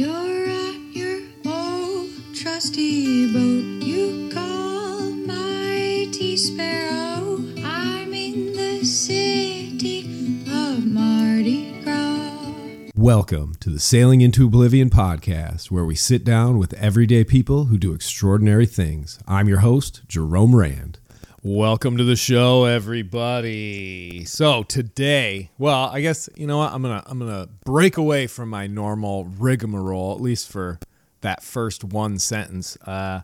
You're 0.00 0.48
at 0.48 0.80
your 0.96 1.20
old 1.44 2.08
trusty 2.34 3.30
boat. 3.30 3.84
You 3.84 4.30
call 4.32 5.10
mighty 5.10 6.38
sparrow. 6.38 7.36
I'm 7.62 8.14
in 8.14 8.54
the 8.54 8.82
city 8.82 10.42
of 10.50 10.86
Mardi 10.86 11.82
Gras. 11.82 12.90
Welcome 12.94 13.56
to 13.60 13.68
the 13.68 13.78
Sailing 13.78 14.22
into 14.22 14.46
Oblivion 14.46 14.88
podcast, 14.88 15.70
where 15.70 15.84
we 15.84 15.96
sit 15.96 16.24
down 16.24 16.56
with 16.56 16.72
everyday 16.72 17.22
people 17.22 17.66
who 17.66 17.76
do 17.76 17.92
extraordinary 17.92 18.64
things. 18.64 19.18
I'm 19.28 19.50
your 19.50 19.58
host, 19.58 20.00
Jerome 20.08 20.56
Rand. 20.56 20.99
Welcome 21.42 21.96
to 21.96 22.04
the 22.04 22.16
show, 22.16 22.66
everybody. 22.66 24.26
So 24.26 24.62
today, 24.62 25.48
well, 25.56 25.84
I 25.86 26.02
guess 26.02 26.28
you 26.36 26.46
know 26.46 26.58
what 26.58 26.70
I'm 26.70 26.82
gonna 26.82 27.02
I'm 27.06 27.18
gonna 27.18 27.48
break 27.64 27.96
away 27.96 28.26
from 28.26 28.50
my 28.50 28.66
normal 28.66 29.24
rigmarole, 29.24 30.12
at 30.12 30.20
least 30.20 30.50
for 30.52 30.78
that 31.22 31.42
first 31.42 31.82
one 31.82 32.18
sentence. 32.18 32.76
Uh, 32.86 33.22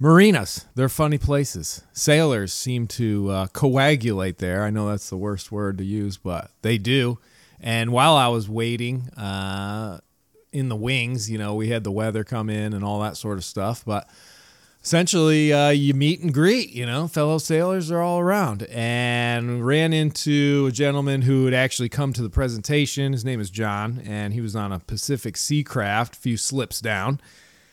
marinas, 0.00 0.66
they're 0.74 0.88
funny 0.88 1.18
places. 1.18 1.84
Sailors 1.92 2.52
seem 2.52 2.88
to 2.88 3.30
uh, 3.30 3.46
coagulate 3.52 4.38
there. 4.38 4.64
I 4.64 4.70
know 4.70 4.88
that's 4.88 5.08
the 5.08 5.16
worst 5.16 5.52
word 5.52 5.78
to 5.78 5.84
use, 5.84 6.16
but 6.16 6.50
they 6.62 6.78
do. 6.78 7.20
And 7.60 7.92
while 7.92 8.16
I 8.16 8.26
was 8.26 8.48
waiting 8.48 9.08
uh, 9.10 10.00
in 10.50 10.68
the 10.68 10.74
wings, 10.74 11.30
you 11.30 11.38
know, 11.38 11.54
we 11.54 11.68
had 11.68 11.84
the 11.84 11.92
weather 11.92 12.24
come 12.24 12.50
in 12.50 12.72
and 12.72 12.84
all 12.84 13.00
that 13.02 13.16
sort 13.16 13.38
of 13.38 13.44
stuff, 13.44 13.84
but 13.86 14.10
essentially 14.86 15.52
uh, 15.52 15.70
you 15.70 15.92
meet 15.92 16.20
and 16.20 16.32
greet 16.32 16.70
you 16.70 16.86
know 16.86 17.08
fellow 17.08 17.38
sailors 17.38 17.90
are 17.90 18.00
all 18.00 18.20
around. 18.20 18.62
And 18.70 19.66
ran 19.66 19.92
into 19.92 20.66
a 20.68 20.72
gentleman 20.72 21.22
who 21.22 21.44
had 21.44 21.54
actually 21.54 21.88
come 21.88 22.12
to 22.12 22.22
the 22.22 22.30
presentation. 22.30 23.12
His 23.12 23.24
name 23.24 23.40
is 23.40 23.50
john 23.50 24.00
and 24.06 24.32
he 24.32 24.40
was 24.40 24.54
on 24.54 24.70
a 24.70 24.78
Pacific 24.78 25.34
Seacraft 25.34 26.12
a 26.12 26.16
few 26.16 26.36
slips 26.36 26.80
down. 26.80 27.20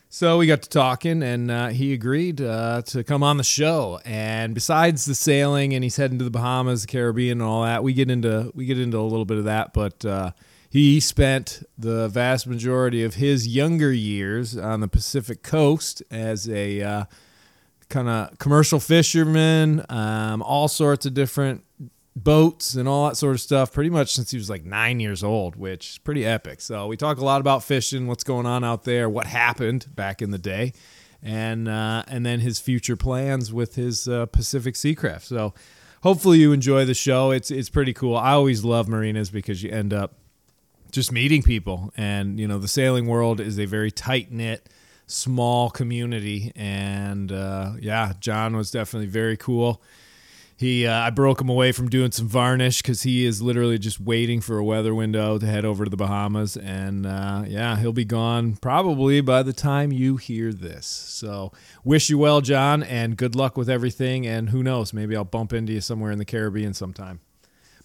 So 0.09 0.39
we 0.39 0.47
got 0.47 0.63
to 0.63 0.69
talking 0.69 1.21
and 1.21 1.51
uh, 1.51 1.67
he 1.67 1.93
agreed 1.93 2.41
uh, 2.41 2.81
to 2.87 3.03
come 3.03 3.21
on 3.21 3.37
the 3.37 3.43
show. 3.43 3.99
And 4.05 4.55
besides 4.55 5.05
the 5.05 5.15
sailing 5.15 5.75
and 5.75 5.83
he's 5.83 5.97
heading 5.97 6.17
to 6.17 6.23
the 6.23 6.31
bahamas 6.31 6.81
the 6.81 6.87
caribbean 6.87 7.41
and 7.41 7.43
all 7.43 7.61
that 7.61 7.83
we 7.83 7.93
get 7.93 8.09
into 8.09 8.51
we 8.55 8.65
get 8.65 8.79
into 8.79 8.97
a 8.97 9.01
little 9.01 9.25
bit 9.25 9.37
of 9.37 9.43
that 9.43 9.71
but 9.71 10.03
uh, 10.03 10.31
he 10.73 10.99
spent 10.99 11.61
the 11.77 12.07
vast 12.07 12.47
majority 12.47 13.03
of 13.03 13.13
his 13.13 13.47
younger 13.47 13.93
years 13.93 14.57
on 14.57 14.79
the 14.79 14.87
Pacific 14.87 15.43
coast 15.43 16.01
as 16.09 16.49
a 16.49 16.81
uh, 16.81 17.05
kind 17.89 18.09
of 18.09 18.39
commercial 18.39 18.79
fisherman, 18.79 19.85
um, 19.87 20.41
all 20.41 20.67
sorts 20.67 21.05
of 21.05 21.13
different 21.13 21.63
boats 22.15 22.73
and 22.73 22.89
all 22.89 23.07
that 23.07 23.15
sort 23.17 23.35
of 23.35 23.41
stuff, 23.41 23.71
pretty 23.71 23.91
much 23.91 24.15
since 24.15 24.31
he 24.31 24.37
was 24.37 24.49
like 24.49 24.65
nine 24.65 24.99
years 24.99 25.23
old, 25.23 25.55
which 25.55 25.91
is 25.91 25.97
pretty 25.99 26.25
epic. 26.25 26.59
So 26.59 26.87
we 26.87 26.97
talk 26.97 27.19
a 27.19 27.23
lot 27.23 27.39
about 27.39 27.63
fishing, 27.63 28.07
what's 28.07 28.23
going 28.23 28.47
on 28.47 28.63
out 28.63 28.83
there, 28.83 29.07
what 29.07 29.27
happened 29.27 29.95
back 29.95 30.23
in 30.23 30.31
the 30.31 30.39
day, 30.39 30.73
and 31.21 31.67
uh, 31.67 32.01
and 32.07 32.25
then 32.25 32.39
his 32.39 32.57
future 32.57 32.95
plans 32.95 33.53
with 33.53 33.75
his 33.75 34.07
uh, 34.07 34.25
Pacific 34.25 34.73
Seacraft. 34.73 35.21
So 35.21 35.53
hopefully 36.01 36.39
you 36.39 36.51
enjoy 36.51 36.83
the 36.83 36.95
show. 36.95 37.29
It's 37.29 37.51
it's 37.51 37.69
pretty 37.69 37.93
cool. 37.93 38.15
I 38.15 38.31
always 38.31 38.65
love 38.65 38.87
marinas 38.87 39.29
because 39.29 39.61
you 39.61 39.69
end 39.69 39.93
up 39.93 40.15
just 40.93 41.11
meeting 41.11 41.41
people. 41.43 41.91
And 41.97 42.39
you 42.39 42.47
know 42.47 42.59
the 42.59 42.69
sailing 42.69 43.07
world 43.07 43.41
is 43.41 43.59
a 43.59 43.65
very 43.65 43.91
tight 43.91 44.31
knit 44.31 44.69
small 45.07 45.69
community. 45.69 46.53
And 46.55 47.31
uh, 47.31 47.73
yeah 47.79 48.13
john 48.19 48.55
was 48.55 48.71
definitely 48.71 49.07
very 49.07 49.35
cool. 49.35 49.81
He 50.55 50.85
uh, 50.85 50.93
i 50.93 51.09
broke 51.09 51.41
him 51.41 51.49
away 51.49 51.71
from 51.71 51.89
doing 51.89 52.11
some 52.11 52.27
varnish 52.27 52.81
because 52.81 53.01
he 53.01 53.25
is 53.25 53.41
literally 53.41 53.79
just 53.79 53.99
waiting 53.99 54.39
for 54.39 54.59
a 54.59 54.63
weather 54.63 54.93
window 54.95 55.37
to 55.39 55.45
head 55.45 55.65
over 55.65 55.83
to 55.83 55.89
the 55.89 55.97
bahamas. 55.97 56.55
And 56.55 57.05
uh, 57.07 57.43
yeah 57.47 57.75
he'll 57.77 57.91
be 57.91 58.05
gone 58.05 58.55
probably 58.57 59.19
by 59.19 59.43
the 59.43 59.53
time 59.53 59.91
you 59.91 60.17
hear 60.17 60.53
this. 60.53 60.85
So 60.85 61.51
wish 61.83 62.09
you 62.11 62.19
well 62.19 62.39
john 62.39 62.83
and 62.83 63.17
good 63.17 63.35
luck 63.35 63.57
with 63.57 63.69
everything. 63.69 64.27
And 64.27 64.51
who 64.51 64.61
knows 64.61 64.93
maybe 64.93 65.15
i'll 65.15 65.25
bump 65.25 65.53
into 65.53 65.73
you 65.73 65.81
somewhere 65.81 66.11
in 66.11 66.19
the 66.19 66.25
caribbean 66.25 66.75
sometime 66.75 67.19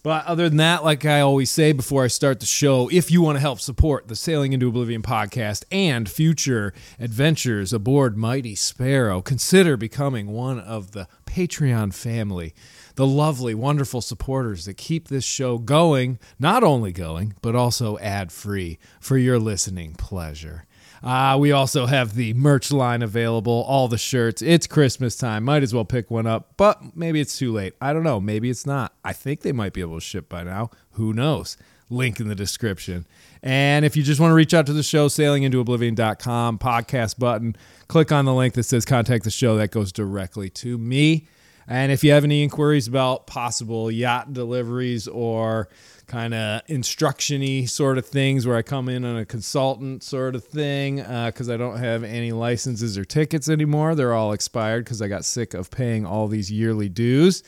but 0.08 0.24
other 0.24 0.48
than 0.48 0.56
that, 0.56 0.82
like 0.84 1.04
I 1.04 1.20
always 1.20 1.50
say 1.50 1.72
before 1.72 2.02
I 2.02 2.06
start 2.06 2.40
the 2.40 2.46
show, 2.46 2.88
if 2.90 3.10
you 3.10 3.20
want 3.20 3.36
to 3.36 3.40
help 3.40 3.60
support 3.60 4.08
the 4.08 4.16
Sailing 4.16 4.54
into 4.54 4.68
Oblivion 4.68 5.02
podcast 5.02 5.64
and 5.70 6.08
future 6.08 6.72
adventures 6.98 7.74
aboard 7.74 8.16
Mighty 8.16 8.54
Sparrow, 8.54 9.20
consider 9.20 9.76
becoming 9.76 10.28
one 10.28 10.60
of 10.60 10.92
the 10.92 11.08
Patreon 11.26 11.92
family. 11.92 12.54
The 12.94 13.06
lovely, 13.06 13.54
wonderful 13.54 14.00
supporters 14.00 14.64
that 14.64 14.78
keep 14.78 15.08
this 15.08 15.24
show 15.24 15.58
going, 15.58 16.18
not 16.38 16.64
only 16.64 16.90
going, 16.90 17.34
but 17.42 17.54
also 17.54 17.98
ad 17.98 18.32
free 18.32 18.78
for 19.00 19.18
your 19.18 19.38
listening 19.38 19.92
pleasure. 19.92 20.64
Uh, 21.02 21.36
we 21.38 21.52
also 21.52 21.86
have 21.86 22.14
the 22.14 22.34
merch 22.34 22.72
line 22.72 23.02
available, 23.02 23.64
all 23.68 23.88
the 23.88 23.98
shirts. 23.98 24.42
It's 24.42 24.66
Christmas 24.66 25.16
time. 25.16 25.44
Might 25.44 25.62
as 25.62 25.72
well 25.72 25.84
pick 25.84 26.10
one 26.10 26.26
up, 26.26 26.56
but 26.56 26.96
maybe 26.96 27.20
it's 27.20 27.38
too 27.38 27.52
late. 27.52 27.74
I 27.80 27.92
don't 27.92 28.02
know. 28.02 28.20
Maybe 28.20 28.50
it's 28.50 28.66
not. 28.66 28.92
I 29.04 29.12
think 29.12 29.42
they 29.42 29.52
might 29.52 29.72
be 29.72 29.80
able 29.80 29.96
to 29.96 30.04
ship 30.04 30.28
by 30.28 30.42
now. 30.42 30.70
Who 30.92 31.12
knows? 31.12 31.56
Link 31.90 32.20
in 32.20 32.28
the 32.28 32.34
description. 32.34 33.06
And 33.42 33.84
if 33.84 33.96
you 33.96 34.02
just 34.02 34.20
want 34.20 34.32
to 34.32 34.34
reach 34.34 34.52
out 34.52 34.66
to 34.66 34.72
the 34.72 34.82
show, 34.82 35.06
sailingintooblivion.com, 35.06 36.58
podcast 36.58 37.18
button, 37.18 37.56
click 37.86 38.12
on 38.12 38.24
the 38.24 38.34
link 38.34 38.54
that 38.54 38.64
says 38.64 38.84
contact 38.84 39.24
the 39.24 39.30
show. 39.30 39.56
That 39.56 39.70
goes 39.70 39.92
directly 39.92 40.50
to 40.50 40.76
me. 40.76 41.28
And 41.68 41.92
if 41.92 42.02
you 42.02 42.12
have 42.12 42.24
any 42.24 42.42
inquiries 42.42 42.88
about 42.88 43.26
possible 43.26 43.90
yacht 43.90 44.32
deliveries 44.32 45.06
or 45.06 45.68
kind 46.08 46.34
of 46.34 46.62
instruction-y 46.66 47.66
sort 47.66 47.98
of 47.98 48.06
things 48.06 48.46
where 48.46 48.56
I 48.56 48.62
come 48.62 48.88
in 48.88 49.04
on 49.04 49.16
a 49.16 49.24
consultant 49.24 50.02
sort 50.02 50.34
of 50.34 50.42
thing 50.42 50.96
because 50.96 51.48
uh, 51.48 51.54
I 51.54 51.56
don't 51.56 51.78
have 51.78 52.02
any 52.02 52.32
licenses 52.32 52.98
or 52.98 53.04
tickets 53.04 53.48
anymore. 53.48 53.94
They're 53.94 54.14
all 54.14 54.32
expired 54.32 54.84
because 54.84 55.00
I 55.00 55.08
got 55.08 55.24
sick 55.24 55.54
of 55.54 55.70
paying 55.70 56.04
all 56.04 56.26
these 56.26 56.50
yearly 56.50 56.88
dues. 56.88 57.44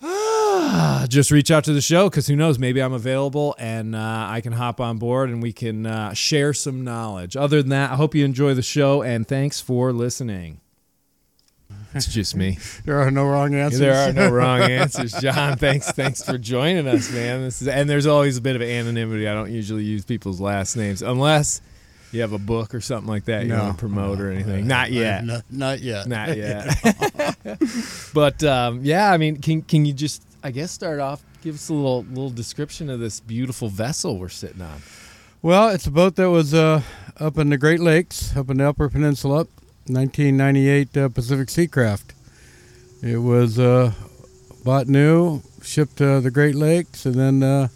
Just 1.08 1.30
reach 1.30 1.50
out 1.50 1.64
to 1.64 1.72
the 1.72 1.80
show 1.80 2.08
because 2.08 2.26
who 2.26 2.36
knows? 2.36 2.58
Maybe 2.58 2.80
I'm 2.80 2.92
available 2.92 3.54
and 3.58 3.94
uh, 3.94 4.26
I 4.28 4.40
can 4.40 4.52
hop 4.52 4.80
on 4.80 4.98
board 4.98 5.28
and 5.28 5.42
we 5.42 5.52
can 5.52 5.86
uh, 5.86 6.14
share 6.14 6.54
some 6.54 6.84
knowledge. 6.84 7.36
Other 7.36 7.60
than 7.60 7.70
that, 7.70 7.92
I 7.92 7.96
hope 7.96 8.14
you 8.14 8.24
enjoy 8.24 8.54
the 8.54 8.62
show 8.62 9.02
and 9.02 9.26
thanks 9.26 9.60
for 9.60 9.92
listening. 9.92 10.60
It's 11.98 12.12
just 12.14 12.34
me. 12.36 12.58
There 12.84 13.00
are 13.00 13.10
no 13.10 13.24
wrong 13.26 13.54
answers. 13.54 13.80
There 13.80 13.94
are 13.94 14.12
no 14.12 14.30
wrong 14.32 14.62
answers, 14.62 15.12
John. 15.12 15.56
Thanks, 15.58 15.90
thanks 15.92 16.22
for 16.24 16.38
joining 16.38 16.86
us, 16.88 17.12
man. 17.12 17.42
This 17.42 17.60
is, 17.62 17.68
and 17.68 17.88
there's 17.88 18.06
always 18.06 18.36
a 18.38 18.40
bit 18.40 18.56
of 18.56 18.62
anonymity. 18.62 19.28
I 19.28 19.34
don't 19.34 19.50
usually 19.52 19.84
use 19.84 20.04
people's 20.04 20.40
last 20.40 20.76
names 20.76 21.02
unless 21.02 21.60
you 22.12 22.22
have 22.22 22.32
a 22.32 22.38
book 22.38 22.74
or 22.74 22.80
something 22.80 23.08
like 23.08 23.26
that 23.26 23.42
you 23.42 23.48
No. 23.50 23.64
want 23.64 23.76
to 23.76 23.80
promote 23.80 24.20
or 24.20 24.30
anything. 24.30 24.66
Not 24.66 24.90
yet. 24.90 25.24
Not, 25.24 25.44
not 25.50 25.80
yet. 25.82 26.06
Not 26.06 26.34
yet. 26.36 26.66
but 28.14 28.42
um, 28.44 28.80
yeah, 28.82 29.12
I 29.12 29.16
mean, 29.18 29.36
can 29.40 29.62
can 29.62 29.84
you 29.84 29.92
just, 29.92 30.22
I 30.42 30.50
guess, 30.50 30.70
start 30.72 31.00
off? 31.00 31.22
Give 31.42 31.54
us 31.54 31.68
a 31.68 31.74
little 31.74 32.04
little 32.04 32.30
description 32.30 32.90
of 32.90 33.00
this 33.00 33.20
beautiful 33.20 33.68
vessel 33.68 34.18
we're 34.18 34.28
sitting 34.28 34.62
on. 34.62 34.80
Well, 35.42 35.68
it's 35.68 35.86
a 35.86 35.90
boat 35.90 36.16
that 36.16 36.30
was 36.30 36.52
uh, 36.52 36.82
up 37.20 37.38
in 37.38 37.50
the 37.50 37.58
Great 37.58 37.80
Lakes, 37.80 38.36
up 38.36 38.50
in 38.50 38.56
the 38.58 38.68
Upper 38.68 38.88
Peninsula, 38.88 39.46
1998 39.88 40.96
uh, 40.96 41.08
Pacific 41.08 41.48
Seacraft. 41.48 42.12
It 43.02 43.18
was 43.18 43.58
uh, 43.58 43.92
bought 44.64 44.88
new, 44.88 45.42
shipped 45.62 45.96
to 45.98 46.20
the 46.20 46.30
Great 46.30 46.54
Lakes, 46.54 47.06
and 47.06 47.14
then 47.14 47.42
uh, 47.42 47.68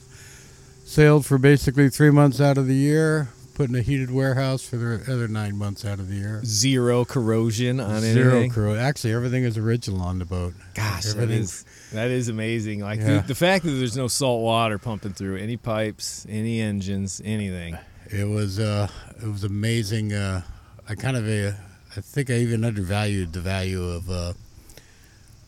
sailed 0.84 1.24
for 1.26 1.38
basically 1.38 1.88
three 1.88 2.10
months 2.10 2.40
out 2.40 2.58
of 2.58 2.66
the 2.66 2.74
year. 2.74 3.28
Put 3.54 3.68
in 3.68 3.74
a 3.76 3.82
heated 3.82 4.10
warehouse 4.10 4.66
for 4.66 4.76
the 4.76 4.94
other 5.12 5.28
nine 5.28 5.56
months 5.58 5.84
out 5.84 5.98
of 6.00 6.08
the 6.08 6.14
year. 6.16 6.40
Zero 6.42 7.04
corrosion 7.04 7.80
on 7.80 8.00
Zero 8.00 8.32
anything. 8.36 8.50
crew. 8.50 8.74
Actually, 8.76 9.12
everything 9.12 9.44
is 9.44 9.58
original 9.58 10.00
on 10.00 10.18
the 10.18 10.24
boat. 10.24 10.54
Gosh, 10.74 11.12
that 11.12 11.30
is 11.30 11.66
that 11.92 12.10
is 12.10 12.28
amazing. 12.28 12.80
Like 12.80 13.00
Yeah. 13.00 13.18
the, 13.20 13.28
the 13.28 13.34
fact 13.34 13.64
that 13.66 13.72
there's 13.72 13.96
no 13.96 14.08
salt 14.08 14.40
water 14.42 14.78
pumping 14.78 15.12
through 15.12 15.36
any 15.36 15.58
pipes, 15.58 16.26
any 16.30 16.62
engines, 16.62 17.20
anything. 17.26 17.76
It 18.06 18.24
was 18.26 18.58
uh, 18.58 18.88
it 19.22 19.28
was 19.28 19.44
amazing. 19.44 20.14
Uh, 20.14 20.40
I 20.88 20.94
kind 20.94 21.18
of 21.18 21.28
uh, 21.28 21.52
I 21.96 22.00
think 22.00 22.30
I 22.30 22.34
even 22.34 22.64
undervalued 22.64 23.32
the 23.32 23.40
value 23.40 23.84
of 23.84 24.10
uh, 24.10 24.32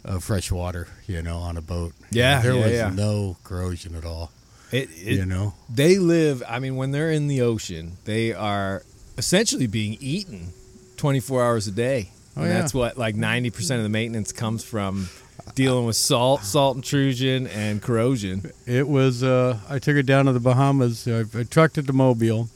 of 0.04 0.24
fresh 0.24 0.52
water. 0.52 0.88
You 1.06 1.22
know, 1.22 1.38
on 1.38 1.56
a 1.56 1.62
boat. 1.62 1.92
Yeah, 2.10 2.40
there 2.40 2.54
yeah, 2.54 2.64
was 2.64 2.72
yeah. 2.72 2.90
no 2.90 3.36
corrosion 3.44 3.94
at 3.94 4.04
all. 4.04 4.30
It, 4.70 4.90
it 4.90 5.14
you 5.14 5.26
know, 5.26 5.54
they 5.72 5.98
live. 5.98 6.42
I 6.48 6.58
mean, 6.58 6.76
when 6.76 6.90
they're 6.90 7.10
in 7.10 7.28
the 7.28 7.42
ocean, 7.42 7.96
they 8.04 8.32
are 8.32 8.82
essentially 9.16 9.66
being 9.66 9.96
eaten 10.00 10.52
24 10.96 11.44
hours 11.44 11.66
a 11.66 11.70
day. 11.70 12.10
Oh, 12.36 12.40
and 12.42 12.50
yeah. 12.50 12.58
that's 12.58 12.74
what 12.74 12.98
like 12.98 13.14
90% 13.14 13.76
of 13.76 13.84
the 13.84 13.88
maintenance 13.88 14.32
comes 14.32 14.64
from 14.64 15.08
dealing 15.54 15.86
with 15.86 15.96
salt, 15.96 16.42
salt 16.42 16.76
intrusion, 16.76 17.46
and 17.46 17.80
corrosion. 17.80 18.50
it 18.66 18.88
was. 18.88 19.22
Uh, 19.22 19.60
I 19.68 19.78
took 19.78 19.96
it 19.96 20.06
down 20.06 20.26
to 20.26 20.32
the 20.32 20.40
Bahamas. 20.40 21.06
I, 21.06 21.20
I 21.38 21.44
trucked 21.44 21.78
it 21.78 21.86
to 21.86 21.92
Mobile 21.92 22.48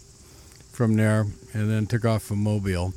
from 0.72 0.94
there, 0.94 1.26
and 1.52 1.70
then 1.70 1.86
took 1.86 2.04
off 2.04 2.22
from 2.22 2.42
Mobile. 2.42 2.94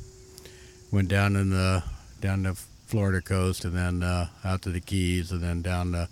Went 0.92 1.08
down 1.08 1.34
in 1.36 1.50
the 1.50 1.82
down 2.20 2.42
the 2.44 2.54
Florida 2.86 3.20
coast, 3.22 3.64
and 3.64 3.74
then 3.74 4.02
uh, 4.02 4.26
out 4.44 4.62
to 4.62 4.70
the 4.70 4.80
Keys, 4.80 5.32
and 5.32 5.42
then 5.42 5.62
down 5.62 5.92
to 5.92 6.08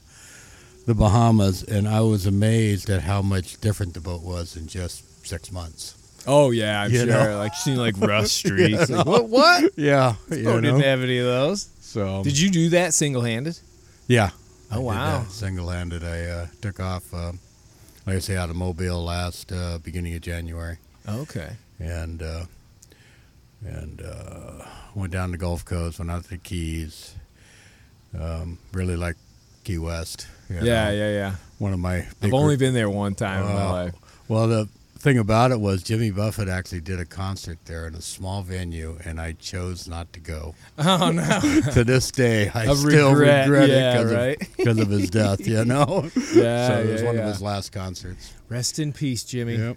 the 0.86 0.94
Bahamas. 0.94 1.62
And 1.62 1.86
I 1.86 2.00
was 2.00 2.24
amazed 2.26 2.88
at 2.90 3.02
how 3.02 3.20
much 3.22 3.60
different 3.60 3.94
the 3.94 4.00
boat 4.00 4.22
was 4.22 4.56
in 4.56 4.66
just 4.66 5.26
six 5.26 5.52
months. 5.52 5.94
Oh 6.26 6.50
yeah, 6.50 6.82
I'm 6.82 6.90
You 6.90 6.98
sure. 6.98 7.06
know? 7.06 7.38
Like 7.38 7.54
seen 7.54 7.76
like 7.76 7.94
rust 8.00 8.32
streaks. 8.32 8.88
Like, 8.90 9.06
what? 9.06 9.28
What? 9.28 9.72
Yeah, 9.76 10.14
Oh, 10.30 10.34
you 10.34 10.60
didn't 10.60 10.80
have 10.80 11.02
any 11.02 11.18
of 11.18 11.26
those. 11.26 11.68
So 11.80 12.22
Did 12.24 12.38
you 12.38 12.50
do 12.50 12.68
that 12.70 12.94
single 12.94 13.22
handed? 13.22 13.58
Yeah. 14.06 14.30
Oh, 14.72 14.80
wow. 14.82 15.24
Single-handed. 15.28 16.04
I 16.04 16.22
uh, 16.26 16.46
took 16.62 16.78
off, 16.78 17.12
uh, 17.12 17.32
like 18.06 18.14
I 18.16 18.18
say, 18.20 18.36
out 18.36 18.50
of 18.50 18.56
Mobile 18.56 19.02
last 19.04 19.50
uh, 19.50 19.78
beginning 19.82 20.14
of 20.14 20.20
January, 20.20 20.76
Okay. 21.08 21.56
and 21.80 22.22
uh, 22.22 22.44
and 23.64 24.02
uh, 24.02 24.64
went 24.94 25.12
down 25.12 25.30
the 25.30 25.38
Gulf 25.38 25.64
Coast, 25.64 25.98
went 25.98 26.10
out 26.10 26.24
to 26.24 26.30
the 26.30 26.38
Keys. 26.38 27.14
Um, 28.18 28.58
really 28.72 28.96
like 28.96 29.16
Key 29.64 29.78
West. 29.78 30.26
Yeah, 30.48 30.60
know. 30.60 30.66
yeah, 30.66 31.10
yeah. 31.10 31.34
One 31.58 31.72
of 31.72 31.78
my. 31.78 32.06
I've 32.22 32.34
only 32.34 32.56
been 32.56 32.74
there 32.74 32.90
one 32.90 33.14
time 33.14 33.46
in 33.46 33.54
my 33.54 33.70
life. 33.70 33.94
Well, 34.28 34.48
the 34.48 34.68
thing 35.00 35.18
about 35.18 35.50
it 35.50 35.58
was 35.60 35.82
Jimmy 35.82 36.10
Buffett 36.10 36.48
actually 36.48 36.80
did 36.82 37.00
a 37.00 37.04
concert 37.06 37.58
there 37.64 37.86
in 37.86 37.94
a 37.94 38.02
small 38.02 38.42
venue, 38.42 38.98
and 39.04 39.20
I 39.20 39.32
chose 39.32 39.88
not 39.88 40.12
to 40.12 40.20
go. 40.20 40.54
Oh 40.78 41.10
no. 41.10 41.40
to 41.72 41.84
this 41.84 42.10
day, 42.10 42.50
I 42.54 42.66
Of 42.66 42.78
still 42.78 43.12
regret, 43.12 43.48
regret, 43.48 43.68
yeah, 43.68 43.90
it 43.90 44.04
because 44.04 44.12
right? 44.12 44.66
of, 44.66 44.78
of 44.78 44.88
his 44.88 45.10
death. 45.20 45.46
You 45.46 45.64
know. 45.64 46.10
Yeah, 46.34 46.68
so 46.68 46.80
it 46.80 46.92
was 46.92 47.00
yeah, 47.02 47.06
one 47.06 47.16
yeah. 47.16 47.22
of 47.22 47.28
his 47.28 47.42
last 47.42 47.72
concerts. 47.72 48.32
Rest 48.48 48.78
in 48.78 48.92
peace, 48.92 49.24
Jimmy. 49.24 49.56
Yep. 49.56 49.76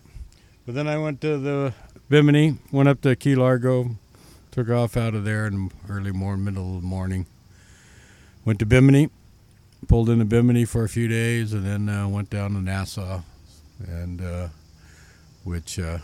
But 0.66 0.76
then 0.76 0.88
I 0.88 0.98
went 0.98 1.20
to 1.22 1.38
the 1.38 1.74
Bimini, 2.14 2.60
went 2.72 2.88
up 2.88 3.02
to 3.02 3.16
Key 3.16 3.34
Largo, 3.34 3.96
took 4.52 4.70
off 4.70 4.96
out 4.96 5.16
of 5.16 5.26
there 5.26 5.48
in 5.48 5.72
early 5.90 6.12
morning, 6.12 6.46
middle 6.46 6.76
of 6.76 6.84
the 6.84 6.88
morning. 6.88 7.26
Went 8.46 8.60
to 8.60 8.68
Bimini, 8.68 9.10
pulled 9.88 10.12
into 10.12 10.24
Bimini 10.24 10.64
for 10.66 10.84
a 10.84 10.90
few 10.90 11.08
days, 11.08 11.54
and 11.54 11.66
then 11.66 11.90
uh, 11.90 12.08
went 12.08 12.30
down 12.30 12.52
to 12.52 12.60
Nassau, 12.60 13.24
and 13.88 14.22
uh, 14.22 14.50
which 15.44 15.80
uh, 15.80 15.98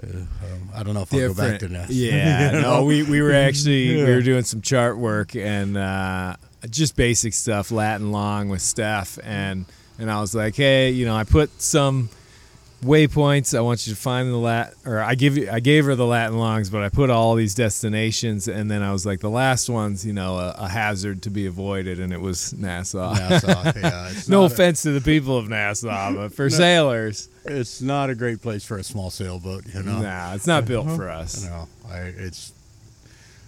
uh, 0.00 0.16
um, 0.16 0.70
I 0.72 0.84
don't 0.84 0.94
know 0.94 1.02
if 1.02 1.12
I'll 1.12 1.18
go 1.18 1.34
back 1.34 1.58
to 1.58 1.68
Nassau. 1.68 1.92
Yeah, 1.92 2.52
You 2.52 2.60
no, 2.62 2.84
we, 2.84 3.02
we 3.02 3.20
were 3.20 3.34
actually 3.34 3.96
we 3.96 4.04
were 4.04 4.22
doing 4.22 4.44
some 4.44 4.60
chart 4.60 4.96
work 4.96 5.34
and 5.34 5.76
uh, 5.76 6.36
just 6.68 6.94
basic 6.94 7.34
stuff, 7.34 7.72
Latin 7.72 8.12
long 8.12 8.48
with 8.48 8.62
Steph, 8.62 9.18
and 9.24 9.66
and 9.98 10.08
I 10.08 10.20
was 10.20 10.36
like, 10.36 10.54
hey, 10.54 10.90
you 10.90 11.04
know, 11.04 11.16
I 11.16 11.24
put 11.24 11.60
some 11.60 12.10
waypoints. 12.82 13.56
I 13.56 13.60
want 13.60 13.86
you 13.86 13.94
to 13.94 14.00
find 14.00 14.30
the 14.30 14.36
lat, 14.36 14.74
or 14.84 15.00
I 15.00 15.14
give 15.14 15.36
you, 15.36 15.50
I 15.50 15.60
gave 15.60 15.84
her 15.84 15.94
the 15.94 16.06
Latin 16.06 16.38
longs, 16.38 16.70
but 16.70 16.82
I 16.82 16.88
put 16.88 17.10
all 17.10 17.34
these 17.34 17.54
destinations, 17.54 18.48
and 18.48 18.70
then 18.70 18.82
I 18.82 18.92
was 18.92 19.04
like, 19.04 19.20
the 19.20 19.30
last 19.30 19.68
one's, 19.68 20.04
you 20.04 20.12
know, 20.12 20.38
a, 20.38 20.54
a 20.58 20.68
hazard 20.68 21.22
to 21.22 21.30
be 21.30 21.46
avoided, 21.46 22.00
and 22.00 22.12
it 22.12 22.20
was 22.20 22.52
Nassau. 22.54 23.14
Nassau. 23.14 23.72
Yeah, 23.76 24.12
no 24.28 24.42
not 24.42 24.50
a- 24.50 24.54
offense 24.54 24.82
to 24.82 24.92
the 24.92 25.00
people 25.00 25.36
of 25.36 25.48
Nassau, 25.48 26.12
but 26.14 26.32
for 26.32 26.48
sailors, 26.50 27.28
it's 27.44 27.80
not 27.80 28.10
a 28.10 28.14
great 28.14 28.40
place 28.40 28.64
for 28.64 28.78
a 28.78 28.84
small 28.84 29.10
sailboat. 29.10 29.64
You 29.72 29.82
know. 29.82 30.00
nah, 30.00 30.34
it's 30.34 30.46
not 30.46 30.64
built 30.64 30.86
uh-huh. 30.86 30.96
for 30.96 31.08
us. 31.08 31.44
No, 31.44 31.68
I 31.88 31.98
it's. 31.98 32.52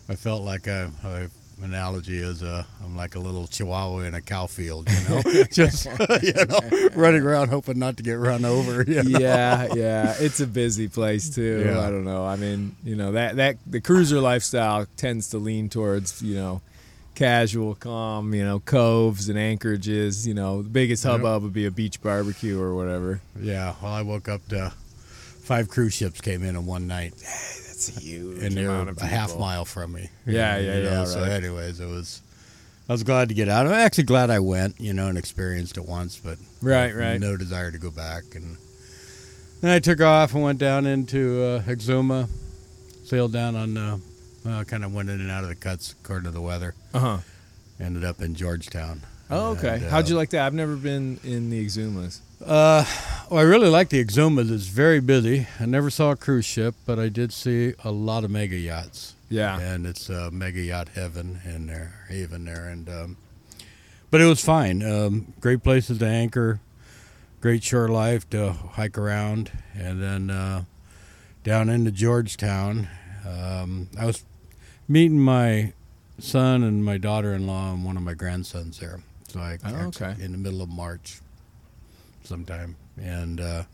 I 0.08 0.16
felt 0.16 0.42
like 0.42 0.66
a, 0.66 0.90
a 1.04 1.28
analogy 1.62 2.18
is 2.18 2.42
uh, 2.42 2.64
I'm 2.84 2.96
like 2.96 3.14
a 3.14 3.18
little 3.18 3.46
chihuahua 3.46 4.00
in 4.00 4.14
a 4.14 4.20
cow 4.20 4.46
field, 4.46 4.88
you 4.90 5.08
know, 5.08 5.22
just 5.52 5.86
you 6.22 6.32
know, 6.32 6.88
running 6.94 7.22
around 7.22 7.48
hoping 7.48 7.78
not 7.78 7.96
to 7.96 8.02
get 8.02 8.14
run 8.14 8.44
over. 8.44 8.82
You 8.82 9.02
know? 9.02 9.18
yeah, 9.18 9.68
yeah, 9.74 10.14
it's 10.18 10.40
a 10.40 10.46
busy 10.46 10.88
place 10.88 11.34
too. 11.34 11.64
Yeah. 11.66 11.80
I 11.80 11.90
don't 11.90 12.04
know. 12.04 12.24
I 12.24 12.36
mean, 12.36 12.76
you 12.84 12.96
know 12.96 13.12
that 13.12 13.36
that 13.36 13.56
the 13.66 13.80
cruiser 13.80 14.20
lifestyle 14.20 14.86
tends 14.96 15.30
to 15.30 15.38
lean 15.38 15.68
towards 15.68 16.22
you 16.22 16.34
know 16.34 16.60
casual, 17.14 17.74
calm, 17.74 18.34
you 18.34 18.44
know 18.44 18.60
coves 18.60 19.28
and 19.28 19.38
anchorages. 19.38 20.26
You 20.26 20.34
know, 20.34 20.62
the 20.62 20.68
biggest 20.68 21.04
hubbub 21.04 21.42
would 21.42 21.52
be 21.52 21.66
a 21.66 21.70
beach 21.70 22.00
barbecue 22.02 22.60
or 22.60 22.74
whatever. 22.74 23.20
yeah. 23.40 23.74
Well, 23.82 23.92
I 23.92 24.02
woke 24.02 24.28
up 24.28 24.46
to 24.48 24.72
five 25.42 25.68
cruise 25.68 25.94
ships 25.94 26.20
came 26.20 26.42
in 26.42 26.56
in 26.56 26.66
one 26.66 26.86
night, 26.86 27.14
That's 27.86 27.98
a 27.98 28.00
huge 28.00 28.42
and 28.42 28.56
they're 28.56 28.68
amount 28.68 28.90
of 28.90 28.98
a 28.98 29.06
half 29.06 29.38
mile 29.38 29.64
from 29.64 29.92
me. 29.92 30.08
Yeah, 30.26 30.56
yeah, 30.58 30.78
yeah, 30.78 31.04
So, 31.04 31.20
right. 31.20 31.30
anyways, 31.30 31.80
it 31.80 31.86
was. 31.86 32.22
I 32.88 32.92
was 32.92 33.02
glad 33.04 33.28
to 33.28 33.34
get 33.34 33.48
out. 33.48 33.66
I'm 33.66 33.72
actually 33.72 34.04
glad 34.04 34.28
I 34.30 34.40
went, 34.40 34.80
you 34.80 34.92
know, 34.92 35.06
and 35.06 35.16
experienced 35.16 35.76
it 35.78 35.86
once, 35.86 36.18
but 36.18 36.38
Right, 36.60 36.94
right. 36.94 37.18
no 37.20 37.36
desire 37.36 37.70
to 37.70 37.78
go 37.78 37.90
back. 37.90 38.24
And 38.34 38.56
then 39.60 39.70
I 39.70 39.78
took 39.78 40.00
off 40.00 40.34
and 40.34 40.42
went 40.42 40.58
down 40.58 40.84
into 40.86 41.42
uh, 41.42 41.62
Exuma, 41.62 42.28
sailed 43.04 43.32
down 43.32 43.54
on, 43.56 43.76
uh, 43.76 43.98
uh, 44.46 44.64
kind 44.64 44.84
of 44.84 44.92
went 44.92 45.08
in 45.10 45.20
and 45.20 45.30
out 45.30 45.44
of 45.44 45.48
the 45.48 45.54
cuts 45.54 45.94
according 46.02 46.24
to 46.24 46.30
the 46.32 46.40
weather. 46.40 46.74
Uh 46.92 46.98
huh. 46.98 47.18
Ended 47.80 48.04
up 48.04 48.20
in 48.20 48.34
Georgetown. 48.34 49.02
Oh, 49.32 49.52
okay. 49.52 49.76
And, 49.76 49.84
uh, 49.86 49.88
How'd 49.90 50.08
you 50.08 50.16
like 50.16 50.30
that? 50.30 50.44
I've 50.46 50.54
never 50.54 50.76
been 50.76 51.18
in 51.24 51.50
the 51.50 51.64
Exumas. 51.64 52.20
Uh, 52.44 52.84
well, 53.30 53.40
I 53.40 53.42
really 53.42 53.68
like 53.68 53.88
the 53.88 54.04
Exumas. 54.04 54.50
It's 54.52 54.66
very 54.66 55.00
busy. 55.00 55.46
I 55.58 55.66
never 55.66 55.90
saw 55.90 56.10
a 56.10 56.16
cruise 56.16 56.44
ship, 56.44 56.74
but 56.84 56.98
I 56.98 57.08
did 57.08 57.32
see 57.32 57.74
a 57.82 57.90
lot 57.90 58.24
of 58.24 58.30
mega 58.30 58.56
yachts. 58.56 59.14
Yeah. 59.30 59.58
and 59.58 59.86
it's 59.86 60.10
uh, 60.10 60.28
mega 60.30 60.60
yacht 60.60 60.90
heaven 60.94 61.40
in 61.46 61.66
there, 61.66 62.04
haven 62.10 62.44
there, 62.44 62.68
and 62.68 62.86
um, 62.90 63.16
but 64.10 64.20
it 64.20 64.26
was 64.26 64.44
fine. 64.44 64.82
Um, 64.82 65.32
great 65.40 65.62
places 65.62 65.96
to 66.00 66.06
anchor, 66.06 66.60
great 67.40 67.64
shore 67.64 67.88
life 67.88 68.28
to 68.30 68.52
hike 68.52 68.98
around, 68.98 69.50
and 69.74 70.02
then 70.02 70.28
uh, 70.28 70.64
down 71.44 71.70
into 71.70 71.90
Georgetown. 71.90 72.88
Um, 73.26 73.88
I 73.98 74.04
was 74.04 74.22
meeting 74.86 75.18
my 75.18 75.72
son 76.18 76.62
and 76.62 76.84
my 76.84 76.98
daughter-in-law 76.98 77.72
and 77.72 77.84
one 77.86 77.96
of 77.96 78.02
my 78.02 78.12
grandsons 78.12 78.80
there. 78.80 79.00
So 79.32 79.40
I 79.40 79.58
Oh, 79.64 79.74
okay. 79.86 80.14
in 80.20 80.32
the 80.32 80.38
middle 80.38 80.60
of 80.62 80.68
March, 80.68 81.20
sometime, 82.22 82.76
and 83.00 83.40
uh, 83.40 83.64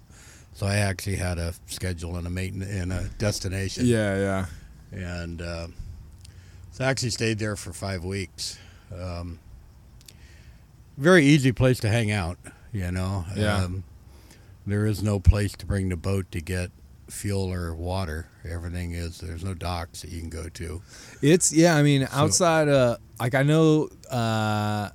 so 0.54 0.66
I 0.66 0.76
actually 0.76 1.16
had 1.16 1.38
a 1.38 1.52
schedule 1.66 2.16
and 2.16 2.26
a 2.26 2.30
maintenance 2.30 2.70
and 2.70 2.92
a 2.92 3.08
destination 3.18 3.86
Yeah, 3.86 4.46
yeah. 4.92 5.18
and 5.20 5.42
uh, 5.42 5.66
so 6.70 6.84
I 6.84 6.88
actually 6.88 7.10
stayed 7.10 7.38
there 7.40 7.56
for 7.56 7.72
five 7.72 8.04
weeks. 8.04 8.58
Um, 8.96 9.40
very 10.96 11.24
easy 11.24 11.52
place 11.52 11.80
to 11.80 11.88
hang 11.88 12.10
out, 12.12 12.38
you 12.72 12.90
know. 12.92 13.24
Yeah. 13.36 13.64
Um, 13.64 13.84
there 14.66 14.86
is 14.86 15.02
no 15.02 15.18
place 15.18 15.52
to 15.54 15.66
bring 15.66 15.88
the 15.88 15.96
boat 15.96 16.30
to 16.32 16.40
get 16.40 16.70
fuel 17.08 17.52
or 17.52 17.74
water. 17.74 18.28
Everything 18.48 18.92
is 18.92 19.18
there's 19.18 19.42
no 19.42 19.54
docks 19.54 20.02
that 20.02 20.10
you 20.10 20.20
can 20.20 20.28
go 20.28 20.48
to. 20.50 20.82
It's 21.22 21.52
yeah. 21.52 21.74
I 21.76 21.82
mean, 21.82 22.06
outside 22.12 22.68
uh 22.68 22.98
like 23.18 23.34
I 23.34 23.42
know 23.42 23.88
uh 24.10 24.90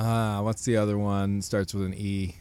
uh 0.00 0.42
what's 0.42 0.64
the 0.64 0.76
other 0.76 0.98
one 0.98 1.42
starts 1.42 1.74
with 1.74 1.84
an 1.84 1.94
E. 1.94 2.36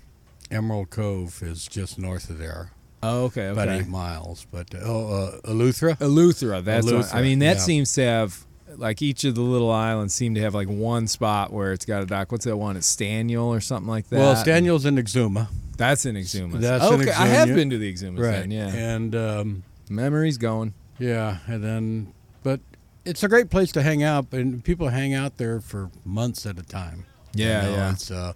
Emerald 0.52 0.90
Cove 0.90 1.44
is 1.44 1.68
just 1.68 2.00
north 2.00 2.30
of 2.30 2.40
there, 2.40 2.72
Oh, 3.02 3.26
okay, 3.26 3.48
about 3.48 3.70
eight 3.70 3.88
miles. 3.88 4.46
But 4.52 4.74
uh, 4.76 4.80
oh, 4.84 5.40
uh, 5.46 5.50
Eleuthera. 5.50 5.98
Eleuthera. 5.98 6.64
That's 6.64 6.92
what, 6.92 7.14
I 7.14 7.22
mean. 7.22 7.40
That 7.40 7.58
yeah. 7.58 7.62
seems 7.62 7.94
to 7.94 8.02
have 8.04 8.46
like 8.76 9.02
each 9.02 9.24
of 9.24 9.36
the 9.36 9.42
little 9.42 9.72
islands 9.72 10.14
seem 10.14 10.36
to 10.36 10.42
have 10.42 10.54
like 10.54 10.68
one 10.68 11.08
spot 11.08 11.52
where 11.54 11.72
it's 11.72 11.86
got 11.86 12.04
a 12.04 12.06
dock. 12.06 12.32
What's 12.32 12.46
that 12.46 12.58
one? 12.58 12.76
It's 12.76 12.94
Staniel 12.94 13.46
or 13.46 13.62
something 13.62 13.90
like 13.90 14.10
that. 14.10 14.20
Well, 14.20 14.36
Staniel's 14.36 14.86
in 14.86 14.96
Exuma, 14.96 15.48
That's 15.78 16.06
in 16.06 16.16
Exuma. 16.16 16.60
That's 16.60 16.86
in 16.86 17.02
okay, 17.02 17.12
I 17.12 17.28
have 17.28 17.48
been 17.48 17.70
to 17.70 17.78
the 17.78 17.92
Exumas. 17.92 18.20
right? 18.20 18.32
Then, 18.42 18.52
yeah, 18.52 18.68
and 18.68 19.16
um, 19.16 19.64
memories 19.90 20.38
going. 20.38 20.74
Yeah, 20.98 21.38
and 21.48 21.64
then, 21.64 22.14
but 22.44 22.60
it's 23.06 23.24
a 23.24 23.30
great 23.30 23.50
place 23.50 23.72
to 23.74 23.82
hang 23.82 24.04
out, 24.04 24.34
and 24.34 24.64
people 24.64 24.90
hang 24.90 25.14
out 25.14 25.38
there 25.38 25.62
for 25.62 25.90
months 26.04 26.46
at 26.46 26.60
a 26.60 26.64
time. 26.64 27.06
You 27.34 27.46
Yeah, 27.46 27.62
know, 27.62 27.72
yeah. 27.76 27.92
It's 27.92 28.12
uh, 28.12 28.34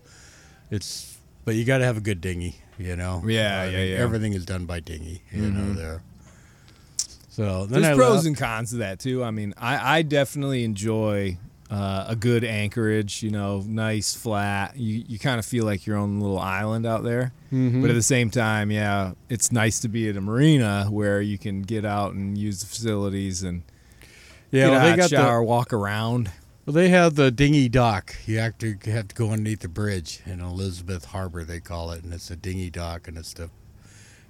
it's, 0.71 1.17
but 1.45 1.55
you 1.55 1.65
got 1.65 1.79
to 1.79 1.85
have 1.85 1.97
a 1.97 2.01
good 2.01 2.21
dinghy, 2.21 2.55
you 2.77 2.95
know. 2.95 3.21
Yeah, 3.25 3.61
I 3.61 3.65
yeah, 3.69 3.77
mean, 3.77 3.91
yeah. 3.91 3.97
Everything 3.97 4.33
is 4.33 4.45
done 4.45 4.65
by 4.65 4.79
dinghy, 4.79 5.21
you 5.31 5.49
know. 5.51 5.73
Mhm. 5.73 5.75
There. 5.75 6.01
So 7.29 7.65
then 7.65 7.81
There's 7.81 7.93
I 7.93 7.97
pros 7.97 8.15
left. 8.17 8.27
and 8.27 8.37
cons 8.37 8.69
to 8.71 8.77
that 8.77 8.99
too. 8.99 9.23
I 9.23 9.31
mean, 9.31 9.53
I, 9.57 9.97
I 9.97 10.01
definitely 10.03 10.63
enjoy 10.63 11.37
uh, 11.71 12.05
a 12.07 12.15
good 12.15 12.43
anchorage. 12.43 13.23
You 13.23 13.31
know, 13.31 13.63
nice 13.65 14.13
flat. 14.15 14.77
You 14.77 15.03
you 15.07 15.17
kind 15.17 15.39
of 15.39 15.45
feel 15.45 15.65
like 15.65 15.87
your 15.87 15.97
own 15.97 16.19
little 16.19 16.37
island 16.39 16.85
out 16.85 17.03
there. 17.03 17.33
Mhm. 17.51 17.81
But 17.81 17.89
at 17.89 17.93
the 17.95 18.03
same 18.03 18.29
time, 18.29 18.69
yeah, 18.69 19.13
it's 19.29 19.51
nice 19.51 19.79
to 19.79 19.87
be 19.89 20.07
at 20.09 20.15
a 20.17 20.21
marina 20.21 20.85
where 20.91 21.21
you 21.21 21.37
can 21.39 21.63
get 21.63 21.85
out 21.85 22.13
and 22.13 22.37
use 22.37 22.59
the 22.59 22.67
facilities 22.67 23.41
and 23.41 23.63
yeah, 24.51 24.65
get 24.67 24.71
well, 24.71 24.89
they 24.91 24.95
got 24.97 25.09
shower, 25.09 25.41
walk 25.43 25.73
around. 25.73 26.29
Well, 26.65 26.73
they 26.73 26.89
have 26.89 27.15
the 27.15 27.31
dinghy 27.31 27.69
dock. 27.69 28.15
You 28.25 28.39
have 28.39 28.57
to 28.59 28.77
have 28.85 29.07
to 29.09 29.15
go 29.15 29.31
underneath 29.31 29.59
the 29.61 29.67
bridge 29.67 30.21
in 30.25 30.39
Elizabeth 30.41 31.05
Harbor, 31.05 31.43
they 31.43 31.59
call 31.59 31.91
it, 31.91 32.03
and 32.03 32.13
it's 32.13 32.31
a 32.31 32.35
dinghy 32.35 32.69
dock, 32.69 33.07
and 33.07 33.17
it's 33.17 33.33
the 33.33 33.49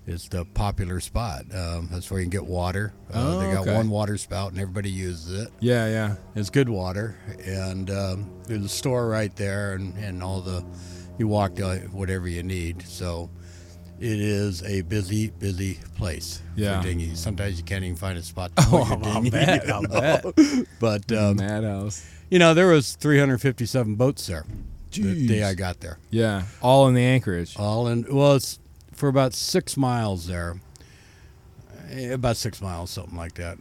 it's 0.05 0.27
the 0.27 0.43
popular 0.43 0.99
spot. 0.99 1.45
Um, 1.55 1.87
that's 1.89 2.11
where 2.11 2.19
you 2.19 2.25
can 2.25 2.31
get 2.31 2.45
water. 2.45 2.93
Uh, 3.13 3.23
Oh, 3.35 3.39
they 3.39 3.53
got 3.53 3.61
okay. 3.61 3.75
one 3.75 3.89
water 3.89 4.17
spout, 4.17 4.51
and 4.51 4.59
everybody 4.59 4.89
uses 4.89 5.43
it. 5.43 5.49
Yeah, 5.61 5.87
yeah. 5.87 6.15
It's 6.35 6.49
good 6.49 6.67
water, 6.67 7.15
and 7.45 7.89
um, 7.89 8.29
there's 8.45 8.65
a 8.65 8.69
store 8.69 9.07
right 9.07 9.33
there, 9.37 9.73
and, 9.75 9.95
and 9.97 10.21
all 10.21 10.41
the 10.41 10.65
you 11.17 11.27
walk 11.27 11.55
to 11.55 11.77
whatever 11.93 12.27
you 12.27 12.43
need. 12.43 12.81
So 12.81 13.29
it 13.99 14.19
is 14.19 14.61
a 14.63 14.81
busy, 14.81 15.29
busy 15.29 15.79
place 15.95 16.41
Yeah. 16.55 16.81
for 16.81 16.87
dinghies. 16.87 17.19
Sometimes 17.19 17.57
you 17.57 17.63
can't 17.63 17.83
even 17.85 17.95
find 17.95 18.17
a 18.17 18.23
spot 18.23 18.53
to 18.57 18.63
Oh, 18.71 18.83
put 18.83 18.99
your 18.99 19.05
I'll 19.07 19.13
dinghy. 19.21 19.29
bet, 19.29 19.69
I'll 19.69 19.81
know? 19.83 20.33
But 20.81 21.09
um, 21.13 21.37
Madhouse. 21.37 22.05
You 22.33 22.39
know, 22.39 22.55
there 22.55 22.65
was 22.67 22.95
357 22.95 23.93
boats 23.93 24.25
there 24.25 24.43
the 24.91 25.27
day 25.27 25.43
I 25.43 25.53
got 25.53 25.79
there. 25.81 25.99
Yeah, 26.09 26.43
all 26.63 26.87
in 26.87 26.95
the 26.95 27.03
anchorage. 27.03 27.55
All 27.59 27.87
in 27.87 28.05
well, 28.09 28.33
it's 28.33 28.57
for 28.91 29.07
about 29.07 29.33
six 29.35 29.77
miles 29.77 30.25
there. 30.27 30.59
Eh, 31.91 32.09
About 32.13 32.37
six 32.37 32.59
miles, 32.61 32.89
something 32.89 33.15
like 33.17 33.35
that. 33.35 33.57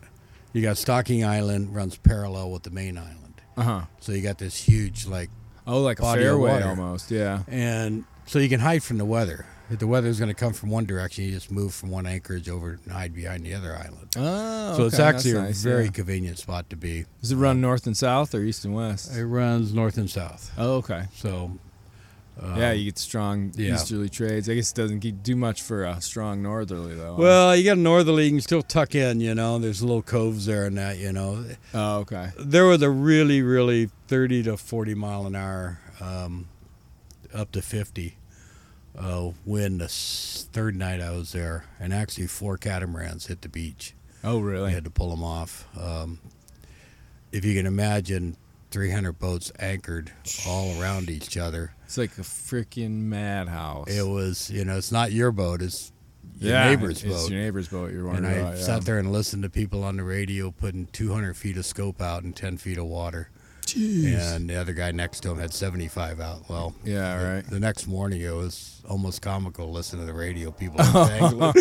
You 0.55 0.63
got 0.63 0.79
Stocking 0.79 1.23
Island 1.25 1.75
runs 1.75 1.97
parallel 1.99 2.51
with 2.51 2.63
the 2.63 2.71
main 2.71 2.97
island, 2.97 3.41
Uh 3.57 3.63
huh. 3.63 3.81
so 4.01 4.13
you 4.13 4.23
got 4.23 4.39
this 4.39 4.57
huge 4.57 5.07
like, 5.07 5.29
Oh, 5.67 5.83
like 5.83 6.01
a 6.01 6.13
fairway 6.15 6.63
almost. 6.63 7.11
Yeah. 7.11 7.43
and 7.49 8.05
so 8.27 8.39
you 8.39 8.49
can 8.49 8.61
hide 8.61 8.83
from 8.83 8.97
the 8.99 9.05
weather. 9.05 9.45
If 9.73 9.79
the 9.79 9.87
weather's 9.87 10.19
going 10.19 10.29
to 10.29 10.35
come 10.35 10.53
from 10.53 10.69
one 10.69 10.85
direction, 10.85 11.25
you 11.25 11.31
just 11.31 11.51
move 11.51 11.73
from 11.73 11.89
one 11.89 12.05
anchorage 12.05 12.47
over 12.47 12.79
and 12.85 12.93
hide 12.93 13.15
behind 13.15 13.43
the 13.43 13.55
other 13.55 13.75
island. 13.75 14.15
Oh. 14.17 14.77
so 14.77 14.85
it's 14.85 14.99
actually 14.99 15.33
that's 15.33 15.45
a 15.45 15.47
nice, 15.47 15.63
very 15.63 15.85
yeah. 15.87 15.91
convenient 15.93 16.39
spot 16.39 16.69
to 16.69 16.77
be. 16.77 17.07
Does 17.23 17.33
it 17.33 17.37
run 17.37 17.63
north 17.63 17.87
and 17.87 17.97
south 17.97 18.35
or 18.35 18.43
east 18.43 18.67
and 18.67 18.75
west? 18.75 19.17
It 19.17 19.25
runs 19.25 19.73
north 19.73 19.97
and 19.97 20.11
south. 20.11 20.53
Oh, 20.59 20.75
okay. 20.75 21.05
So 21.15 21.53
um, 22.39 22.59
yeah, 22.59 22.73
you 22.73 22.85
get 22.85 22.99
strong 22.99 23.53
yeah. 23.57 23.73
easterly 23.73 24.11
trades. 24.11 24.47
I 24.51 24.57
guess 24.57 24.73
it 24.73 24.75
doesn't 24.75 25.23
do 25.23 25.37
much 25.37 25.63
for 25.63 25.85
a 25.85 26.03
strong 26.03 26.43
northerly 26.43 26.95
though. 26.95 27.15
Well, 27.15 27.57
you 27.57 27.65
got 27.65 27.79
a 27.79 27.81
northerly, 27.81 28.25
you 28.25 28.33
can 28.33 28.41
still 28.43 28.63
tuck 28.63 28.95
in, 28.95 29.21
you 29.21 29.35
know. 29.35 29.59
There's 29.59 29.81
little 29.81 30.03
coves 30.03 30.45
there 30.45 30.67
and 30.67 30.77
that, 30.77 30.99
you 30.99 31.15
know. 31.15 31.47
Oh, 31.73 32.01
okay. 32.01 32.33
There 32.39 32.67
was 32.67 32.83
a 32.83 32.91
really, 32.91 33.41
really 33.41 33.89
30 34.09 34.43
to 34.43 34.59
40 34.59 34.95
mile 34.97 35.27
an 35.27 35.35
hour, 35.35 35.79
um, 35.99 36.49
up 37.33 37.53
to 37.53 37.63
50 37.63 38.17
uh, 38.99 39.31
wind 39.45 39.81
the 39.81 39.89
third 39.89 40.77
night 40.77 41.01
I 41.01 41.11
was 41.13 41.33
there. 41.33 41.65
And 41.81 41.93
actually, 41.93 42.27
four 42.27 42.57
catamarans 42.59 43.27
hit 43.27 43.43
the 43.43 43.49
beach. 43.49 43.95
Oh, 44.25 44.39
really? 44.41 44.71
I 44.71 44.75
had 44.75 44.85
to 44.85 44.91
pull 44.91 45.11
them 45.11 45.25
off. 45.25 45.67
Um, 45.79 46.19
if 47.33 47.45
you 47.45 47.55
can 47.55 47.67
imagine 47.67 48.37
300 48.71 49.13
boats 49.19 49.51
anchored 49.59 50.13
all 50.47 50.81
around 50.81 51.11
each 51.11 51.37
other, 51.37 51.75
It's 51.85 51.99
like 51.99 52.17
a 52.19 52.23
freaking 52.23 53.01
madhouse. 53.03 53.89
it 53.89 54.07
was, 54.07 54.51
you 54.51 54.65
know, 54.65 54.77
it's 54.77 54.93
not 54.93 55.13
your 55.13 55.33
boat, 55.33 55.61
it's 55.63 55.93
your 56.39 56.53
yeah, 56.53 56.69
neighbor's 56.71 57.03
it's 57.03 57.13
boat. 57.13 57.21
It's 57.23 57.31
your 57.31 57.41
neighbor's 57.41 57.69
boat. 57.69 57.91
You're 57.93 58.01
and 58.09 58.13
wondering 58.25 58.35
I 58.35 58.39
about. 58.41 58.57
yeah. 58.59 58.63
sat 58.65 58.85
there 58.85 58.99
and 58.99 59.13
listened 59.13 59.43
to 59.43 59.51
people 59.51 59.83
on 59.85 59.97
the 59.97 60.05
radio 60.05 60.51
putting 60.51 60.87
200 60.87 61.37
feet 61.37 61.57
of 61.57 61.67
scope 61.67 62.01
out 62.01 62.23
in 62.23 62.33
10 62.33 62.59
feet 62.59 62.79
of 62.79 62.87
water. 62.87 63.29
And 63.77 64.49
the 64.49 64.57
other 64.57 64.73
guy 64.73 64.93
next 64.93 65.21
to 65.21 65.31
him 65.31 65.39
had 65.39 65.53
75 65.53 66.21
out. 66.21 66.49
Well, 66.49 66.75
Yeah, 66.85 67.19
the, 67.19 67.25
right. 67.25 67.47
The 67.51 67.61
next 67.61 67.87
morning, 67.87 68.21
it 68.21 68.35
was 68.35 68.83
almost 68.89 69.23
comical 69.23 69.71
listening 69.71 70.07
to 70.07 70.13
the 70.13 70.19
radio. 70.19 70.51
People 70.51 70.81
entangling 70.81 71.53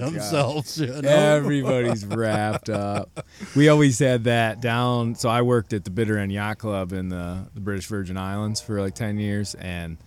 themselves. 0.00 0.78
You 0.78 0.86
know? 0.86 1.08
Everybody's 1.08 2.04
wrapped 2.06 2.68
up. 2.70 3.26
We 3.56 3.68
always 3.68 3.98
had 3.98 4.24
that 4.24 4.60
down. 4.60 5.14
So 5.14 5.28
I 5.28 5.42
worked 5.42 5.72
at 5.72 5.84
the 5.84 5.90
Bitter 5.90 6.18
End 6.18 6.32
Yacht 6.32 6.58
Club 6.58 6.92
in 6.92 7.08
the, 7.08 7.46
the 7.54 7.60
British 7.60 7.86
Virgin 7.86 8.16
Islands 8.16 8.60
for 8.60 8.80
like 8.80 8.94
10 8.94 9.18
years. 9.18 9.54
And 9.54 9.98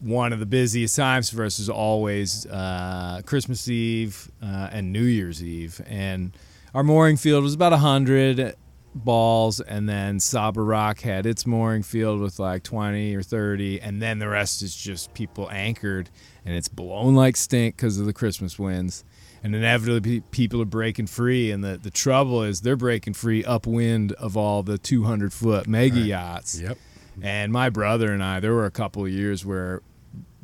one 0.00 0.32
of 0.32 0.38
the 0.38 0.46
busiest 0.46 0.96
times 0.96 1.30
for 1.30 1.44
us 1.44 1.58
is 1.58 1.68
always 1.68 2.46
uh, 2.46 3.20
Christmas 3.26 3.68
Eve 3.68 4.30
uh, 4.42 4.68
and 4.72 4.92
New 4.92 5.04
Year's 5.04 5.42
Eve. 5.42 5.80
And 5.86 6.32
our 6.74 6.82
mooring 6.82 7.16
field 7.16 7.42
was 7.42 7.54
about 7.54 7.72
100 7.72 8.54
balls. 8.94 9.60
And 9.60 9.88
then 9.88 10.20
Saba 10.20 10.60
Rock 10.62 11.00
had 11.00 11.26
its 11.26 11.46
mooring 11.46 11.82
field 11.82 12.20
with 12.20 12.38
like 12.38 12.62
20 12.62 13.14
or 13.14 13.22
30. 13.22 13.80
And 13.80 14.00
then 14.02 14.18
the 14.18 14.28
rest 14.28 14.62
is 14.62 14.74
just 14.74 15.14
people 15.14 15.48
anchored. 15.50 16.10
And 16.44 16.54
it's 16.56 16.68
blown 16.68 17.14
like 17.14 17.36
stink 17.36 17.76
because 17.76 17.98
of 17.98 18.06
the 18.06 18.12
Christmas 18.12 18.58
winds 18.58 19.04
and 19.42 19.54
inevitably 19.54 20.20
people 20.32 20.60
are 20.60 20.64
breaking 20.64 21.06
free 21.06 21.52
and 21.52 21.62
the, 21.62 21.76
the 21.80 21.92
trouble 21.92 22.42
is 22.42 22.62
they're 22.62 22.74
breaking 22.74 23.14
free 23.14 23.44
upwind 23.44 24.10
of 24.14 24.36
all 24.36 24.64
the 24.64 24.76
200 24.76 25.32
foot 25.32 25.68
mega 25.68 26.00
yachts 26.00 26.60
Yep. 26.60 26.76
and 27.22 27.52
my 27.52 27.70
brother 27.70 28.12
and 28.12 28.20
i 28.20 28.40
there 28.40 28.52
were 28.52 28.66
a 28.66 28.70
couple 28.72 29.04
of 29.04 29.12
years 29.12 29.46
where 29.46 29.80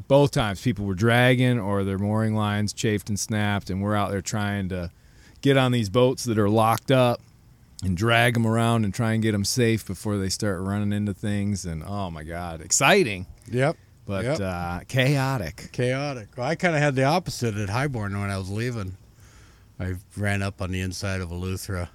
both 0.07 0.31
times 0.31 0.63
people 0.63 0.85
were 0.87 0.95
dragging 0.95 1.59
or 1.59 1.83
their 1.83 1.99
mooring 1.99 2.37
lines 2.37 2.73
chafed 2.73 3.09
and 3.09 3.19
snapped 3.19 3.69
and 3.69 3.83
we're 3.83 3.97
out 3.97 4.13
there 4.13 4.23
trying 4.23 4.69
to 4.69 4.93
get 5.41 5.57
on 5.57 5.73
these 5.73 5.89
boats 5.89 6.23
that 6.23 6.39
are 6.39 6.49
locked 6.49 6.93
up 6.93 7.21
and 7.83 7.97
drag 7.97 8.35
them 8.35 8.47
around 8.47 8.85
and 8.85 8.95
try 8.95 9.12
and 9.12 9.23
get 9.23 9.33
them 9.33 9.45
safe 9.45 9.87
before 9.87 10.16
they 10.16 10.28
start 10.28 10.61
running 10.61 10.93
into 10.93 11.12
things 11.12 11.64
and 11.64 11.83
oh 11.87 12.11
my 12.11 12.23
god 12.25 12.61
exciting 12.61 13.26
Yep. 13.50 13.76
but 14.07 14.25
Yep. 14.25 14.40
uh, 14.40 14.81
chaotic 14.88 15.69
Chaotic. 15.73 16.28
Well, 16.37 16.47
I 16.47 16.54
kind 16.54 16.75
of 16.75 16.81
had 16.81 16.95
the 16.95 17.04
opposite 17.04 17.57
at 17.57 17.69
Highborn 17.69 18.19
when 18.19 18.31
I 18.31 18.38
was 18.38 18.50
leaving. 18.50 18.97
I 19.78 19.95
ran 20.16 20.43
up 20.43 20.62
on 20.62 20.71
the 20.71 20.81
inside 20.81 21.21
of 21.21 21.31
Eleuthera 21.31 21.88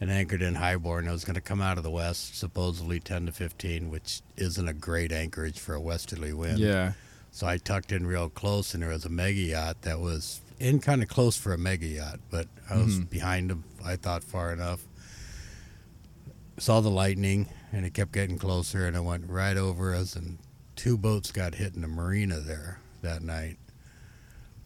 and 0.00 0.10
anchored 0.10 0.42
in 0.42 0.54
Highborn. 0.56 1.08
I 1.08 1.12
was 1.12 1.24
going 1.24 1.34
to 1.34 1.40
come 1.40 1.60
out 1.60 1.76
of 1.78 1.82
the 1.84 1.90
west, 1.90 2.38
supposedly 2.38 3.00
10 3.00 3.26
to 3.26 3.32
15, 3.32 3.90
which 3.90 4.20
isn't 4.36 4.68
a 4.68 4.72
great 4.74 5.10
anchorage 5.12 5.58
for 5.58 5.74
a 5.74 5.80
westerly 5.80 6.32
wind. 6.32 6.58
yeah 6.58 6.92
So 7.32 7.46
I 7.46 7.56
tucked 7.58 7.90
in 7.92 8.06
real 8.06 8.28
close, 8.28 8.74
and 8.74 8.82
there 8.82 8.90
was 8.90 9.04
a 9.04 9.08
mega 9.10 9.40
yacht 9.40 9.82
that 9.82 9.98
was 10.00 10.40
in 10.58 10.78
kind 10.78 11.02
of 11.02 11.08
close 11.08 11.36
for 11.36 11.52
a 11.54 11.58
mega 11.58 11.86
yacht, 11.86 12.20
but 12.30 12.46
I 12.68 12.76
was 12.76 12.98
Mhm. 12.98 13.10
behind 13.10 13.50
him. 13.50 13.64
I 13.84 13.96
thought 13.96 14.22
far 14.22 14.52
enough. 14.52 14.80
Saw 16.60 16.80
the 16.82 16.90
lightning, 16.90 17.48
and 17.72 17.86
it 17.86 17.94
kept 17.94 18.12
getting 18.12 18.36
closer, 18.38 18.86
and 18.86 18.94
it 18.94 19.00
went 19.00 19.30
right 19.30 19.56
over 19.56 19.94
us, 19.94 20.14
and 20.14 20.36
two 20.76 20.98
boats 20.98 21.32
got 21.32 21.54
hit 21.54 21.74
in 21.74 21.80
the 21.80 21.88
marina 21.88 22.38
there 22.38 22.80
that 23.00 23.22
night. 23.22 23.56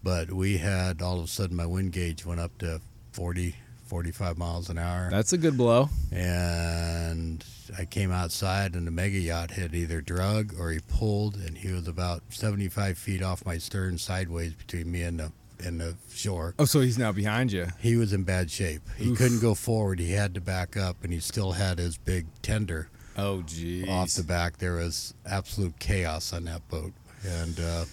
But 0.02 0.32
we 0.32 0.58
had 0.58 1.00
all 1.00 1.18
of 1.18 1.24
a 1.26 1.28
sudden 1.28 1.56
my 1.56 1.66
wind 1.66 1.92
gauge 1.92 2.26
went 2.26 2.40
up 2.40 2.58
to 2.58 2.80
40, 3.12 3.54
45 3.86 4.36
miles 4.36 4.68
an 4.70 4.78
hour 4.78 5.08
that's 5.10 5.32
a 5.32 5.38
good 5.38 5.56
blow 5.56 5.88
and 6.10 7.44
I 7.78 7.84
came 7.84 8.10
outside 8.10 8.74
and 8.74 8.86
the 8.86 8.90
mega 8.90 9.18
yacht 9.18 9.52
had 9.52 9.74
either 9.74 10.00
drug 10.00 10.54
or 10.58 10.72
he 10.72 10.80
pulled 10.80 11.36
and 11.36 11.56
he 11.56 11.70
was 11.70 11.86
about 11.86 12.22
75 12.30 12.98
feet 12.98 13.22
off 13.22 13.46
my 13.46 13.58
stern 13.58 13.98
sideways 13.98 14.54
between 14.54 14.90
me 14.90 15.02
and 15.02 15.20
the 15.20 15.32
and 15.62 15.80
the 15.80 15.96
shore. 16.12 16.54
oh 16.58 16.64
so 16.64 16.80
he's 16.80 16.98
now 16.98 17.12
behind 17.12 17.52
you 17.52 17.66
He 17.80 17.96
was 17.96 18.12
in 18.12 18.22
bad 18.24 18.50
shape. 18.50 18.82
He 18.96 19.10
Oof. 19.10 19.18
couldn't 19.18 19.40
go 19.40 19.54
forward. 19.54 19.98
He 20.00 20.12
had 20.12 20.34
to 20.34 20.40
back 20.40 20.76
up 20.76 21.02
and 21.04 21.12
he 21.12 21.20
still 21.20 21.52
had 21.52 21.78
his 21.78 21.96
big 21.96 22.26
tender 22.42 22.88
Oh, 23.16 23.42
geez. 23.42 23.88
off 23.88 24.10
the 24.14 24.24
back. 24.24 24.58
There 24.58 24.74
was 24.74 25.14
absolute 25.24 25.78
chaos 25.78 26.32
on 26.32 26.44
that 26.46 26.66
boat. 26.68 26.92
And 27.24 27.60
uh, 27.60 27.84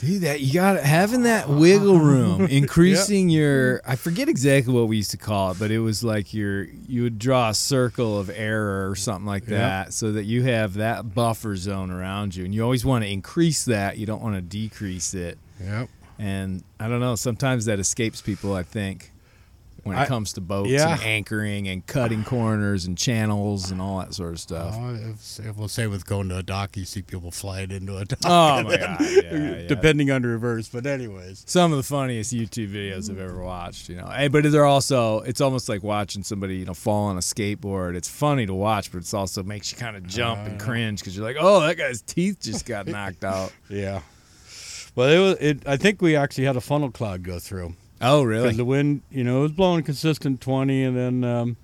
Dude, 0.00 0.22
that 0.22 0.40
you 0.40 0.52
got 0.52 0.82
having 0.82 1.22
that 1.22 1.48
wiggle 1.48 2.00
room, 2.00 2.46
increasing 2.50 3.28
your. 3.28 3.80
I 3.86 3.94
forget 3.94 4.28
exactly 4.28 4.74
what 4.74 4.88
we 4.88 4.96
used 4.96 5.12
to 5.12 5.16
call 5.16 5.52
it, 5.52 5.58
but 5.60 5.70
it 5.70 5.78
was 5.78 6.02
like 6.02 6.34
your 6.34 6.64
you 6.64 7.04
would 7.04 7.20
draw 7.20 7.50
a 7.50 7.54
circle 7.54 8.18
of 8.18 8.28
error 8.34 8.90
or 8.90 8.96
something 8.96 9.24
like 9.24 9.42
Yep. 9.44 9.50
that, 9.50 9.92
so 9.94 10.10
that 10.12 10.24
you 10.24 10.42
have 10.42 10.74
that 10.74 11.14
buffer 11.14 11.54
zone 11.54 11.92
around 11.92 12.34
you, 12.34 12.44
and 12.44 12.52
you 12.52 12.62
always 12.64 12.84
want 12.84 13.04
to 13.04 13.10
increase 13.10 13.64
that. 13.66 13.96
You 13.96 14.04
don't 14.06 14.20
want 14.20 14.34
to 14.34 14.42
decrease 14.42 15.14
it. 15.14 15.38
yep. 15.62 15.88
And 16.18 16.62
I 16.78 16.88
don't 16.88 17.00
know. 17.00 17.16
Sometimes 17.16 17.64
that 17.64 17.78
escapes 17.78 18.22
people. 18.22 18.54
I 18.54 18.62
think 18.62 19.12
when 19.84 19.96
it 19.96 20.00
I- 20.00 20.06
comes 20.06 20.32
to 20.32 20.40
boats 20.40 20.70
yeah. 20.70 20.94
and 20.94 21.02
anchoring 21.02 21.68
and 21.68 21.86
cutting 21.86 22.24
corners 22.24 22.86
and 22.86 22.96
channels 22.96 23.70
and 23.70 23.80
all 23.80 23.98
that 23.98 24.14
sort 24.14 24.32
of 24.32 24.40
stuff. 24.40 24.74
Oh, 24.76 24.94
if, 24.94 25.56
we'll 25.56 25.68
say 25.68 25.86
with 25.86 26.06
going 26.06 26.28
to 26.30 26.38
a 26.38 26.42
dock, 26.42 26.76
you 26.76 26.84
see 26.84 27.02
people 27.02 27.30
flying 27.30 27.70
into 27.70 27.96
a 27.98 28.04
dock. 28.04 28.18
Oh 28.24 28.62
my 28.62 28.76
god! 28.76 29.00
Yeah, 29.04 29.32
yeah. 29.32 29.66
Depending 29.66 30.10
on 30.10 30.22
the 30.22 30.28
reverse, 30.28 30.68
but 30.68 30.86
anyways, 30.86 31.44
some 31.46 31.72
of 31.72 31.76
the 31.76 31.82
funniest 31.82 32.32
YouTube 32.32 32.72
videos 32.72 33.10
I've 33.10 33.18
ever 33.18 33.42
watched, 33.42 33.88
you 33.88 33.96
know. 33.96 34.06
Hey, 34.06 34.28
but 34.28 34.50
they're 34.50 34.64
also 34.64 35.20
it's 35.20 35.40
almost 35.40 35.68
like 35.68 35.82
watching 35.82 36.22
somebody, 36.22 36.56
you 36.56 36.64
know, 36.64 36.74
fall 36.74 37.04
on 37.04 37.16
a 37.16 37.20
skateboard. 37.20 37.94
It's 37.94 38.08
funny 38.08 38.46
to 38.46 38.54
watch, 38.54 38.90
but 38.90 38.98
it's 38.98 39.14
also 39.14 39.42
makes 39.42 39.70
you 39.70 39.78
kind 39.78 39.96
of 39.96 40.06
jump 40.06 40.40
and 40.46 40.60
uh. 40.60 40.64
cringe 40.64 41.00
because 41.00 41.16
you're 41.16 41.26
like, 41.26 41.36
oh, 41.38 41.60
that 41.60 41.76
guy's 41.76 42.02
teeth 42.02 42.40
just 42.40 42.66
got 42.66 42.86
knocked 42.86 43.24
out. 43.24 43.52
Yeah. 43.70 44.02
Well, 44.94 45.08
it 45.08 45.18
was. 45.18 45.36
It, 45.40 45.68
I 45.68 45.76
think 45.76 46.00
we 46.00 46.14
actually 46.16 46.44
had 46.44 46.56
a 46.56 46.60
funnel 46.60 46.90
cloud 46.90 47.22
go 47.22 47.38
through 47.38 47.74
Oh, 48.00 48.24
because 48.24 48.26
really? 48.26 48.52
the 48.54 48.64
wind, 48.64 49.02
you 49.10 49.24
know, 49.24 49.38
it 49.40 49.42
was 49.42 49.52
blowing 49.52 49.82
consistent 49.82 50.40
twenty, 50.40 50.82
and 50.82 50.96
then 50.96 51.24
um, 51.24 51.56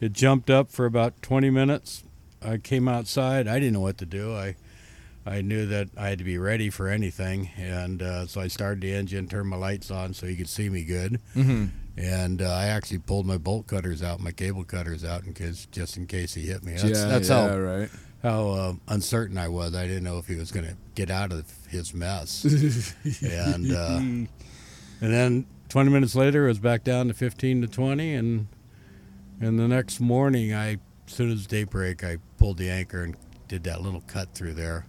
it 0.00 0.12
jumped 0.12 0.48
up 0.50 0.70
for 0.70 0.86
about 0.86 1.20
twenty 1.22 1.50
minutes. 1.50 2.04
I 2.42 2.58
came 2.58 2.88
outside. 2.88 3.48
I 3.48 3.58
didn't 3.58 3.72
know 3.74 3.80
what 3.80 3.98
to 3.98 4.06
do. 4.06 4.34
I 4.34 4.54
I 5.26 5.42
knew 5.42 5.66
that 5.66 5.88
I 5.96 6.08
had 6.08 6.18
to 6.18 6.24
be 6.24 6.38
ready 6.38 6.70
for 6.70 6.88
anything, 6.88 7.50
and 7.58 8.00
uh, 8.00 8.26
so 8.26 8.40
I 8.40 8.48
started 8.48 8.80
the 8.80 8.94
engine, 8.94 9.28
turned 9.28 9.48
my 9.48 9.56
lights 9.56 9.90
on 9.90 10.14
so 10.14 10.26
you 10.26 10.36
could 10.36 10.48
see 10.48 10.70
me 10.70 10.84
good, 10.84 11.20
hmm 11.34 11.66
and 11.96 12.40
uh, 12.40 12.48
I 12.52 12.66
actually 12.66 13.00
pulled 13.00 13.26
my 13.26 13.38
bolt 13.38 13.66
cutters 13.66 14.04
out, 14.04 14.20
my 14.20 14.30
cable 14.30 14.62
cutters 14.62 15.04
out, 15.04 15.24
in 15.24 15.34
case 15.34 15.66
just 15.72 15.96
in 15.96 16.06
case 16.06 16.32
he 16.32 16.42
hit 16.42 16.62
me. 16.62 16.72
That's, 16.74 16.84
yeah, 16.84 17.08
that's 17.08 17.28
yeah, 17.28 17.48
how 17.48 17.58
right. 17.58 17.88
How 18.22 18.48
uh, 18.48 18.72
uncertain 18.88 19.38
I 19.38 19.48
was. 19.48 19.74
I 19.74 19.86
didn't 19.86 20.04
know 20.04 20.18
if 20.18 20.26
he 20.26 20.34
was 20.34 20.50
going 20.50 20.66
to 20.66 20.76
get 20.94 21.10
out 21.10 21.32
of 21.32 21.44
his 21.68 21.94
mess. 21.94 22.44
and 23.22 23.72
uh, 23.72 23.96
and 24.00 24.28
then 25.00 25.46
20 25.68 25.90
minutes 25.90 26.14
later, 26.14 26.46
it 26.46 26.48
was 26.48 26.58
back 26.58 26.84
down 26.84 27.08
to 27.08 27.14
15 27.14 27.62
to 27.62 27.68
20, 27.68 28.14
and 28.14 28.46
and 29.40 29.58
the 29.58 29.68
next 29.68 30.00
morning, 30.00 30.52
I 30.52 30.78
as 31.06 31.14
soon 31.14 31.30
as 31.30 31.46
daybreak, 31.46 32.04
I 32.04 32.18
pulled 32.38 32.58
the 32.58 32.70
anchor 32.70 33.02
and 33.02 33.16
did 33.46 33.64
that 33.64 33.80
little 33.82 34.02
cut 34.06 34.34
through 34.34 34.54
there. 34.54 34.86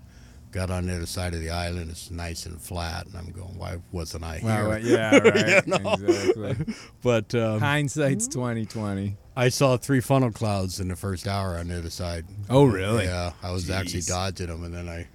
Got 0.52 0.72
on 0.72 0.88
the 0.88 0.96
other 0.96 1.06
side 1.06 1.36
of 1.36 1.42
the 1.42 1.52
island. 1.52 1.92
It's 1.92 2.10
nice 2.10 2.48
and 2.48 2.60
flat, 2.60 3.06
and 3.06 3.16
I'm 3.16 3.30
going, 3.30 3.56
why 3.56 3.78
wasn't 3.92 4.24
I 4.24 4.40
here? 4.40 4.50
Wow, 4.50 4.70
right, 4.70 4.82
yeah, 4.84 5.18
right. 5.18 5.64
You 5.68 5.78
know? 5.78 5.94
Exactly. 5.94 6.74
But 7.04 7.36
um, 7.36 7.60
Hindsight's 7.60 8.28
twenty 8.28 8.66
twenty. 8.66 9.16
I 9.40 9.50
saw 9.50 9.78
three 9.78 10.02
funnel 10.02 10.32
clouds 10.32 10.80
in 10.80 10.90
the 10.90 10.96
first 10.96 11.28
hour 11.28 11.58
on 11.58 11.70
the 11.70 11.78
other 11.78 11.90
side. 11.90 12.26
Oh, 12.50 12.66
really? 12.66 13.06
Yeah, 13.06 13.32
I 13.42 13.52
was 13.52 13.70
actually 13.70 14.02
dodging 14.02 14.48
them, 14.48 14.64
and 14.64 14.74
then 14.74 14.90
I 14.90 15.08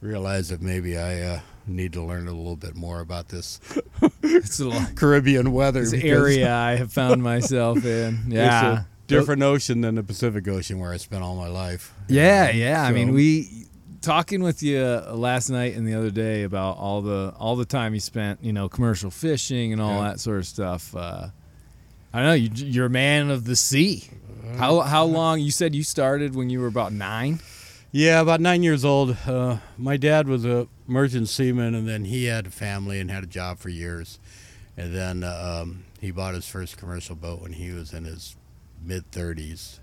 realized 0.00 0.50
that 0.50 0.62
maybe 0.62 0.96
I 0.96 1.20
uh, 1.20 1.40
need 1.66 1.92
to 1.94 2.02
learn 2.02 2.26
a 2.28 2.32
little 2.32 2.56
bit 2.56 2.74
more 2.76 3.00
about 3.00 3.28
this 3.28 3.60
It's 4.22 4.60
a 4.60 4.68
lot. 4.68 4.94
Caribbean 4.94 5.52
weather. 5.52 5.80
This 5.80 5.90
because 5.92 6.10
area 6.10 6.54
I 6.70 6.76
have 6.76 6.92
found 6.92 7.22
myself 7.22 7.84
in. 7.84 8.20
Yeah. 8.28 8.84
different 9.08 9.42
ocean 9.42 9.80
than 9.80 9.96
the 9.96 10.02
Pacific 10.04 10.46
Ocean 10.48 10.78
where 10.78 10.92
I 10.92 10.96
spent 10.96 11.22
all 11.22 11.34
my 11.36 11.48
life. 11.48 11.92
Yeah, 12.08 12.50
yeah. 12.50 12.82
I 12.82 12.92
mean, 12.92 13.12
we 13.12 13.66
talking 14.00 14.42
with 14.42 14.62
you 14.62 14.78
uh, 14.78 15.12
last 15.14 15.50
night 15.50 15.74
and 15.74 15.86
the 15.86 15.94
other 15.94 16.10
day 16.12 16.44
about 16.44 16.78
all 16.78 17.02
the 17.02 17.34
all 17.38 17.56
the 17.56 17.64
time 17.66 17.92
you 17.94 18.00
spent, 18.00 18.42
you 18.44 18.52
know, 18.52 18.68
commercial 18.68 19.10
fishing 19.10 19.72
and 19.72 19.82
all 19.82 19.96
Yeah. 20.00 20.10
that 20.10 20.20
sort 20.20 20.38
of 20.38 20.46
stuff. 20.46 20.94
Uh, 20.94 21.28
I 22.12 22.18
don't 22.18 22.26
know. 22.26 22.34
You, 22.34 22.50
you're 22.54 22.86
a 22.86 22.90
man 22.90 23.30
of 23.30 23.44
the 23.44 23.56
sea. 23.56 24.08
How 24.56 24.80
how 24.80 25.04
long? 25.04 25.40
You 25.40 25.50
said 25.50 25.74
you 25.74 25.84
started 25.84 26.34
when 26.34 26.50
you 26.50 26.60
were 26.60 26.66
about 26.66 26.92
nine. 26.92 27.40
Yeah, 27.92 28.20
about 28.20 28.40
nine 28.40 28.62
years 28.62 28.84
old. 28.84 29.16
Uh, 29.26 29.58
my 29.76 29.96
dad 29.96 30.28
was 30.28 30.44
a 30.44 30.68
merchant 30.86 31.28
seaman, 31.28 31.74
and 31.74 31.88
then 31.88 32.04
he 32.04 32.24
had 32.26 32.46
a 32.46 32.50
family 32.50 33.00
and 33.00 33.10
had 33.10 33.24
a 33.24 33.28
job 33.28 33.58
for 33.58 33.68
years. 33.68 34.18
And 34.76 34.94
then 34.94 35.24
um, 35.24 35.84
he 36.00 36.10
bought 36.10 36.34
his 36.34 36.46
first 36.48 36.76
commercial 36.76 37.16
boat 37.16 37.42
when 37.42 37.52
he 37.52 37.70
was 37.72 37.92
in 37.92 38.04
his 38.04 38.36
mid 38.82 39.10
30s. 39.10 39.78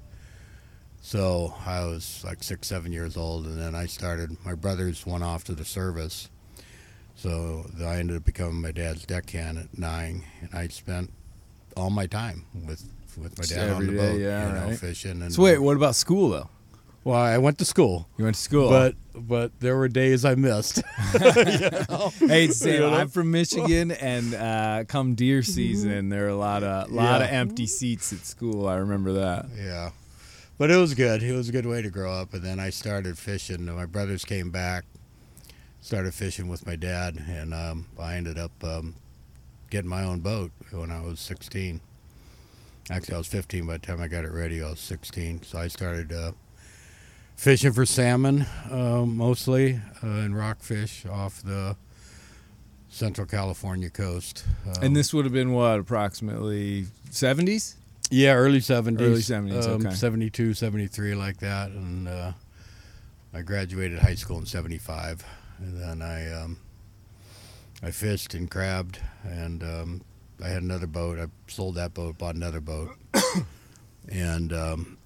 So 1.02 1.54
I 1.66 1.86
was 1.86 2.24
like 2.26 2.44
six, 2.44 2.68
seven 2.68 2.92
years 2.92 3.16
old, 3.16 3.46
and 3.46 3.60
then 3.60 3.76
I 3.76 3.86
started. 3.86 4.38
My 4.44 4.54
brothers 4.54 5.06
went 5.06 5.24
off 5.24 5.44
to 5.46 5.54
the 5.54 5.66
service, 5.66 6.30
so 7.16 7.66
I 7.80 7.98
ended 7.98 8.18
up 8.18 8.26
becoming 8.26 8.62
my 8.62 8.72
dad's 8.72 9.06
deckhand 9.06 9.58
at 9.58 9.78
nine, 9.78 10.24
and 10.42 10.54
I 10.54 10.68
spent 10.68 11.12
all 11.78 11.90
my 11.90 12.08
time 12.08 12.46
with 12.68 12.84
with 13.18 13.38
my 13.38 13.44
Just 13.44 13.56
dad 13.56 13.70
on 13.72 13.86
the 13.88 13.92
day, 13.94 13.98
boat, 13.98 14.20
yeah, 14.20 14.48
you 14.48 14.54
know, 14.54 14.68
right. 14.68 14.78
fishing. 14.80 15.22
And 15.22 15.34
So 15.34 15.42
wait, 15.44 15.58
what 15.60 15.76
about 15.78 15.96
school 15.96 16.30
though? 16.30 16.50
well, 17.04 17.18
I 17.20 17.38
went 17.38 17.58
to 17.60 17.66
school. 17.66 18.08
You 18.18 18.26
went 18.26 18.36
to 18.36 18.42
school, 18.42 18.70
But 18.70 18.96
but 19.16 19.60
there 19.60 19.76
were 19.78 19.88
days 19.88 20.24
I 20.26 20.36
missed. 20.36 20.82
hey, 21.14 22.48
Sam, 22.50 22.74
You 22.74 22.80
know? 22.82 22.94
I'm 22.94 23.08
from 23.10 23.32
Michigan, 23.32 23.92
and 23.92 24.34
uh, 24.36 24.84
come 24.88 25.16
deer 25.16 25.42
season, 25.42 26.10
there 26.10 26.26
are 26.26 26.30
a 26.30 26.36
lot 26.36 26.64
of 26.64 26.92
lot 26.92 27.22
of 27.22 27.30
empty 27.30 27.66
seats 27.68 28.14
at 28.14 28.26
school. 28.26 28.68
I 28.68 28.76
remember 28.76 29.14
that. 29.14 29.46
yeah, 29.58 29.92
but 30.58 30.70
it 30.70 30.76
was 30.78 30.94
good. 30.94 31.24
It 31.24 31.34
was 31.34 31.50
a 31.50 31.52
good 31.52 31.66
way 31.66 31.82
to 31.82 31.90
grow 31.90 32.12
up. 32.14 32.34
And 32.34 32.44
then 32.44 32.60
I 32.60 32.70
started 32.70 33.18
fishing. 33.18 33.66
My 33.66 33.86
brothers 33.86 34.24
came 34.26 34.52
back, 34.52 34.84
started 35.82 36.14
fishing 36.14 36.48
with 36.48 36.66
my 36.68 36.76
dad, 36.76 37.16
and 37.28 37.54
um, 37.54 37.88
I 38.00 38.16
ended 38.16 38.38
up 38.38 38.52
um, 38.64 38.96
getting 39.70 39.90
my 39.90 40.04
own 40.04 40.20
boat 40.20 40.52
when 40.72 40.92
I 40.92 41.02
was 41.02 41.20
16. 41.20 41.82
Actually, 42.90 43.16
I 43.16 43.18
was 43.18 43.28
15 43.28 43.66
by 43.68 43.74
the 43.74 43.80
time 43.80 44.02
I 44.02 44.08
got 44.08 44.24
it 44.24 44.32
ready. 44.32 44.64
I 44.64 44.70
was 44.70 44.80
16, 44.80 45.44
so 45.44 45.60
I 45.60 45.68
started 45.68 46.12
uh, 46.14 46.32
fishing 47.36 47.74
for 47.74 47.86
salmon 47.86 48.46
uh, 48.72 49.06
mostly 49.06 49.80
uh, 50.02 50.08
and 50.08 50.38
rockfish 50.38 51.06
off 51.06 51.42
the 51.42 51.76
Central 52.90 53.28
California 53.28 53.90
coast. 53.90 54.46
Um, 54.66 54.74
And 54.82 54.96
this 54.96 55.14
would 55.14 55.26
have 55.26 55.34
been 55.34 55.52
what, 55.52 55.80
approximately 55.80 56.86
70s? 57.12 57.76
Yeah, 58.10 58.34
early 58.36 58.60
70s. 58.60 59.02
Early 59.02 59.20
70s, 59.20 59.66
um, 59.68 59.86
okay. 59.86 59.94
72, 59.94 60.54
73, 60.54 61.16
like 61.16 61.38
that. 61.40 61.72
And 61.72 62.08
uh, 62.08 62.32
I 63.34 63.42
graduated 63.42 64.00
high 64.00 64.16
school 64.16 64.38
in 64.40 64.46
75. 64.46 65.26
And 65.60 65.82
then 65.82 66.02
I 66.02 66.32
um, 66.32 66.58
I 67.84 67.92
fished 67.92 68.34
and 68.34 68.50
crabbed. 68.50 69.00
And 69.24 69.64
um, 69.64 70.02
I 70.44 70.48
had 70.48 70.64
another 70.64 70.88
boat. 70.88 71.20
I 71.20 71.28
sold 71.48 71.76
that 71.76 71.94
boat, 71.94 72.18
bought 72.18 72.36
another 72.36 72.62
boat. 72.62 72.92
and 74.10 74.54
um, 74.54 74.98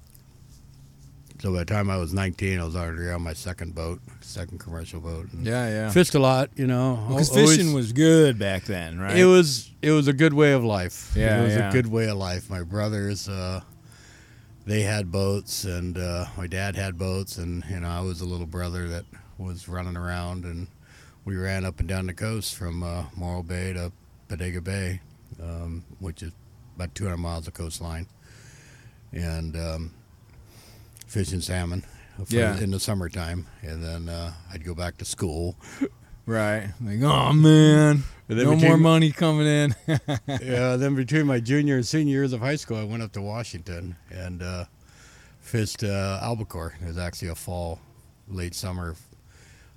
so 1.42 1.51
by 1.51 1.60
the 1.60 1.66
time 1.66 1.90
I 1.90 1.98
was 1.98 2.13
19, 2.13 2.60
I 2.60 2.63
was 2.63 2.75
already 2.75 3.10
on 3.10 3.24
my 3.24 3.34
second 3.34 3.74
boat, 3.74 4.00
second 4.20 4.60
commercial 4.60 5.00
boat. 5.00 5.32
And 5.34 5.44
Yeah, 5.44 5.68
yeah. 5.68 5.90
Fished 5.90 6.13
a 6.13 6.20
lot, 6.20 6.51
you 6.56 6.68
know. 6.68 7.04
Because 7.10 7.32
always- 7.32 7.58
fishing 7.58 7.74
was 7.74 7.94
good 7.94 8.38
back 8.38 8.66
then, 8.66 9.00
right? 9.00 9.18
it 9.18 9.25
was 9.25 9.72
it 9.82 9.90
was 9.90 10.08
a 10.08 10.13
good 10.13 10.34
way 10.34 10.51
of 10.54 10.63
life. 10.63 11.13
Yeah, 11.16 11.42
it 11.42 11.44
was 11.46 11.56
yeah. 11.56 11.70
a 11.70 11.72
good 11.72 11.88
way 11.88 12.08
of 12.08 12.18
life. 12.18 12.48
My 12.48 12.62
brothers, 12.62 13.27
uh, 13.27 13.62
they 14.68 14.81
had 14.81 15.12
boats, 15.12 15.64
and 15.64 15.98
uh, 15.98 16.25
my 16.38 16.46
dad 16.46 16.75
had 16.75 17.00
boats, 17.00 17.40
and 17.40 17.64
you 17.68 17.79
know 17.79 17.90
I 17.90 18.01
was 18.01 18.22
a 18.22 18.25
little 18.25 18.46
brother 18.46 18.88
that 18.90 19.05
was 19.40 19.68
running 19.68 19.98
around, 19.98 20.46
and 20.46 20.68
we 21.25 21.36
ran 21.36 21.66
up 21.66 21.79
and 21.79 21.88
down 21.88 22.07
the 22.07 22.14
coast 22.14 22.55
from 22.55 22.84
uh, 22.84 23.05
Morro 23.16 23.44
Bay 23.44 23.74
to 23.74 23.92
Bodega 24.27 24.62
Bay, 24.62 25.01
um, 25.42 25.84
which 26.00 26.24
is 26.24 26.31
about 26.75 26.94
200 26.96 27.18
miles 27.18 27.48
of 27.48 27.53
coastline, 27.53 28.07
and 29.12 29.55
um, 29.55 29.94
fishing 31.07 31.42
salmon. 31.42 31.84
For, 32.25 32.36
Yeah. 32.36 32.57
in 32.60 32.72
the 32.72 32.79
summertime, 32.79 33.48
and 33.62 33.84
then 33.84 34.10
uh, 34.10 34.34
I'd 34.53 34.64
go 34.66 34.75
back 34.75 34.98
to 34.98 35.05
school. 35.05 35.55
right. 36.25 36.68
Like, 36.81 37.01
oh 37.01 37.34
man, 37.34 38.03
no 38.29 38.36
between- 38.36 38.60
more 38.60 38.77
money 38.77 39.12
coming 39.12 39.48
in. 39.48 39.75
yeah, 40.27 40.75
then 40.75 40.94
between 40.94 41.25
my 41.25 41.40
junior 41.40 41.75
and 41.77 41.86
senior 41.88 42.12
years 42.12 42.34
of 42.34 42.42
high 42.42 42.57
school, 42.57 42.77
I 42.77 42.84
went 42.84 43.01
up 43.01 43.14
to 43.14 43.22
Washington 43.22 43.96
and 44.12 44.44
uh, 44.44 44.66
fished 45.40 45.84
uh, 45.84 46.20
albacore. 46.22 46.74
It 46.81 46.88
was 46.88 46.98
actually 46.98 47.29
a 47.29 47.36
fall, 47.36 47.79
late 48.27 48.53
summer, 48.53 48.96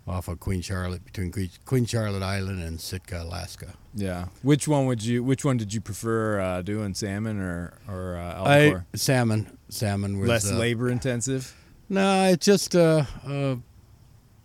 off 0.07 0.29
of 0.29 0.39
Queen 0.41 0.61
Charlotte, 0.61 1.05
between 1.05 1.33
Queen, 1.65 1.87
Charlotte 1.87 2.23
Island 2.23 2.63
and 2.63 2.81
Sitka, 2.81 3.23
Alaska. 3.23 3.75
yeah. 3.95 4.27
Which 4.43 4.69
one 4.69 4.87
would 4.87 5.03
you? 5.03 5.25
Which 5.25 5.45
one 5.45 5.57
did 5.57 5.73
you 5.73 5.81
prefer 5.81 6.41
uh, 6.41 6.63
doing, 6.63 6.95
salmon 6.95 7.41
or 7.41 7.79
or 7.89 8.17
uh, 8.17 8.45
I 8.45 8.77
salmon, 8.95 9.57
salmon 9.69 10.19
was 10.19 10.29
Less 10.29 10.51
uh, 10.51 10.57
labor 10.57 10.91
intensive. 10.91 11.55
No, 11.89 12.25
it 12.25 12.41
just. 12.41 12.75
Uh, 12.77 13.05
uh, 13.27 13.57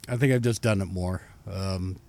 I 0.07 0.17
think 0.17 0.33
I've 0.33 0.41
just 0.41 0.61
done 0.61 0.81
it 0.81 0.85
more. 0.87 1.21
Um, 1.51 1.99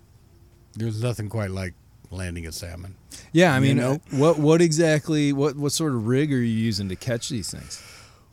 there's 0.74 1.02
nothing 1.02 1.28
quite 1.28 1.50
like 1.50 1.74
landing 2.10 2.46
a 2.46 2.52
salmon. 2.52 2.94
Yeah, 3.32 3.52
I 3.52 3.56
you 3.56 3.62
mean, 3.62 3.76
know? 3.78 3.94
uh, 3.94 3.98
what 4.16 4.38
what 4.38 4.60
exactly? 4.62 5.32
What 5.32 5.56
what 5.56 5.72
sort 5.72 5.94
of 5.94 6.06
rig 6.06 6.32
are 6.32 6.36
you 6.36 6.44
using 6.44 6.88
to 6.88 6.96
catch 6.96 7.28
these 7.28 7.50
things? 7.50 7.82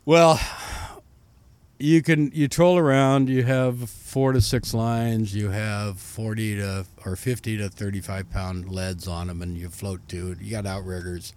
Well, 0.04 0.40
you 1.78 2.02
can 2.02 2.30
you 2.34 2.48
troll 2.48 2.76
around. 2.78 3.28
You 3.28 3.44
have 3.44 3.88
four 3.90 4.32
to 4.32 4.40
six 4.40 4.74
lines. 4.74 5.34
You 5.34 5.50
have 5.50 5.98
forty 5.98 6.56
to 6.56 6.86
or 7.04 7.16
fifty 7.16 7.56
to 7.58 7.68
thirty-five 7.68 8.30
pound 8.30 8.68
leads 8.68 9.06
on 9.06 9.28
them, 9.28 9.42
and 9.42 9.56
you 9.56 9.68
float 9.68 10.06
to 10.08 10.32
it. 10.32 10.40
You 10.40 10.50
got 10.50 10.66
outriggers, 10.66 11.32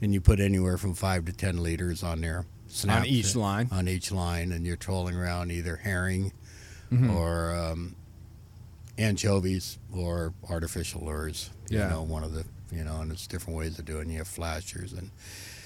and 0.00 0.12
you 0.14 0.20
put 0.20 0.40
anywhere 0.40 0.78
from 0.78 0.94
five 0.94 1.24
to 1.26 1.32
ten 1.32 1.62
leaders 1.62 2.02
on 2.02 2.20
there. 2.20 2.46
On 2.88 3.04
each 3.04 3.30
it- 3.34 3.36
line. 3.38 3.68
On 3.70 3.86
each 3.86 4.10
line, 4.10 4.50
and 4.52 4.66
you're 4.66 4.76
trolling 4.76 5.14
around 5.14 5.50
either 5.52 5.76
herring 5.76 6.32
Mhm. 6.90 7.14
or 7.14 7.54
um, 7.54 7.94
anchovies 8.98 9.78
or 9.92 10.32
artificial 10.48 11.02
lures. 11.04 11.50
You 11.70 11.78
Yeah. 11.78 11.88
know, 11.88 12.02
one 12.02 12.24
of 12.24 12.32
the 12.32 12.44
you 12.70 12.82
know, 12.84 13.02
and 13.02 13.12
it's 13.12 13.26
different 13.26 13.58
ways 13.58 13.78
of 13.78 13.84
doing. 13.84 14.08
it. 14.08 14.12
You 14.12 14.18
have 14.18 14.28
flashers 14.28 14.94
and 14.94 15.10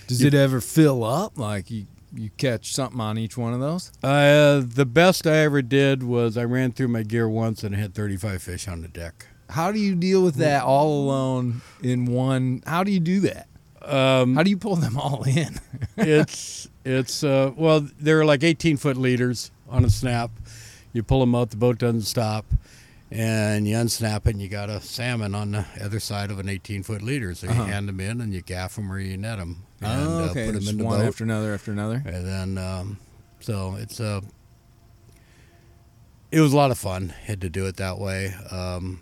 Does 0.09 0.21
You- 0.21 0.27
it 0.29 0.35
ever 0.35 0.61
fill 0.61 1.05
up? 1.05 1.39
Like 1.39 1.71
you 1.71 1.87
you 2.19 2.31
catch 2.39 2.73
something 2.75 3.01
on 3.01 3.19
each 3.19 3.37
one 3.37 3.53
of 3.55 3.61
those? 3.61 3.93
Uh, 4.03 4.63
the 4.67 4.87
best 4.87 5.27
I 5.27 5.37
ever 5.39 5.63
did 5.63 6.03
was 6.03 6.37
I 6.37 6.45
ran 6.45 6.73
through 6.73 6.89
my 6.89 7.03
gear 7.03 7.29
once 7.29 7.63
and 7.65 7.75
I 7.75 7.79
had 7.79 7.95
35 7.95 8.43
fish 8.43 8.67
on 8.69 8.83
the 8.83 8.89
deck. 8.89 9.27
How 9.51 9.71
do 9.73 9.79
you 9.79 9.95
deal 9.95 10.23
with 10.25 10.37
that 10.37 10.65
all 10.65 11.05
alone 11.05 11.61
in 11.83 12.07
one? 12.07 12.63
How 12.67 12.83
do 12.85 12.91
you 12.91 13.01
do 13.01 13.21
that? 13.21 13.47
Um, 13.83 14.35
How 14.35 14.43
do 14.43 14.51
you 14.51 14.57
pull 14.59 14.75
them 14.77 14.99
all 14.99 15.23
in? 15.23 15.61
it's 15.97 16.69
it's 16.85 17.23
uh, 17.23 17.53
well, 17.57 17.87
they're 18.01 18.25
like 18.25 18.43
18 18.43 18.77
foot 18.77 18.97
leaders 18.97 19.53
on 19.69 19.85
a 19.85 19.91
snap. 19.91 20.31
You 20.93 21.05
pull 21.05 21.21
them 21.21 21.35
out, 21.37 21.51
the 21.51 21.57
boat 21.57 21.79
doesn't 21.79 22.03
stop, 22.03 22.47
and 23.11 23.69
you 23.69 23.77
unsnap 23.77 24.27
it, 24.27 24.31
and 24.33 24.43
you 24.43 24.49
got 24.49 24.69
a 24.71 24.81
salmon 24.81 25.35
on 25.35 25.53
the 25.53 25.65
other 25.81 26.01
side 26.01 26.31
of 26.33 26.39
an 26.41 26.49
18 26.49 26.83
foot 26.83 27.03
leader. 27.03 27.35
So 27.35 27.47
you 27.47 27.53
Uh-huh. 27.53 27.65
hand 27.67 27.89
them 27.89 28.01
in, 28.01 28.21
and 28.21 28.33
you 28.35 28.41
gaff 28.41 28.75
them 28.77 28.91
or 28.91 28.99
you 28.99 29.17
net 29.17 29.39
them, 29.39 29.63
and 29.81 30.09
oh, 30.09 30.25
uh, 30.25 30.29
put 30.29 30.35
them 30.35 30.69
in 30.69 30.79
the 30.79 30.85
one 30.85 31.01
boat. 31.01 31.07
after 31.07 31.25
another 31.25 31.55
after 31.55 31.73
another. 31.73 32.03
And 32.05 32.27
then, 32.27 32.59
um, 32.59 32.99
so 33.41 33.77
it's 33.79 34.01
a, 34.01 34.23
it 36.31 36.41
was 36.41 36.53
a 36.53 36.57
lot 36.57 36.71
of 36.71 36.79
fun. 36.79 37.11
Had 37.11 37.41
to 37.43 37.49
do 37.51 37.67
it 37.67 37.77
that 37.77 37.99
way. 37.99 38.35
Um, 38.51 39.01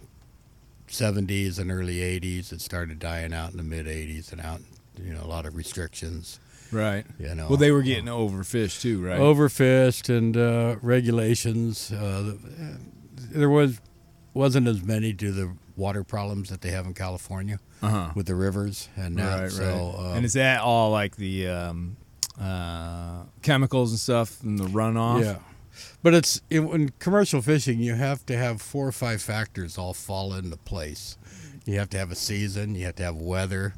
70s 0.89 1.59
and 1.59 1.71
early 1.71 1.97
80s, 1.97 2.53
it 2.53 2.61
started 2.61 2.99
dying 2.99 3.33
out 3.33 3.51
in 3.53 3.57
the 3.57 3.63
mid 3.63 3.87
80s 3.87 4.33
and 4.33 4.41
out, 4.41 4.61
you 5.03 5.13
know, 5.13 5.23
a 5.23 5.27
lot 5.27 5.47
of 5.47 5.57
restrictions. 5.57 6.39
Right. 6.71 7.05
You 7.19 7.35
know, 7.35 7.49
Well, 7.49 7.57
they 7.57 7.71
were 7.71 7.83
getting 7.83 8.07
overfished 8.07 8.81
too, 8.81 9.05
right? 9.05 9.19
overfished 9.21 10.09
and 10.15 10.37
uh, 10.37 10.77
regulations. 10.83 11.93
Uh, 11.93 12.35
there 13.31 13.51
was 13.51 13.81
wasn't 14.33 14.67
as 14.67 14.83
many 14.83 15.13
to 15.15 15.31
the 15.31 15.53
water 15.77 16.05
problems 16.05 16.49
that 16.51 16.61
they 16.61 16.71
have 16.71 16.87
in 16.87 16.95
California 16.95 17.59
Uh 17.83 17.89
huh. 17.89 18.11
with 18.15 18.27
the 18.27 18.35
rivers 18.35 18.89
and 18.97 19.17
that. 19.19 19.41
Right, 19.43 19.51
so, 19.51 19.65
right. 19.65 20.11
um, 20.11 20.17
and 20.17 20.25
is 20.25 20.35
that 20.35 20.61
all 20.61 20.91
like 20.91 21.17
the 21.17 21.49
um, 21.49 21.97
uh, 22.41 23.25
chemicals 23.43 23.91
and 23.91 23.99
stuff 24.01 24.43
and 24.43 24.59
the 24.59 24.65
runoff? 24.67 25.23
Yeah, 25.23 25.39
but 26.03 26.15
it's 26.15 26.41
in, 26.51 26.69
in 26.69 26.89
commercial 26.99 27.43
fishing. 27.43 27.81
You 27.81 27.95
have 27.95 28.25
to 28.27 28.37
have 28.37 28.61
four 28.63 28.87
or 28.87 28.93
five 28.93 29.21
factors 29.23 29.77
all 29.79 29.95
fall 29.95 30.35
into 30.35 30.57
place. 30.57 31.17
You 31.65 31.79
have 31.79 31.91
to 31.91 31.99
have 31.99 32.11
a 32.11 32.15
season. 32.17 32.75
You 32.75 32.85
have 32.87 32.97
to 32.97 33.03
have 33.05 33.17
weather. 33.17 33.75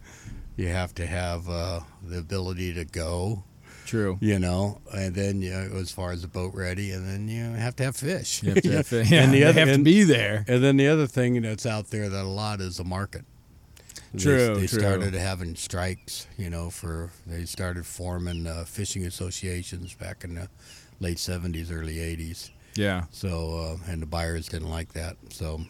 You 0.56 0.68
have 0.68 0.94
to 0.96 1.06
have 1.06 1.48
uh, 1.48 1.80
the 2.02 2.18
ability 2.18 2.74
to 2.74 2.84
go. 2.84 3.44
True. 3.86 4.18
you 4.20 4.38
know, 4.38 4.80
and 4.92 5.14
then 5.14 5.40
you 5.40 5.50
know, 5.52 5.78
as 5.78 5.90
far 5.90 6.12
as 6.12 6.22
the 6.22 6.28
boat 6.28 6.52
ready, 6.54 6.90
and 6.92 7.08
then 7.08 7.28
you 7.28 7.44
have 7.58 7.74
to 7.76 7.84
have 7.84 7.96
fish. 7.96 8.42
You 8.42 8.50
have 8.54 8.62
to 8.62 8.72
have, 8.72 8.92
yeah, 9.10 9.22
and 9.22 9.32
the 9.32 9.40
they 9.40 9.44
other 9.44 9.60
have 9.66 9.76
to 9.78 9.82
be 9.82 10.02
there. 10.02 10.44
And 10.46 10.62
then 10.62 10.76
the 10.76 10.88
other 10.88 11.06
thing 11.06 11.40
that's 11.42 11.64
out 11.66 11.88
there 11.90 12.08
that 12.08 12.22
a 12.24 12.28
lot 12.28 12.60
is 12.60 12.76
the 12.76 12.84
market. 12.84 13.24
They- 14.12 14.22
True, 14.22 14.54
They, 14.56 14.66
true. 14.66 14.78
started 14.80 15.14
having 15.14 15.56
strikes, 15.56 16.26
you 16.38 16.48
know, 16.50 16.70
for 16.70 17.10
they 17.26 17.44
started 17.44 17.84
forming 17.86 18.46
uh, 18.46 18.64
fishing 18.66 19.04
associations 19.04 19.94
back 19.94 20.24
in 20.24 20.34
the 20.36 20.48
late 21.00 21.16
'70s, 21.18 21.70
early 21.72 21.96
'80s. 21.96 22.50
Yeah. 22.74 23.04
So, 23.10 23.78
uh, 23.86 23.90
and 23.90 24.02
the 24.02 24.06
buyers 24.06 24.48
didn't 24.48 24.70
like 24.70 24.92
that. 24.94 25.16
So, 25.30 25.62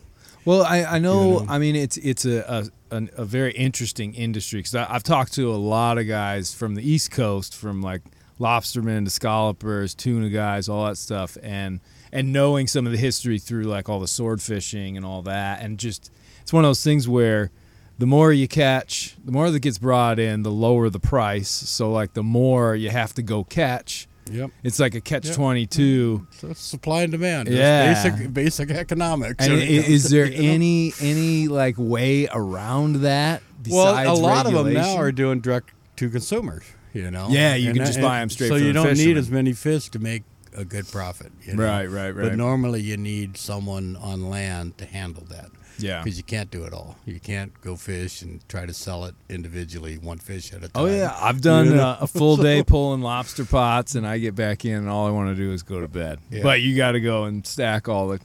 Well, 0.47 0.63
I, 0.63 0.85
I 0.85 0.99
know, 1.01 1.41
You 1.41 1.47
know? 1.47 1.53
I 1.53 1.59
mean, 1.59 1.77
it's 1.77 1.97
it's 1.99 2.25
a 2.25 2.71
a, 2.91 3.09
a 3.17 3.25
very 3.25 3.53
interesting 3.53 4.15
industry 4.15 4.61
because 4.61 4.77
I've 4.77 5.03
talked 5.03 5.35
to 5.35 5.53
a 5.53 5.57
lot 5.57 5.99
of 5.99 6.07
guys 6.07 6.55
from 6.55 6.77
the 6.77 6.89
East 6.89 7.11
Coast, 7.11 7.55
from 7.55 7.83
like 7.83 8.03
lobstermen 8.39 9.05
to 9.05 9.11
scallopers, 9.11 9.93
tuna 9.95 10.29
guys, 10.31 10.69
all 10.69 10.87
that 10.87 10.97
stuff, 10.97 11.37
and 11.43 11.81
and 12.13 12.33
knowing 12.33 12.69
some 12.69 12.87
of 12.87 12.93
the 12.93 12.99
history 12.99 13.41
through 13.41 13.65
like 13.65 13.89
all 13.89 13.99
the 13.99 14.07
sword 14.07 14.41
fishing 14.41 14.97
and 14.97 15.05
all 15.05 15.21
that, 15.23 15.63
and 15.63 15.79
just 15.79 16.13
it's 16.43 16.53
one 16.53 16.65
of 16.65 16.69
those 16.69 16.85
things 16.85 17.09
where 17.09 17.51
the 17.99 18.07
more 18.07 18.33
you 18.33 18.47
catch, 18.47 19.17
the 19.25 19.33
more 19.33 19.51
that 19.51 19.61
gets 19.61 19.79
brought 19.79 20.21
in, 20.21 20.45
the 20.45 20.51
lower 20.53 20.89
the 20.91 21.01
price. 21.01 21.49
So 21.51 21.91
like 21.91 22.13
the 22.15 22.23
more 22.23 22.77
you 22.77 22.91
have 22.91 23.15
to 23.15 23.23
go 23.23 23.43
catch, 23.43 24.07
yep. 24.31 24.51
it's 24.63 24.79
like 24.81 24.95
a 24.95 25.01
catch 25.01 25.27
Yep. 25.27 25.35
twenty 25.37 25.67
two. 25.67 26.27
So 26.39 26.53
supply 26.53 27.03
and 27.03 27.13
demand. 27.13 27.49
Just 27.49 27.59
Yeah. 27.59 27.95
Basic 28.11 28.33
basic 28.33 28.71
economics. 28.71 29.45
And 29.45 29.53
i- 29.53 29.57
when 29.57 29.65
it 29.69 29.77
comes 29.83 29.89
is 29.89 30.11
there 30.11 30.27
you 30.31 30.43
know? 30.43 30.55
any 30.55 30.93
any 31.01 31.49
like 31.49 31.75
way 31.79 32.29
around 32.33 32.97
that? 33.03 33.43
Well, 33.69 34.13
a 34.13 34.15
lot 34.15 34.47
of 34.47 34.53
them 34.53 34.73
now 34.73 34.97
are 34.97 35.13
doing 35.13 35.41
direct 35.41 35.71
to 35.97 36.09
consumers. 36.11 36.65
You 36.93 37.11
know. 37.11 37.27
Yeah, 37.31 37.55
you 37.57 37.69
And 37.69 37.77
can 37.77 37.85
that- 37.85 37.91
just 37.91 38.01
buy 38.01 38.21
them 38.21 38.31
straight 38.31 38.49
So 38.49 38.57
from 38.59 38.67
you 38.67 38.73
don't 38.73 38.97
need 38.97 39.17
as 39.19 39.31
many 39.31 39.53
fish 39.53 39.89
to 39.91 39.99
make 39.99 40.23
a 40.57 40.65
good 40.65 40.89
profit. 40.89 41.31
You 41.45 41.55
know? 41.55 41.65
Right, 41.65 41.85
right, 41.85 42.11
right. 42.17 42.31
But 42.31 42.37
normally 42.37 42.81
you 42.81 42.97
need 42.97 43.37
someone 43.37 43.95
on 43.97 44.31
land 44.31 44.79
to 44.79 44.87
handle 44.87 45.25
that. 45.29 45.51
Yeah. 45.79 46.03
Because 46.03 46.17
you 46.17 46.25
can't 46.25 46.51
do 46.51 46.65
it 46.65 46.73
all. 46.73 46.97
You 47.05 47.21
can't 47.21 47.53
go 47.61 47.77
fish 47.77 48.23
and 48.23 48.47
try 48.49 48.67
to 48.67 48.73
sell 48.73 49.05
it 49.05 49.15
individually, 49.29 49.99
one 49.99 50.19
fish 50.19 50.53
at 50.53 50.59
a 50.65 50.69
time. 50.69 50.85
Oh 50.85 50.87
yeah, 50.87 51.17
I've 51.21 51.41
done 51.41 51.67
You 51.67 51.75
know? 51.77 51.83
uh, 51.89 51.99
a 52.01 52.07
full 52.07 52.37
day 52.49 52.63
pulling 52.63 53.03
lobster 53.03 53.45
pots, 53.45 53.95
and 53.95 54.07
I 54.07 54.19
get 54.19 54.35
back 54.35 54.65
in, 54.65 54.75
and 54.75 54.89
all 54.89 55.07
I 55.07 55.11
want 55.11 55.35
to 55.37 55.43
do 55.43 55.53
is 55.53 55.63
go 55.63 55.81
to 55.81 55.89
bed. 55.89 56.19
Yeah. 56.31 56.43
But 56.43 56.63
you 56.63 56.77
got 56.77 56.93
to 56.93 57.01
go 57.01 57.25
and 57.25 57.47
stack 57.47 57.89
all 57.89 58.09
the 58.09 58.21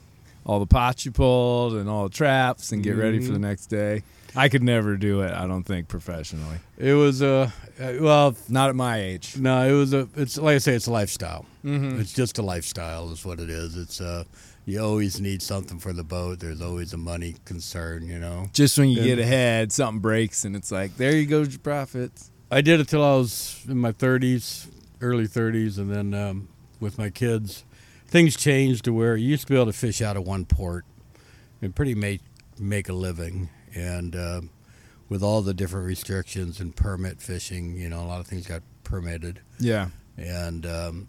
all 0.45 0.59
the 0.59 0.65
pots 0.65 1.05
you 1.05 1.11
pulled 1.11 1.73
and 1.73 1.87
all 1.89 2.03
the 2.05 2.13
traps, 2.15 2.71
and 2.71 2.81
get 2.83 2.95
ready 2.95 3.19
for 3.19 3.25
the 3.27 3.31
Mm-hmm. 3.33 3.41
next 3.43 3.67
day. 3.67 4.03
I 4.33 4.47
could 4.47 4.63
never 4.63 4.95
do 4.95 5.21
it. 5.23 5.31
I 5.33 5.45
don't 5.45 5.63
think 5.63 5.89
professionally. 5.89 6.57
It 6.77 6.93
was 6.93 7.21
uh, 7.21 7.51
uh, 7.79 7.93
well, 7.99 8.33
Not 8.47 8.69
at 8.69 8.75
my 8.77 8.97
age. 8.97 9.35
no, 9.37 9.67
it 9.67 9.73
was 9.77 9.93
a. 9.93 10.07
It's 10.15 10.37
like 10.37 10.55
I 10.55 10.57
say, 10.59 10.73
it's 10.73 10.87
a 10.87 10.91
lifestyle. 10.91 11.45
Mm-hmm. 11.65 11.99
It's 11.99 12.13
just 12.13 12.37
a 12.37 12.41
lifestyle, 12.41 13.11
is 13.11 13.25
what 13.25 13.41
it 13.41 13.49
is. 13.49 13.75
It's 13.75 13.99
uh, 13.99 14.23
you 14.65 14.79
always 14.81 15.19
need 15.19 15.41
something 15.41 15.79
for 15.79 15.93
the 15.93 16.03
boat. 16.03 16.39
There's 16.39 16.61
always 16.61 16.93
a 16.93 16.97
money 16.97 17.35
concern, 17.45 18.07
you 18.07 18.19
know. 18.19 18.47
Just 18.53 18.77
when 18.77 18.89
you 18.89 18.99
And- 18.99 19.05
get 19.07 19.19
ahead, 19.19 19.71
something 19.71 19.99
breaks, 20.01 20.45
and 20.45 20.55
it's 20.55 20.71
like 20.71 20.97
there 20.97 21.15
you 21.17 21.25
go, 21.25 21.41
your 21.41 21.59
profits. 21.59 22.29
I 22.51 22.61
did 22.61 22.79
it 22.79 22.87
till 22.89 23.03
I 23.03 23.15
was 23.15 23.63
in 23.67 23.77
my 23.77 23.91
30s, 23.93 24.67
early 24.99 25.27
30s, 25.27 25.77
and 25.77 25.89
then 25.93 26.13
um, 26.13 26.47
with 26.79 26.97
my 26.97 27.09
kids, 27.09 27.63
things 28.07 28.35
changed 28.35 28.83
to 28.85 28.93
where 28.93 29.15
you 29.15 29.29
used 29.29 29.47
to 29.47 29.53
be 29.53 29.55
able 29.55 29.67
to 29.67 29.73
fish 29.73 30.01
out 30.01 30.17
of 30.17 30.27
one 30.27 30.45
port 30.45 30.83
and 31.61 31.73
pretty 31.75 31.95
make 31.95 32.21
make 32.59 32.89
a 32.89 32.93
living. 32.93 33.49
And 33.73 34.15
uh, 34.15 34.41
with 35.07 35.23
all 35.23 35.41
the 35.41 35.53
different 35.53 35.85
restrictions 35.87 36.59
and 36.59 36.75
permit 36.75 37.21
fishing, 37.21 37.75
you 37.77 37.89
know, 37.89 38.01
a 38.01 38.05
lot 38.07 38.19
of 38.19 38.27
things 38.27 38.45
got 38.45 38.61
permitted, 38.83 39.39
Yeah. 39.59 39.89
and 40.17 40.65
um, 40.65 41.07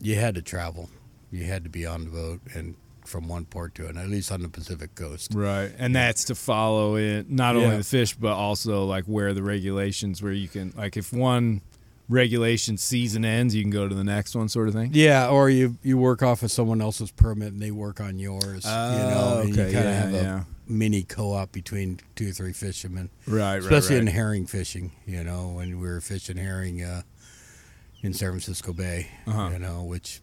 you 0.00 0.14
had 0.14 0.36
to 0.36 0.42
travel. 0.42 0.88
You 1.32 1.44
had 1.44 1.64
to 1.64 1.70
be 1.70 1.84
on 1.86 2.04
the 2.04 2.10
boat 2.10 2.40
and 2.54 2.76
from 3.04 3.26
one 3.26 3.44
port 3.46 3.74
to 3.74 3.86
another, 3.88 4.04
at 4.04 4.10
least 4.10 4.30
on 4.30 4.42
the 4.42 4.48
Pacific 4.48 4.94
coast. 4.94 5.32
Right, 5.34 5.72
and 5.76 5.96
that's 5.96 6.22
to 6.24 6.36
follow 6.36 6.96
it 6.96 7.28
not 7.28 7.56
only 7.56 7.68
Yeah. 7.70 7.76
the 7.78 7.84
fish, 7.84 8.14
but 8.14 8.32
also 8.32 8.84
like 8.84 9.06
where 9.06 9.34
the 9.34 9.42
regulations, 9.42 10.22
where 10.22 10.32
you 10.32 10.46
can 10.46 10.72
like 10.76 10.96
if 10.96 11.12
one 11.12 11.62
regulation 12.08 12.76
season 12.76 13.24
ends, 13.24 13.54
you 13.56 13.62
can 13.62 13.70
go 13.70 13.88
to 13.88 13.94
the 13.94 14.04
next 14.04 14.34
one, 14.36 14.48
sort 14.48 14.68
of 14.68 14.74
thing. 14.74 14.90
Yeah, 14.92 15.28
or 15.28 15.50
you 15.50 15.78
you 15.82 15.98
work 15.98 16.22
off 16.22 16.42
of 16.44 16.52
someone 16.52 16.80
else's 16.80 17.10
permit 17.10 17.52
and 17.52 17.60
they 17.60 17.70
work 17.72 18.00
on 18.00 18.18
yours. 18.20 18.64
you 18.64 18.70
know, 18.70 19.40
and 19.44 19.54
you 19.56 19.62
Oh, 19.62 19.64
okay, 19.64 19.72
kind 19.72 19.76
of 19.88 19.94
yeah, 19.94 20.00
have 20.00 20.14
a 20.14 20.16
yeah. 20.18 20.44
mini 20.68 21.02
co-op 21.02 21.50
between 21.50 21.98
two 22.14 22.28
or 22.28 22.32
three 22.32 22.52
fishermen, 22.52 23.10
Right, 23.26 23.54
right, 23.54 23.56
especially 23.62 23.96
right. 23.96 24.02
in 24.02 24.06
herring 24.08 24.46
fishing. 24.46 24.92
You 25.06 25.24
know, 25.24 25.48
when 25.48 25.80
we 25.80 25.88
were 25.88 26.00
fishing 26.00 26.36
herring 26.36 26.82
uh, 26.82 27.02
in 28.02 28.12
San 28.14 28.28
Francisco 28.30 28.72
Bay, 28.72 29.08
Uh-huh. 29.26 29.50
you 29.52 29.58
know, 29.58 29.82
which 29.82 30.20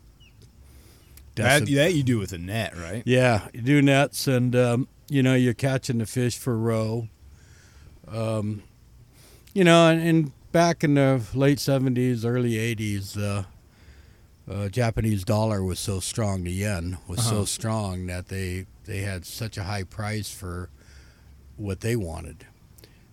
that, 1.43 1.61
a- 1.69 1.75
that 1.75 1.93
you 1.93 2.03
do 2.03 2.17
with 2.19 2.31
a 2.33 2.37
net, 2.37 2.75
right? 2.77 3.03
yeah, 3.05 3.47
you 3.53 3.61
do 3.61 3.81
nets 3.81 4.27
and 4.27 4.55
um, 4.55 4.87
you 5.09 5.21
know 5.23 5.35
you're 5.35 5.53
catching 5.53 5.97
the 5.99 6.05
fish 6.05 6.37
for 6.37 6.57
roe. 6.57 7.07
Um, 8.07 8.63
you 9.53 9.63
know, 9.63 9.87
and, 9.89 10.01
and 10.01 10.51
back 10.51 10.83
in 10.83 10.95
the 10.95 11.21
late 11.33 11.57
'70s, 11.59 12.25
early 12.25 12.53
'80s, 12.53 13.17
uh, 13.17 13.43
uh, 14.51 14.69
Japanese 14.69 15.23
dollar 15.23 15.63
was 15.63 15.79
so 15.79 15.99
strong, 15.99 16.43
the 16.43 16.51
yen 16.51 16.97
was 17.07 17.19
Uh-huh. 17.19 17.29
so 17.29 17.45
strong 17.45 18.07
that 18.07 18.27
they 18.29 18.65
they 18.85 18.99
had 18.99 19.25
such 19.25 19.57
a 19.57 19.63
high 19.63 19.83
price 19.83 20.31
for 20.31 20.69
what 21.57 21.81
they 21.81 21.95
wanted. 21.95 22.45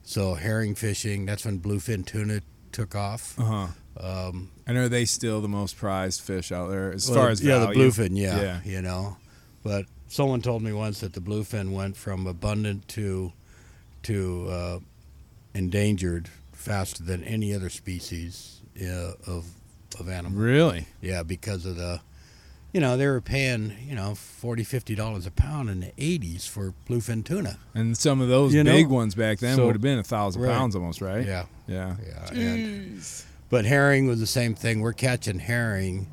So 0.03 0.35
herring 0.35 0.75
fishing, 0.75 1.27
that's 1.27 1.45
when 1.45 1.59
bluefin 1.61 2.07
tuna 2.07 2.41
took 2.73 2.95
off. 2.95 3.39
Uh 3.39 3.45
huh. 3.45 3.67
Um, 4.01 4.51
And 4.67 4.77
are 4.77 4.89
they 4.89 5.05
still 5.05 5.41
the 5.41 5.49
most 5.49 5.77
prized 5.77 6.21
fish 6.21 6.53
out 6.53 6.69
there 6.71 6.93
as 6.93 7.09
well, 7.09 7.21
far 7.21 7.29
as 7.31 7.41
yeah, 7.43 7.59
the 7.61 7.67
bluefin, 7.69 8.17
yeah, 8.17 8.41
Yeah. 8.41 8.61
you 8.65 8.83
know. 8.83 9.17
But 9.63 9.87
someone 10.09 10.43
told 10.43 10.63
me 10.63 10.73
once 10.73 11.01
that 11.01 11.13
the 11.15 11.21
bluefin 11.21 11.73
went 11.73 11.97
from 11.97 12.27
abundant 12.27 12.87
to 12.89 13.33
to 14.05 14.47
uh, 14.49 14.79
endangered 15.55 16.29
faster 16.53 17.03
than 17.03 17.23
any 17.25 17.55
other 17.55 17.69
species 17.71 18.61
uh, 18.83 19.13
of 19.27 19.47
of 19.99 20.09
animal. 20.09 20.39
Really? 20.41 20.87
Yeah, 21.01 21.23
because 21.23 21.65
of 21.65 21.77
the, 21.77 22.01
you 22.73 22.81
know, 22.81 22.97
they 22.99 23.07
were 23.07 23.21
paying 23.23 23.73
you 23.89 23.95
know 23.95 24.15
40 24.15 24.63
50 24.65 24.95
dollars 24.95 25.27
a 25.27 25.31
pound 25.31 25.71
in 25.71 25.81
the 25.81 25.93
'80s 25.97 26.47
for 26.47 26.75
bluefin 26.89 27.25
tuna. 27.25 27.59
And 27.75 27.97
some 27.97 28.21
of 28.21 28.29
those 28.29 28.53
You 28.55 28.63
know, 28.65 28.73
big 28.73 28.89
ones 28.89 29.15
back 29.15 29.39
then 29.39 29.57
so- 29.57 29.67
would 29.67 29.75
have 29.75 29.83
been 29.83 29.99
a 29.99 30.05
thousand 30.05 30.43
Right. 30.43 30.53
pounds 30.53 30.75
almost, 30.77 31.01
right? 31.01 31.27
Yeah, 31.27 31.47
Yeah. 31.67 31.97
yeah. 32.05 32.33
And, 32.39 33.03
but 33.49 33.65
herring 33.65 34.07
was 34.07 34.21
the 34.21 34.27
same 34.27 34.55
thing. 34.55 34.81
We're 34.81 34.93
catching 34.93 35.39
herring 35.39 36.09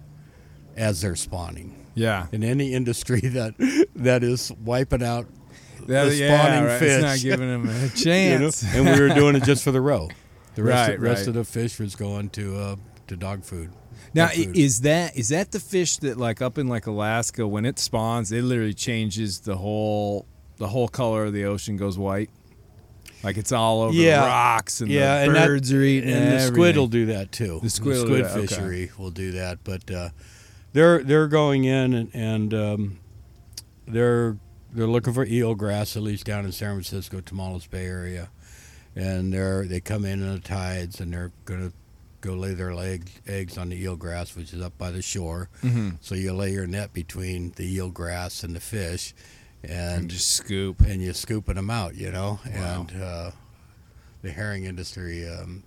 as 0.76 1.02
they're 1.02 1.16
spawning. 1.16 1.80
Yeah. 1.96 2.26
in 2.32 2.44
any 2.44 2.74
industry 2.74 3.20
that 3.22 3.54
that 3.96 4.24
is 4.24 4.52
wiping 4.64 5.04
out 5.04 5.28
That, 5.88 6.06
the 6.06 6.16
yeah, 6.16 6.40
spawning 6.42 6.64
right. 6.66 6.80
fish. 6.80 7.04
It's 7.04 7.04
not 7.04 7.20
giving 7.30 7.48
them 7.50 7.70
a 7.70 7.74
you 7.74 8.40
know? 8.40 8.50
chance. 8.50 8.64
and 8.76 8.86
we 8.86 9.00
were 9.00 9.14
doing 9.14 9.36
it 9.36 9.44
just 9.44 9.64
for 9.64 9.72
the 9.72 9.82
roe. 9.82 10.10
The 10.56 10.64
rest, 10.64 10.88
Right, 10.90 10.96
of, 10.98 11.02
rest 11.04 11.20
right. 11.22 11.28
of 11.30 11.34
the 11.36 11.44
fish 11.44 11.80
was 11.80 11.96
going 11.96 12.30
to 12.32 12.58
uh, 12.58 12.76
to 13.08 13.16
dog 13.16 13.44
food. 13.44 13.72
Now, 14.16 14.30
is 14.34 14.82
that 14.82 15.16
is 15.18 15.30
that 15.30 15.52
the 15.52 15.60
fish 15.60 15.98
that 15.98 16.18
like 16.18 16.42
up 16.42 16.58
in 16.60 16.68
like 16.68 16.86
Alaska 16.88 17.48
when 17.48 17.66
it 17.66 17.78
spawns, 17.80 18.32
it 18.32 18.44
literally 18.44 18.74
changes 18.76 19.40
the 19.42 19.58
whole 19.58 20.26
the 20.58 20.68
whole 20.68 20.88
color 20.88 21.26
of 21.26 21.34
the 21.34 21.46
ocean 21.46 21.78
goes 21.78 21.98
white, 21.98 22.30
like 23.24 23.38
it's 23.38 23.52
all 23.52 23.82
over 23.84 23.94
Yeah. 23.94 24.22
the 24.22 24.28
rocks 24.28 24.82
and 24.82 24.90
yeah, 24.92 25.20
the 25.20 25.26
and 25.28 25.36
that- 25.36 25.48
birds 25.48 25.72
are 25.74 25.82
eating 25.82 26.10
and 26.14 26.34
the 26.34 26.40
squid 26.42 26.76
will 26.78 26.88
do 26.88 27.06
that 27.08 27.32
too. 27.32 27.60
The 27.64 27.70
squid 27.70 27.96
do 27.96 28.02
squid 28.06 28.26
that, 28.26 28.32
okay. 28.38 28.48
fishery 28.48 28.92
will 28.98 29.12
do 29.12 29.32
that, 29.32 29.60
but 29.64 29.90
uh, 29.90 30.10
they're 30.74 31.04
they're 31.04 31.28
going 31.28 31.64
in 31.66 31.94
and, 31.94 32.10
and 32.14 32.54
um, 32.54 33.00
they're 33.88 34.38
they're 34.74 34.88
looking 34.88 35.14
for 35.14 35.26
eelgrass 35.26 35.96
at 35.96 36.02
least 36.04 36.26
down 36.26 36.46
in 36.46 36.52
San 36.52 36.74
Francisco, 36.74 37.22
Tomales 37.22 37.70
Bay 37.70 37.86
area, 37.86 38.30
and 38.96 39.32
they're 39.34 39.66
they 39.66 39.80
come 39.80 40.06
in 40.06 40.22
in 40.22 40.34
the 40.34 40.40
tides 40.40 41.00
and 41.00 41.14
they're 41.14 41.32
gonna 41.46 41.72
go 42.22 42.34
lay 42.34 42.54
their 42.54 42.74
leg, 42.74 43.10
eggs 43.28 43.58
on 43.58 43.70
the 43.70 43.84
eelgrass, 43.86 44.36
which 44.36 44.54
is 44.54 44.62
up 44.62 44.78
by 44.78 44.90
the 44.92 45.02
shore. 45.02 45.50
Mhm. 45.62 45.98
So 46.02 46.16
you 46.16 46.34
lay 46.34 46.54
your 46.54 46.66
net 46.68 46.94
between 46.94 47.52
the 47.58 47.78
eelgrass 47.78 48.44
and 48.46 48.56
the 48.56 48.62
fish, 48.62 49.14
and 49.64 50.10
just 50.10 50.28
scoop. 50.28 50.82
and 50.82 51.02
you're 51.02 51.14
scooping 51.14 51.56
them 51.56 51.70
out, 51.70 51.96
you 51.96 52.12
know. 52.12 52.40
Wow. 52.54 52.88
And 52.90 53.02
uh, 53.02 53.32
the 54.22 54.32
herring 54.32 54.64
industry 54.66 55.28
um, 55.28 55.64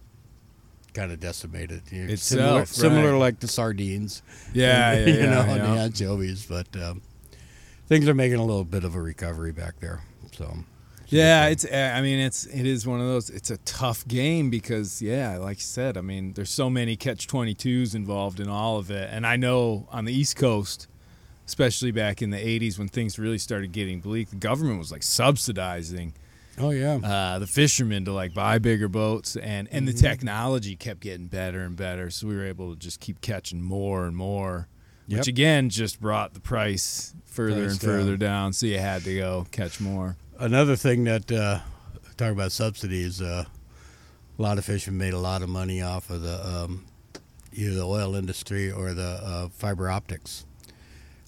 kind 0.95 1.13
of 1.13 1.21
decimated. 1.21 1.83
You 1.91 2.05
know, 2.07 2.13
Itself, 2.13 2.69
similar, 2.69 2.97
similar 3.03 3.19
like 3.19 3.41
the 3.41 3.49
sardines. 3.49 4.23
Yeah, 4.53 4.93
and, 4.93 5.01
yeah, 5.09 5.15
you 5.15 5.21
yeah, 5.21 5.31
know, 5.31 5.41
and 5.41 5.61
the 5.61 5.75
yeah. 5.75 5.83
anchovies. 5.85 6.47
But 6.47 6.69
um, 6.77 7.03
things 7.87 8.09
are 8.09 8.15
making 8.15 8.39
a 8.39 8.45
little 8.45 8.65
bit 8.65 8.85
of 8.85 8.95
a 8.95 9.01
recovery 9.01 9.53
back 9.53 9.81
there. 9.81 10.03
So 10.33 10.55
Yeah, 11.09 11.47
it's. 11.47 11.65
uh, 11.65 11.93
I 11.95 12.03
mean, 12.03 12.19
it's. 12.19 12.47
It 12.47 12.67
is 12.67 12.87
one 12.87 13.01
of 13.01 13.07
those. 13.07 13.31
It's 13.31 13.51
a 13.51 13.59
tough 13.59 14.07
game 14.09 14.51
because, 14.51 15.01
yeah, 15.01 15.37
like 15.39 15.59
you 15.59 15.63
said, 15.65 15.97
I 15.97 16.01
mean, 16.01 16.33
there's 16.33 16.51
so 16.51 16.69
many 16.69 16.97
catch 16.97 17.27
twenty 17.27 17.55
twos 17.55 17.95
involved 17.95 18.41
in 18.41 18.49
all 18.49 18.79
of 18.79 18.91
it, 18.91 19.09
and 19.13 19.27
I 19.27 19.37
know 19.37 19.87
on 19.91 20.05
the 20.05 20.13
East 20.13 20.37
Coast, 20.37 20.89
especially 21.47 21.91
back 21.93 22.23
in 22.23 22.31
the 22.31 22.37
'80s 22.39 22.79
when 22.79 22.89
things 22.89 23.19
really 23.19 23.39
started 23.39 23.73
getting 23.73 24.01
bleak, 24.01 24.31
the 24.31 24.37
government 24.37 24.79
was 24.79 24.91
like 24.93 25.03
subsidizing 25.03 26.13
Oh 26.59 26.71
yeah. 26.71 26.97
uh, 27.05 27.39
the 27.39 27.47
fishermen 27.47 28.05
to 28.07 28.13
like 28.13 28.33
buy 28.35 28.59
bigger 28.59 28.89
boats, 28.89 29.37
and 29.37 29.69
and 29.71 29.87
the 29.87 29.93
Mm-hmm. 29.93 30.07
technology 30.07 30.75
kept 30.77 31.01
getting 31.01 31.27
better 31.27 31.61
and 31.61 31.77
better, 31.77 32.11
so 32.11 32.27
we 32.27 32.35
were 32.35 32.47
able 32.47 32.73
to 32.75 32.79
just 32.79 32.99
keep 33.01 33.21
catching 33.21 33.61
more 33.63 34.07
and 34.07 34.17
more. 34.17 34.69
Yep. 35.09 35.19
Which 35.19 35.29
again 35.29 35.69
just 35.71 36.01
brought 36.01 36.35
the 36.35 36.41
price 36.41 37.15
further 37.27 37.63
Price 37.67 37.73
and 37.73 37.81
further 37.81 38.17
down, 38.17 38.53
so 38.53 38.67
you 38.67 38.79
had 38.79 39.05
to 39.05 39.15
go 39.15 39.47
catch 39.53 39.81
more. 39.81 40.17
Another 40.39 40.75
thing 40.77 41.05
that 41.05 41.31
uh, 41.31 41.61
talk 42.17 42.33
about 42.33 42.51
subsidies. 42.53 43.23
Uh, 43.23 43.45
a 44.39 44.43
lot 44.43 44.59
of 44.59 44.65
fishermen 44.65 44.99
made 44.99 45.15
a 45.15 45.19
lot 45.19 45.43
of 45.43 45.49
money 45.49 45.81
off 45.81 46.11
of 46.11 46.23
the 46.23 46.45
um, 46.47 46.85
either 47.53 47.75
the 47.75 47.87
oil 47.87 48.15
industry 48.17 48.71
or 48.71 48.93
the 48.95 49.21
uh, 49.23 49.49
fiber 49.51 49.89
optics. 49.91 50.45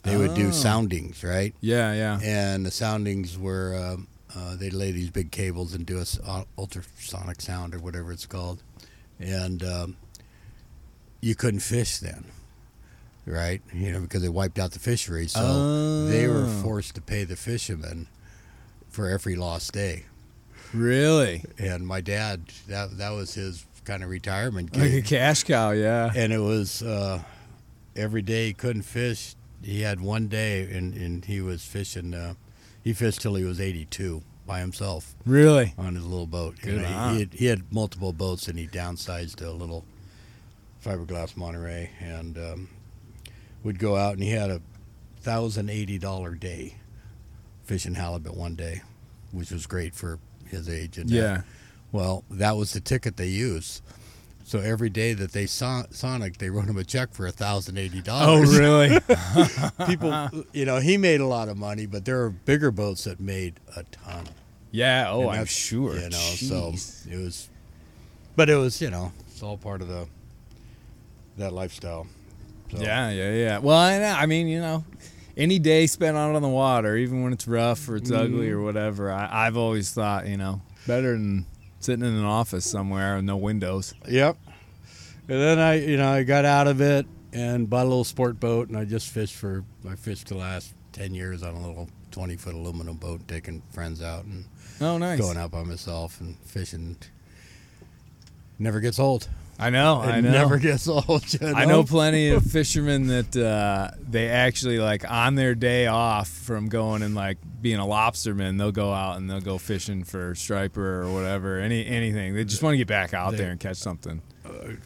They 0.08 0.16
would 0.16 0.30
Oh. 0.30 0.34
do 0.36 0.52
soundings, 0.52 1.22
right? 1.22 1.54
Yeah, 1.60 1.92
yeah. 1.92 2.18
And 2.22 2.64
the 2.66 2.70
soundings 2.70 3.36
were 3.38 3.74
um, 3.76 4.06
uh, 4.34 4.56
they'd 4.56 4.72
lay 4.72 4.92
these 4.92 5.10
big 5.10 5.30
cables 5.30 5.74
and 5.74 5.84
do 5.86 5.98
a 6.26 6.44
ultrasonic 6.58 7.40
sound 7.40 7.74
or 7.74 7.78
whatever 7.78 8.12
it's 8.12 8.26
called, 8.26 8.62
and 9.18 9.62
um, 9.64 9.96
you 11.20 11.34
couldn't 11.34 11.60
fish 11.60 11.98
then, 11.98 12.24
right? 13.26 13.60
You 13.72 13.92
know 13.92 14.00
because 14.00 14.22
they 14.22 14.28
wiped 14.28 14.58
out 14.58 14.72
the 14.72 14.78
fisheries, 14.78 15.32
so 15.32 16.06
they 16.06 16.26
were 16.28 16.44
Oh. 16.46 16.60
forced 16.62 16.94
to 16.96 17.00
pay 17.00 17.24
the 17.24 17.36
fishermen 17.36 18.06
for 18.88 19.08
every 19.08 19.34
lost 19.36 19.72
day. 19.72 20.04
Really? 20.74 21.44
And 21.58 21.86
my 21.86 22.00
dad, 22.00 22.42
that 22.68 22.98
that 22.98 23.10
was 23.10 23.34
his 23.34 23.64
kind 23.84 24.02
of 24.02 24.10
retirement 24.10 24.76
Like 24.76 24.92
a 24.92 25.02
cash 25.02 25.44
cow, 25.44 25.70
yeah. 25.70 26.12
and 26.14 26.30
it 26.32 26.38
was 26.40 26.82
uh, 26.82 27.22
every 27.96 28.20
day 28.22 28.48
he 28.48 28.52
couldn't 28.52 28.82
fish. 28.82 29.34
He 29.62 29.82
had 29.82 30.00
one 30.00 30.28
day, 30.28 30.62
and, 30.70 30.94
and 30.94 31.24
he 31.24 31.40
was 31.40 31.64
fishing. 31.64 32.14
Uh, 32.14 32.34
he 32.82 32.92
fished 32.92 33.20
till 33.22 33.34
he 33.34 33.44
was 33.44 33.60
82 33.60 34.22
by 34.46 34.60
himself 34.60 35.14
Really? 35.26 35.74
on 35.76 35.94
his 35.94 36.04
little 36.04 36.26
boat. 36.26 36.56
You 36.62 36.72
Good 36.72 36.82
know, 36.82 36.88
he- 36.88 36.94
on. 36.94 37.14
he, 37.14 37.20
had, 37.20 37.34
he 37.34 37.46
had 37.46 37.72
multiple 37.72 38.12
boats, 38.12 38.48
and 38.48 38.58
he 38.58 38.66
downsized 38.66 39.36
to 39.36 39.48
a 39.48 39.52
little 39.52 39.84
fiberglass 40.84 41.36
Monterey, 41.36 41.90
and 42.00 42.38
um, 42.38 42.68
would 43.64 43.78
go 43.78 43.96
out, 43.96 44.14
and 44.14 44.22
he 44.22 44.30
had 44.30 44.50
a 44.50 44.60
thousand 45.20 45.68
eighty 45.68 45.98
dollar 45.98 46.34
day 46.34 46.76
fishing 47.64 47.94
halibut 47.94 48.34
one 48.36 48.54
day, 48.54 48.80
which 49.32 49.50
was 49.50 49.66
great 49.66 49.94
for 49.94 50.18
his 50.46 50.68
age. 50.68 50.96
And 50.98 51.08
that. 51.10 51.14
Yeah. 51.14 51.40
Well, 51.90 52.24
that 52.30 52.56
was 52.56 52.72
the 52.72 52.80
ticket 52.80 53.16
they 53.16 53.26
used. 53.28 53.82
So 54.48 54.61
every 54.61 54.88
day 54.88 55.12
that 55.12 55.32
they 55.32 55.44
saw 55.44 55.82
Sonic, 55.90 56.38
they 56.38 56.48
wrote 56.48 56.64
him 56.64 56.78
a 56.78 56.84
check 56.84 57.12
for 57.12 57.30
thousand 57.30 57.76
eighty 57.76 58.00
dollars. 58.00 58.48
Oh, 58.50 58.58
really? 58.58 58.98
People, 59.87 60.26
you 60.54 60.64
know, 60.64 60.78
he 60.78 60.96
made 60.96 61.20
a 61.20 61.26
lot 61.26 61.50
of 61.50 61.58
money, 61.58 61.84
but 61.84 62.06
there 62.06 62.22
are 62.22 62.30
bigger 62.30 62.70
boats 62.70 63.04
that 63.04 63.20
made 63.20 63.61
a 63.76 63.82
ton. 63.82 64.26
yeah. 64.70 65.11
Oh, 65.11 65.28
And 65.28 65.40
I'm 65.40 65.44
sure. 65.44 65.96
You 65.96 66.08
know, 66.08 66.16
Jeez. 66.16 66.48
so 66.48 67.12
it 67.12 67.18
was, 67.18 67.50
but 68.37 68.48
it 68.48 68.56
was, 68.56 68.80
you 68.80 68.88
know, 68.88 69.12
it's 69.26 69.42
all 69.42 69.58
part 69.58 69.82
of 69.82 69.88
the 69.88 70.06
that 71.37 71.52
lifestyle. 71.52 72.06
So, 72.70 72.78
Yeah, 72.78 73.11
yeah, 73.11 73.34
yeah. 73.34 73.58
Well, 73.58 73.76
I, 73.76 74.00
uh, 74.00 74.14
I 74.14 74.24
mean, 74.24 74.48
you 74.48 74.62
know, 74.62 74.82
any 75.37 75.58
day 75.58 75.87
spent 75.87 76.16
out 76.16 76.34
on 76.34 76.40
the 76.40 76.48
water, 76.48 76.96
even 76.96 77.22
when 77.22 77.34
it's 77.34 77.46
rough 77.46 77.87
or 77.87 77.96
it's 77.96 78.11
ugly 78.11 78.48
or 78.48 78.56
mm-hmm. 78.56 78.64
whatever, 78.64 79.12
I, 79.12 79.46
I've 79.46 79.58
always 79.58 79.92
thought, 79.92 80.26
you 80.26 80.38
know, 80.38 80.62
better 80.87 81.12
than 81.12 81.44
sitting 81.80 82.04
in 82.04 82.12
an 82.14 82.24
office 82.24 82.64
somewhere 82.68 83.16
with 83.16 83.24
no 83.24 83.36
windows. 83.36 83.94
Yep. 84.08 84.36
And 85.28 85.40
then 85.40 85.58
I, 85.58 85.74
you 85.74 85.96
know, 85.96 86.10
I 86.10 86.22
got 86.22 86.44
out 86.44 86.66
of 86.68 86.80
it 86.80 87.06
and 87.32 87.68
bought 87.68 87.84
a 87.84 87.88
little 87.88 88.04
sport 88.04 88.40
boat, 88.40 88.68
and 88.68 88.76
I 88.78 88.84
just 88.84 89.08
fished 89.10 89.34
for. 89.34 89.64
I 89.88 89.94
fished 89.94 90.28
the 90.28 90.36
last 90.36 90.72
ten 90.92 91.14
years 91.14 91.42
on 91.42 91.54
a 91.54 91.66
little 91.66 91.88
twenty 92.10 92.36
foot 92.36 92.54
aluminum 92.54 92.96
boat, 92.96 93.20
taking 93.28 93.62
friends 93.70 94.02
out 94.02 94.24
and 94.24 94.44
Oh, 94.80 94.96
nice. 94.96 95.18
going 95.20 95.36
out 95.36 95.50
by 95.50 95.62
myself 95.64 96.20
and 96.20 96.38
fishing. 96.40 96.96
Never 98.58 98.80
gets 98.80 98.98
old. 98.98 99.28
I 99.60 99.70
know. 99.70 100.02
It 100.02 100.06
I 100.06 100.20
know. 100.20 100.30
never 100.30 100.58
gets 100.58 100.86
old. 100.86 101.24
you 101.40 101.46
I 101.48 101.64
know 101.64 101.82
plenty 101.82 102.28
of 102.30 102.44
fishermen 102.50 103.08
that 103.08 103.36
uh, 103.36 103.90
they 104.00 104.28
actually 104.28 104.78
like 104.78 105.10
on 105.10 105.34
their 105.34 105.54
day 105.56 105.86
off 105.88 106.28
from 106.28 106.68
going 106.68 107.02
and 107.02 107.14
like 107.16 107.38
being 107.60 107.78
a 107.80 107.84
lobsterman, 107.84 108.56
they'll 108.56 108.70
go 108.70 108.92
out 108.92 109.16
and 109.16 109.28
they'll 109.28 109.40
go 109.40 109.58
fishing 109.58 110.04
for 110.04 110.34
striper 110.36 111.02
or 111.02 111.12
whatever, 111.12 111.58
any 111.58 111.84
anything. 111.84 112.34
They 112.34 112.44
just 112.44 112.62
want 112.62 112.74
to 112.74 112.78
get 112.78 112.86
back 112.86 113.12
out 113.14 113.32
They- 113.32 113.38
there 113.38 113.50
and 113.50 113.58
catch 113.58 113.78
something. 113.78 114.22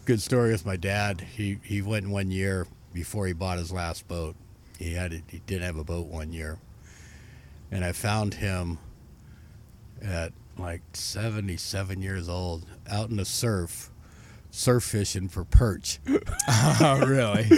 good 0.07 0.21
story 0.23 0.53
with 0.53 0.65
my 0.67 0.77
dad. 0.77 1.21
He 1.21 1.59
he 1.63 1.83
went 1.83 2.09
one 2.09 2.31
year 2.31 2.67
before 2.95 3.27
he 3.27 3.33
bought 3.35 3.59
his 3.59 3.73
last 3.73 4.09
boat. 4.09 4.37
He 4.79 4.95
had 4.95 5.13
it, 5.13 5.23
he 5.29 5.41
did 5.47 5.61
have 5.63 5.77
a 5.77 5.85
boat 5.85 6.07
one 6.09 6.33
year, 6.33 6.59
and 7.71 7.85
I 7.85 7.93
found 7.93 8.35
him 8.35 8.79
at 10.03 10.33
like 10.59 10.81
seventy 10.95 11.57
seven 11.57 12.03
years 12.03 12.29
old 12.29 12.65
out 12.91 13.09
in 13.11 13.17
the 13.17 13.25
surf, 13.25 13.91
surf 14.55 14.85
fishing 14.85 15.29
for 15.29 15.45
perch 15.45 15.99
oh, 16.49 17.03
really? 17.07 17.49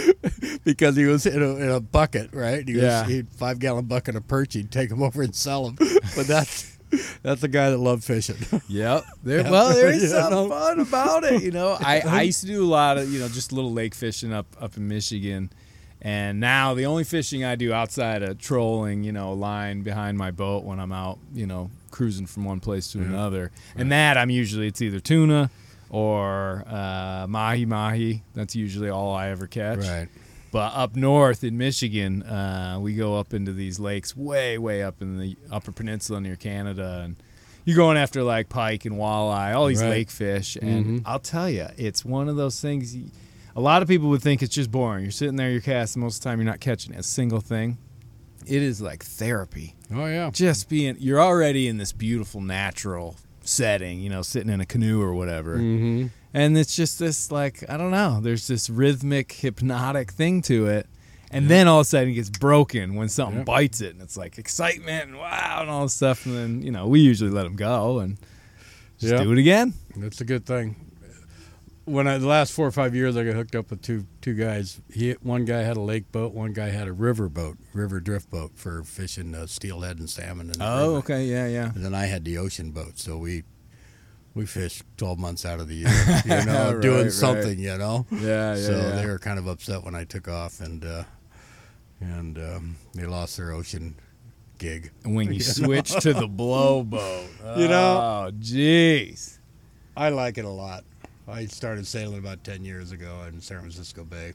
because 0.65 0.97
he 0.97 1.05
was 1.05 1.27
in 1.27 1.43
a, 1.43 1.57
in 1.57 1.69
a 1.69 1.81
bucket, 1.81 2.31
right? 2.33 2.67
He 2.67 2.81
Yeah. 2.81 3.07
was 3.07 3.25
five 3.37 3.59
gallon 3.59 3.87
bucket 3.87 4.15
of 4.15 4.27
perch. 4.29 4.55
He'd 4.55 4.71
take 4.71 4.89
them 4.89 5.03
over 5.03 5.23
and 5.23 5.35
sell 5.35 5.71
them. 5.71 5.77
But 6.17 6.29
that's 6.29 6.79
that's 7.23 7.41
the 7.41 7.49
guy 7.49 7.71
that 7.71 7.79
loved 7.79 8.05
fishing. 8.05 8.37
Yep. 8.69 9.05
There, 9.25 9.43
well, 9.51 9.75
there 9.75 9.89
is 9.89 10.13
something 10.13 10.49
fun 10.49 10.79
about 10.79 11.25
it. 11.25 11.43
You 11.43 11.51
know, 11.51 11.77
I, 11.81 12.01
I 12.01 12.23
used 12.23 12.43
to 12.43 12.47
do 12.47 12.65
a 12.65 12.69
lot 12.69 12.99
of, 12.99 13.13
you 13.13 13.19
know, 13.19 13.27
just 13.27 13.53
little 13.53 13.73
lake 13.73 13.97
fishing 13.97 14.33
up, 14.33 14.47
up 14.61 14.77
in 14.77 14.87
Michigan. 14.87 15.51
And 16.01 16.39
now 16.39 16.75
the 16.75 16.87
only 16.87 17.03
fishing 17.03 17.43
I 17.43 17.57
do 17.57 17.73
outside 17.73 18.23
of 18.23 18.39
trolling, 18.39 19.03
you 19.03 19.11
know, 19.11 19.33
a 19.33 19.35
line 19.35 19.83
behind 19.83 20.17
my 20.17 20.31
boat 20.31 20.63
when 20.63 20.79
I'm 20.79 20.93
out, 20.93 21.19
you 21.33 21.49
know, 21.49 21.71
cruising 21.91 22.27
from 22.27 22.45
one 22.45 22.61
place 22.61 22.93
to 22.93 22.99
mm-hmm. 22.99 23.13
another. 23.13 23.51
And 23.75 23.91
that 23.91 24.17
I'm 24.17 24.31
usually, 24.31 24.69
it's 24.69 24.81
either 24.81 25.01
tuna 25.01 25.51
or 25.95 26.65
uh, 26.67 27.27
mahi 27.29 27.65
mahi. 27.67 28.23
That's 28.35 28.57
usually 28.57 28.89
all 28.91 29.15
I 29.15 29.29
ever 29.29 29.47
catch. 29.47 29.79
right. 29.79 30.09
But 30.51 30.73
up 30.75 30.95
north 30.97 31.43
in 31.45 31.57
Michigan, 31.59 32.23
uh, 32.25 32.79
we 32.81 32.95
go 32.95 33.17
up 33.19 33.33
into 33.35 33.53
these 33.53 33.79
lakes 33.81 34.17
way, 34.17 34.57
way 34.59 34.83
up 34.83 35.01
in 35.03 35.19
the 35.19 35.37
Upper 35.51 35.73
Peninsula 35.73 36.21
near 36.21 36.37
Canada, 36.37 37.03
and 37.05 37.17
you're 37.65 37.77
going 37.77 37.97
after 37.97 38.23
like 38.23 38.49
pike 38.49 38.85
and 38.85 38.97
walleye, 38.97 39.55
all 39.55 39.67
these 39.67 39.83
Right. 39.83 39.91
lake 39.91 40.11
fish. 40.11 40.57
And 40.61 40.85
Mhm. 40.87 41.03
I'll 41.07 41.19
tell 41.21 41.49
you, 41.51 41.67
it's 41.77 42.05
one 42.05 42.29
of 42.29 42.37
those 42.37 42.61
things. 42.61 42.95
You, 42.95 43.11
a 43.57 43.61
lot 43.61 43.83
of 43.83 43.89
people 43.89 44.09
would 44.11 44.23
think 44.23 44.43
it's 44.43 44.55
just 44.55 44.71
boring. 44.71 45.03
You're 45.05 45.11
sitting 45.13 45.37
there, 45.37 45.51
you're 45.51 45.61
casting 45.61 46.03
most 46.03 46.17
of 46.19 46.23
the 46.23 46.29
time, 46.31 46.39
you're 46.41 46.51
not 46.51 46.61
catching 46.61 46.95
a 46.95 47.03
single 47.05 47.41
thing. 47.41 47.79
It 48.47 48.63
is 48.63 48.81
like 48.81 49.05
therapy. 49.05 49.75
Oh 49.95 50.07
yeah. 50.07 50.31
Just 50.33 50.69
being, 50.69 50.97
you're 50.99 51.21
already 51.21 51.67
in 51.69 51.79
this 51.79 51.93
beautiful 51.93 52.41
natural 52.41 53.17
setting, 53.45 54.01
you 54.01 54.11
know, 54.11 54.23
sitting 54.23 54.51
in 54.53 54.61
a 54.61 54.67
canoe 54.67 55.01
or 55.03 55.15
whatever 55.15 55.57
Mm-hmm. 55.59 56.07
and 56.33 56.59
it's 56.59 56.75
just 56.77 56.99
this 56.99 57.31
like 57.31 57.63
I 57.69 57.77
don't 57.77 57.91
know. 57.91 58.21
There's 58.21 58.47
this 58.47 58.69
rhythmic, 58.71 59.33
hypnotic 59.33 60.13
thing 60.13 60.43
to 60.43 60.67
it, 60.67 60.87
and 61.31 61.49
then 61.49 61.69
all 61.69 61.81
of 61.81 61.87
a 61.87 61.89
sudden 61.89 62.09
it 62.11 62.15
gets 62.15 62.31
broken 62.31 62.95
when 62.95 63.09
something 63.09 63.39
Yep. 63.39 63.47
bites 63.47 63.81
it, 63.81 63.93
and 63.95 64.03
it's 64.03 64.17
like 64.17 64.39
excitement 64.39 65.09
and 65.09 65.19
wow 65.19 65.59
and 65.61 65.71
all 65.71 65.83
this 65.83 65.95
stuff. 65.95 66.27
And 66.27 66.35
then 66.37 66.63
you 66.63 66.71
know 66.73 66.87
we 66.89 67.01
usually 67.01 67.31
let 67.31 67.45
them 67.45 67.57
go 67.57 67.99
and 68.01 68.17
just 68.99 69.13
Yep. 69.13 69.23
do 69.23 69.33
it 69.33 69.39
again. 69.39 69.75
That's 69.97 70.21
a 70.21 70.25
good 70.25 70.47
thing. 70.47 70.77
When 71.87 72.09
I 72.09 72.17
the 72.19 72.27
last 72.27 72.53
four 72.53 72.67
or 72.67 72.71
five 72.71 72.95
years, 72.95 73.15
I 73.17 73.25
got 73.25 73.35
hooked 73.35 73.55
up 73.55 73.71
with 73.71 73.83
two 73.83 74.07
two 74.23 74.35
guys. 74.35 74.81
He 74.93 75.13
one 75.23 75.45
guy 75.45 75.61
had 75.63 75.77
a 75.77 75.81
lake 75.83 76.11
boat, 76.13 76.33
one 76.33 76.53
guy 76.55 76.71
had 76.71 76.89
a 76.89 76.93
river 76.93 77.29
boat, 77.29 77.59
river 77.75 78.01
drift 78.01 78.31
boat 78.31 78.53
for 78.55 78.83
fishing 78.85 79.35
uh, 79.35 79.47
steelhead 79.47 79.99
and 79.99 80.09
salmon. 80.09 80.49
River. 80.49 80.59
Oh, 80.63 80.95
okay, 80.97 81.25
yeah, 81.27 81.47
yeah. 81.47 81.73
And 81.75 81.85
then 81.85 81.95
I 81.95 82.07
had 82.07 82.25
the 82.25 82.39
ocean 82.39 82.71
boat, 82.71 82.99
so 82.99 83.19
we 83.19 83.43
we 84.35 84.47
fished 84.47 84.83
twelve 84.97 85.19
months 85.19 85.45
out 85.45 85.61
of 85.61 85.69
the 85.69 85.75
year, 85.85 85.91
you 86.25 86.47
know, 86.47 86.73
Right, 86.73 86.81
doing 86.81 87.03
right. 87.03 87.13
something, 87.13 87.59
you 87.59 87.77
know. 87.77 88.07
Yeah, 88.11 88.55
yeah, 88.55 88.57
so 88.57 88.73
yeah. 88.73 88.91
they 88.97 89.07
were 89.07 89.19
kind 89.19 89.39
of 89.39 89.47
upset 89.47 89.85
when 89.85 89.95
I 89.95 90.05
took 90.05 90.27
off, 90.27 90.61
and 90.61 90.85
uh, 90.87 91.05
and 92.01 92.39
um, 92.39 92.77
they 92.95 93.05
lost 93.05 93.37
their 93.37 93.53
ocean 93.53 93.95
gig. 94.57 94.91
When 95.05 95.35
you 95.35 95.41
switch 95.43 95.91
to 96.01 96.15
the 96.15 96.29
blow 96.29 96.83
boat, 96.83 97.27
You 97.59 97.69
know? 97.69 98.29
oh, 98.29 98.31
jeez. 98.39 99.39
I 99.97 100.09
like 100.09 100.39
it 100.39 100.45
a 100.45 100.51
lot. 100.51 100.85
I 101.27 101.47
started 101.47 101.87
sailing 101.87 102.19
about 102.19 102.45
10 102.45 102.65
years 102.65 102.93
ago 102.93 103.23
in 103.29 103.41
San 103.41 103.61
Francisco 103.61 104.05
Bay. 104.05 104.35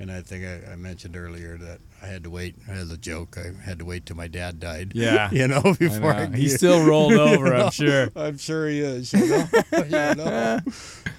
And 0.00 0.12
I 0.12 0.20
think 0.20 0.44
I, 0.44 0.72
I 0.72 0.76
mentioned 0.76 1.16
earlier 1.16 1.56
that 1.58 1.80
I 2.02 2.06
had 2.06 2.22
to 2.24 2.30
wait, 2.30 2.54
as 2.68 2.92
a 2.92 2.96
joke, 2.96 3.36
I 3.36 3.60
had 3.64 3.80
to 3.80 3.84
wait 3.84 4.06
till 4.06 4.16
my 4.16 4.28
dad 4.28 4.60
died. 4.60 4.92
Yeah. 4.94 5.28
you 5.32 5.48
know, 5.48 5.74
before 5.78 6.12
I 6.12 6.22
I, 6.22 6.26
know. 6.26 6.36
He's 6.36 6.54
still 6.54 6.84
rolled 6.86 7.12
over, 7.14 7.46
You 7.46 7.52
know? 7.52 7.64
I'm 7.64 7.70
sure. 7.72 8.08
I'm 8.14 8.38
sure 8.38 8.68
he 8.68 8.80
is. 8.80 9.12
You 9.12 9.26
know? 9.26 9.48
You 9.72 10.14
know? 10.14 10.60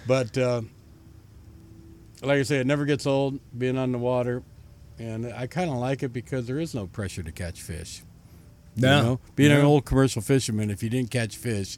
But 0.08 0.38
uh, 0.38 0.62
like 2.22 2.40
I 2.40 2.44
say, 2.44 2.60
it 2.60 2.68
never 2.68 2.86
gets 2.86 3.06
old 3.06 3.40
being 3.58 3.78
on 3.78 3.92
the 3.92 3.98
water. 3.98 4.44
And 4.98 5.26
I 5.34 5.48
kind 5.48 5.70
of 5.70 5.78
like 5.78 6.04
it 6.04 6.14
because 6.14 6.46
there 6.48 6.60
is 6.60 6.74
no 6.76 6.86
pressure 6.88 7.24
to 7.24 7.32
catch 7.32 7.62
fish. 7.62 8.04
You 8.76 8.84
No. 8.84 9.02
know? 9.02 9.20
Being 9.36 9.52
an 9.52 9.66
old 9.66 9.86
commercial 9.86 10.22
fisherman, 10.22 10.70
if 10.70 10.84
you 10.84 10.90
didn't 10.90 11.12
catch 11.12 11.36
fish, 11.36 11.78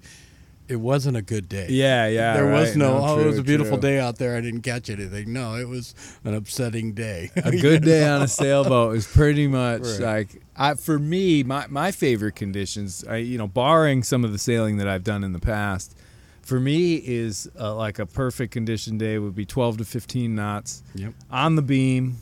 it 0.71 0.77
wasn't 0.79 1.17
a 1.17 1.21
good 1.21 1.49
day. 1.49 1.67
Yeah, 1.69 2.07
yeah. 2.07 2.33
there 2.33 2.47
was 2.51 2.69
right. 2.69 2.77
no, 2.77 2.97
oh, 3.01 3.19
it 3.19 3.25
was 3.25 3.37
a 3.37 3.43
beautiful 3.43 3.77
true. 3.77 3.89
day 3.89 3.99
out 3.99 4.17
there. 4.17 4.35
I 4.37 4.41
didn't 4.41 4.61
catch 4.61 4.89
anything. 4.89 5.33
No, 5.33 5.55
it 5.55 5.67
was 5.67 5.93
an 6.23 6.33
upsetting 6.33 6.93
day. 6.93 7.29
a 7.35 7.51
good 7.67 7.83
day 7.83 8.07
on 8.07 8.21
a 8.21 8.27
sailboat 8.27 8.95
is 8.95 9.07
pretty 9.07 9.47
much 9.47 9.81
Right. 9.83 9.99
like 9.99 10.41
I, 10.55 10.73
for 10.75 10.97
me 10.99 11.43
my, 11.43 11.65
my 11.69 11.91
favorite 11.91 12.35
conditions 12.35 13.03
I, 13.07 13.17
you 13.17 13.37
know 13.37 13.47
barring 13.47 14.03
some 14.03 14.23
of 14.23 14.31
the 14.31 14.37
sailing 14.37 14.77
that 14.77 14.87
i've 14.87 15.03
done 15.03 15.23
in 15.23 15.31
the 15.33 15.39
past 15.39 15.95
for 16.41 16.59
me 16.59 16.95
is 16.95 17.49
uh, 17.59 17.73
like 17.73 17.97
a 17.99 18.05
perfect 18.05 18.51
condition 18.53 18.97
day 18.97 19.17
would 19.17 19.33
be 19.35 19.45
12 19.45 19.77
to 19.79 19.85
15 19.85 20.35
knots 20.35 20.83
Yep. 20.95 21.13
on 21.31 21.55
the 21.55 21.61
beam 21.61 22.17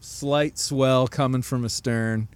slight 0.00 0.58
swell 0.58 1.06
coming 1.06 1.42
from 1.42 1.64
astern 1.64 2.28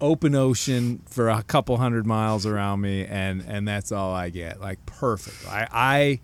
open 0.00 0.34
ocean 0.34 1.02
for 1.06 1.28
a 1.28 1.42
couple 1.42 1.76
hundred 1.76 2.06
miles 2.06 2.44
around 2.44 2.80
me 2.80 3.06
and 3.06 3.42
and 3.46 3.66
that's 3.66 3.92
all 3.92 4.12
i 4.12 4.28
get. 4.30 4.60
Like 4.60 4.84
perfect. 4.86 5.46
I 5.50 5.68
i 5.72 6.20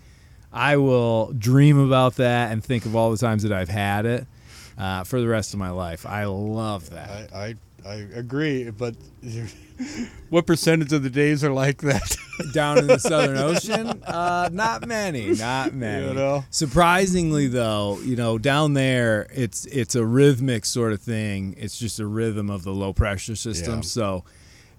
i 0.53 0.77
will 0.77 1.33
dream 1.33 1.79
about 1.79 2.17
that 2.17 2.53
and 2.53 2.63
think 2.63 2.85
of 2.85 2.95
all 2.95 3.11
the 3.11 3.17
times 3.17 3.43
that 3.43 3.53
i've 3.53 3.71
had 3.71 4.05
it 4.05 4.27
uh, 4.79 5.05
for 5.05 5.21
the 5.21 5.29
rest 5.29 5.53
of 5.53 5.59
my 5.59 5.71
life. 5.71 6.07
I 6.07 6.25
love 6.25 6.91
that. 6.91 7.33
I, 7.33 7.47
I 7.47 7.55
I 7.85 7.95
agree, 8.15 8.71
but 8.71 8.95
what 10.31 10.47
percentage 10.47 10.93
of 10.93 11.03
the 11.03 11.11
days 11.11 11.43
are 11.45 11.53
like 11.53 11.83
that? 11.83 12.17
down 12.53 12.79
in 12.79 12.87
the 12.87 12.99
southern 12.99 13.37
ocean 13.37 14.03
uh, 14.05 14.49
not 14.53 14.87
many 14.89 15.31
not 15.35 15.73
many 15.75 16.09
You 16.09 16.15
know? 16.15 16.45
surprisingly 16.51 17.47
though 17.47 17.99
you 18.01 18.17
know 18.17 18.37
down 18.39 18.73
there 18.75 19.29
it's 19.33 19.65
it's 19.67 19.95
a 19.95 20.05
rhythmic 20.05 20.65
sort 20.65 20.93
of 20.93 21.01
thing 21.01 21.55
it's 21.59 21.79
just 21.79 22.01
a 22.01 22.07
rhythm 22.07 22.51
of 22.51 22.65
the 22.65 22.73
low 22.73 22.93
pressure 22.93 23.37
system 23.37 23.77
Yeah. 23.77 23.81
so 23.83 24.25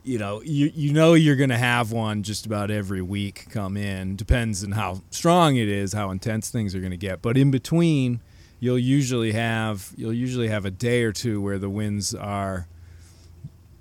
you 0.04 0.18
know 0.18 0.42
you 0.42 0.72
you 0.76 0.92
know 0.92 1.14
you're 1.14 1.38
going 1.38 1.52
to 1.52 1.58
have 1.58 1.92
one 1.94 2.24
just 2.24 2.46
about 2.46 2.70
every 2.70 3.02
week 3.02 3.46
come 3.50 3.78
in 3.78 4.16
depends 4.18 4.64
on 4.64 4.72
how 4.72 5.02
strong 5.12 5.56
it 5.56 5.70
is 5.70 5.94
how 5.94 6.10
intense 6.12 6.50
things 6.50 6.76
are 6.76 6.80
going 6.80 6.92
to 6.92 6.98
get 6.98 7.22
but 7.22 7.38
in 7.38 7.50
between 7.52 8.20
you'll 8.60 8.80
usually 8.80 9.32
have 9.32 9.92
you'll 9.96 10.12
usually 10.12 10.50
have 10.50 10.66
a 10.66 10.72
day 10.72 11.04
or 11.04 11.14
two 11.14 11.40
where 11.40 11.60
the 11.60 11.70
winds 11.70 12.14
are 12.14 12.68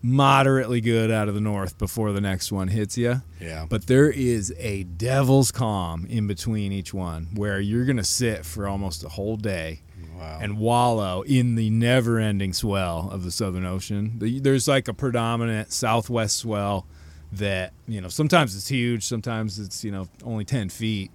moderately 0.02 0.80
good 0.80 1.10
out 1.10 1.28
of 1.28 1.34
the 1.34 1.40
north 1.40 1.78
before 1.78 2.12
the 2.12 2.20
next 2.20 2.50
one 2.50 2.66
hits 2.68 2.98
you 2.98 3.22
yeah. 3.40 3.64
but 3.68 3.86
there 3.86 4.10
is 4.10 4.52
a 4.58 4.82
devil's 4.82 5.52
calm 5.52 6.04
in 6.06 6.26
between 6.26 6.72
each 6.72 6.92
one 6.92 7.28
where 7.34 7.60
you're 7.60 7.84
going 7.84 7.96
to 7.96 8.02
sit 8.04 8.44
for 8.44 8.66
almost 8.66 9.04
a 9.04 9.08
whole 9.08 9.36
day 9.36 9.80
Wow. 10.18 10.38
and 10.40 10.58
wallow 10.58 11.22
in 11.22 11.56
the 11.56 11.68
never 11.70 12.18
ending 12.20 12.52
swell 12.52 13.08
of 13.10 13.24
the 13.24 13.32
Southern 13.32 13.64
Ocean. 13.66 14.18
There's 14.20 14.68
like 14.68 14.86
a 14.86 14.94
predominant 14.94 15.72
southwest 15.72 16.36
swell 16.36 16.86
that, 17.32 17.72
you 17.88 18.00
know, 18.00 18.06
sometimes 18.08 18.54
it's 18.54 18.68
huge, 18.68 19.04
sometimes 19.04 19.58
it's, 19.58 19.82
you 19.82 19.90
know, 19.90 20.06
only 20.22 20.44
10 20.44 20.68
feet. 20.68 21.10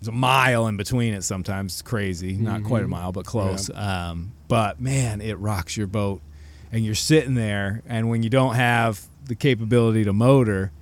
There's 0.00 0.08
a 0.08 0.12
mile 0.12 0.68
in 0.68 0.78
between 0.78 1.12
it 1.12 1.22
sometimes. 1.22 1.74
It's 1.74 1.82
crazy. 1.82 2.32
Not 2.34 2.64
quite 2.64 2.82
a 2.84 2.88
mile, 2.88 3.12
but 3.12 3.26
close. 3.26 3.68
Um, 3.74 4.32
but 4.48 4.80
man, 4.80 5.20
it 5.20 5.38
rocks 5.38 5.76
your 5.76 5.86
boat. 5.88 6.22
And 6.72 6.84
you're 6.84 6.94
sitting 6.94 7.34
there, 7.34 7.82
and 7.86 8.08
when 8.10 8.22
you 8.22 8.30
don't 8.30 8.54
have 8.54 9.06
the 9.24 9.34
capability 9.34 10.04
to 10.04 10.12
motor, 10.12 10.72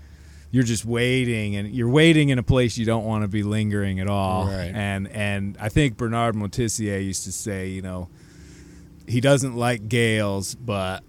you're 0.51 0.63
just 0.63 0.85
waiting 0.85 1.57
and 1.57 1.75
you're 1.75 1.89
waiting 1.89 2.29
in 2.29 2.39
a 2.39 2.43
place 2.43 2.79
you 2.79 2.87
don't 2.87 3.05
want 3.05 3.23
to 3.23 3.29
be 3.29 3.43
lingering 3.43 3.99
at 3.99 4.09
all. 4.09 4.47
Right. 4.47 4.71
And 4.73 5.09
and 5.09 5.57
I 5.61 5.69
think 5.69 5.97
Bernard 5.97 6.37
Moitessier 6.37 7.05
used 7.05 7.25
to 7.25 7.33
say, 7.33 7.69
you 7.69 7.83
know, 7.83 8.09
he 9.09 9.21
doesn't 9.21 9.57
like 9.57 9.89
gales, 9.89 10.55
but 10.55 11.03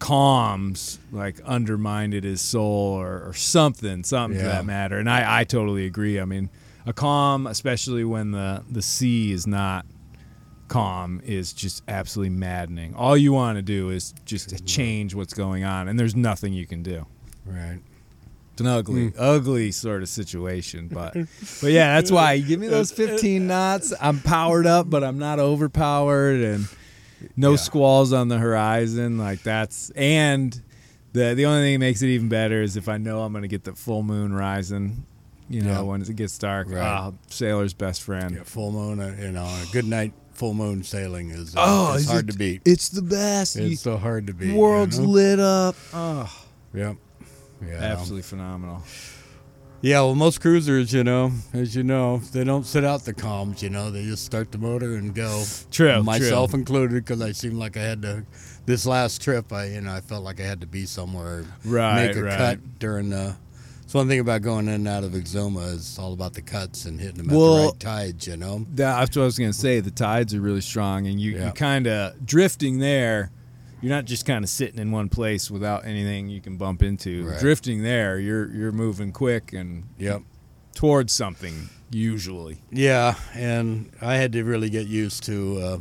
calms 0.00 0.98
like 1.12 1.40
undermined 1.44 2.14
his 2.14 2.40
soul 2.40 2.94
or, 2.94 3.28
or 3.28 3.32
something, 3.32 4.02
something 4.02 4.40
to 4.40 4.44
that 4.44 4.64
matter. 4.64 4.98
And 4.98 5.08
I, 5.08 5.40
I 5.40 5.44
totally 5.44 5.86
agree. 5.86 6.18
I 6.18 6.24
mean, 6.24 6.50
a 6.84 6.92
calm, 6.92 7.46
especially 7.46 8.02
when 8.02 8.32
the, 8.32 8.64
the 8.68 8.82
sea 8.82 9.30
is 9.30 9.46
not 9.46 9.86
calm, 10.70 11.20
is 11.26 11.52
just 11.52 11.82
absolutely 11.88 12.30
maddening. 12.34 12.94
All 12.94 13.16
you 13.16 13.32
want 13.34 13.56
to 13.58 13.62
do 13.62 13.90
is 13.90 14.14
just 14.24 14.64
change 14.66 15.14
what's 15.14 15.34
going 15.34 15.64
on, 15.64 15.88
and 15.88 15.98
there's 15.98 16.16
nothing 16.16 16.54
you 16.54 16.66
can 16.66 16.82
do. 16.82 17.04
right. 17.44 17.80
It's 18.52 18.60
an 18.62 18.66
ugly, 18.66 19.12
ugly 19.18 19.70
sort 19.72 20.02
of 20.02 20.08
situation, 20.08 20.88
but 20.88 21.14
but 21.14 21.70
yeah, 21.72 21.94
that's 21.94 22.10
why 22.10 22.34
you 22.34 22.44
give 22.46 22.60
me 22.60 22.66
those 22.66 22.90
15 23.04 23.46
knots. 23.46 23.92
I'm 24.00 24.20
powered 24.20 24.66
up, 24.66 24.90
but 24.90 25.02
I'm 25.04 25.18
not 25.18 25.38
overpowered, 25.38 26.40
and 26.42 26.68
no 27.36 27.52
Yeah. 27.52 27.56
squalls 27.56 28.12
on 28.12 28.28
the 28.28 28.36
horizon. 28.38 29.16
Like 29.18 29.42
that's 29.42 29.90
and 29.90 30.60
the 31.14 31.32
the 31.34 31.46
only 31.46 31.62
thing 31.62 31.74
that 31.74 31.86
makes 31.86 32.02
it 32.02 32.08
even 32.08 32.28
better 32.28 32.60
is 32.60 32.76
if 32.76 32.86
I 32.88 32.98
know 32.98 33.22
I'm 33.22 33.32
going 33.32 33.42
to 33.42 33.48
get 33.48 33.64
the 33.64 33.72
full 33.74 34.02
moon 34.02 34.32
rising. 34.32 35.04
You 35.48 35.62
know, 35.62 35.72
Yeah. 35.72 35.80
when 35.80 36.00
it 36.02 36.14
gets 36.14 36.38
dark, 36.38 36.68
Right. 36.70 36.80
ah, 36.80 37.12
sailor's 37.28 37.72
best 37.74 38.02
friend. 38.02 38.36
Yeah, 38.36 38.42
full 38.44 38.70
moon, 38.72 39.00
uh, 39.00 39.16
you 39.20 39.32
know, 39.32 39.44
a 39.46 39.64
good 39.72 39.84
night 39.86 40.12
full 40.40 40.54
moon 40.54 40.82
sailing 40.82 41.28
is 41.30 41.54
uh, 41.54 41.58
Oh, 41.60 41.94
it's 41.96 42.08
hard 42.10 42.28
it- 42.28 42.32
to 42.32 42.38
beat. 42.38 42.62
It's 42.64 42.88
the 42.88 43.02
best. 43.02 43.56
You- 43.56 43.66
It's 43.72 43.82
so 43.82 43.98
hard 43.98 44.26
to 44.28 44.32
beat. 44.32 44.48
you 44.48 44.56
world's 44.56 44.98
know? 44.98 45.04
lit 45.06 45.38
up. 45.38 45.76
Oh, 45.92 46.32
Yep. 46.72 46.96
Yeah. 47.66 47.74
absolutely 47.74 48.22
phenomenal. 48.22 48.82
Yeah, 49.82 50.00
well, 50.00 50.14
most 50.14 50.40
cruisers, 50.40 50.92
you 50.94 51.04
know, 51.04 51.32
as 51.52 51.74
you 51.76 51.82
know, 51.82 52.18
they 52.32 52.42
don't 52.44 52.64
sit 52.66 52.84
out 52.84 53.04
the 53.04 53.12
comms, 53.14 53.60
You 53.62 53.68
know, 53.70 53.90
they 53.90 54.02
just 54.04 54.24
start 54.24 54.50
the 54.52 54.56
motor 54.58 54.94
and 54.96 55.14
go. 55.14 55.44
True, 55.70 56.02
myself 56.02 56.50
true. 56.50 56.58
included, 56.60 57.04
because 57.04 57.20
I 57.20 57.32
seemed 57.32 57.56
like 57.56 57.76
I 57.76 57.82
had 57.82 58.00
to. 58.02 58.24
This 58.66 58.84
last 58.86 59.22
trip, 59.22 59.52
I 59.52 59.66
you 59.66 59.80
know, 59.82 59.92
I 59.92 60.00
felt 60.00 60.22
like 60.24 60.38
I 60.40 60.44
had 60.44 60.60
to 60.62 60.66
be 60.66 60.84
somewhere, 60.86 61.44
Right, 61.66 62.06
make 62.08 62.16
a 62.16 62.22
right. 62.22 62.38
cut 62.38 62.78
during 62.78 63.10
the. 63.10 63.36
It's 63.90 63.94
one 63.96 64.06
thing 64.06 64.20
about 64.20 64.42
going 64.42 64.68
in 64.68 64.74
and 64.74 64.86
out 64.86 65.02
of 65.02 65.14
Exuma 65.14 65.74
is 65.74 65.98
all 65.98 66.12
about 66.12 66.34
the 66.34 66.42
cuts 66.42 66.84
and 66.84 67.00
hitting 67.00 67.16
them 67.16 67.26
at 67.30 67.32
the 67.32 67.66
right 67.70 67.80
tides. 67.80 68.24
You 68.24 68.36
know. 68.36 68.64
That's 68.72 69.16
what 69.16 69.22
I 69.22 69.24
was 69.24 69.36
going 69.36 69.50
to 69.50 69.58
say. 69.58 69.80
The 69.80 69.90
tides 69.90 70.32
are 70.32 70.40
really 70.40 70.60
strong, 70.60 71.08
and 71.08 71.20
you, 71.20 71.32
Yeah. 71.32 71.46
you 71.46 71.52
kind 71.52 71.88
of 71.88 72.24
drifting 72.24 72.78
there. 72.78 73.32
You're 73.82 73.90
not 73.90 74.04
just 74.04 74.26
kind 74.26 74.44
of 74.44 74.48
sitting 74.48 74.78
in 74.78 74.92
one 74.92 75.08
place 75.08 75.50
without 75.50 75.84
anything 75.86 76.28
you 76.28 76.40
can 76.40 76.56
bump 76.56 76.84
into. 76.84 77.26
Right. 77.26 77.40
Drifting 77.40 77.82
there, 77.82 78.20
you're 78.20 78.48
you're 78.54 78.70
moving 78.70 79.10
quick 79.10 79.52
and 79.52 79.82
Yep. 79.98 80.22
towards 80.72 81.12
something 81.12 81.68
usually. 81.90 82.62
Yeah, 82.70 83.16
and 83.34 83.90
I 84.00 84.18
had 84.18 84.30
to 84.34 84.44
really 84.44 84.70
get 84.70 84.86
used 84.86 85.24
to 85.24 85.58
uh, 85.58 85.78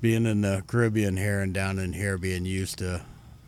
being 0.00 0.26
in 0.26 0.40
the 0.40 0.64
Caribbean 0.66 1.18
here 1.18 1.38
and 1.38 1.54
down 1.54 1.78
in 1.78 1.92
here, 1.92 2.18
being 2.18 2.44
used 2.46 2.78
to 2.78 3.02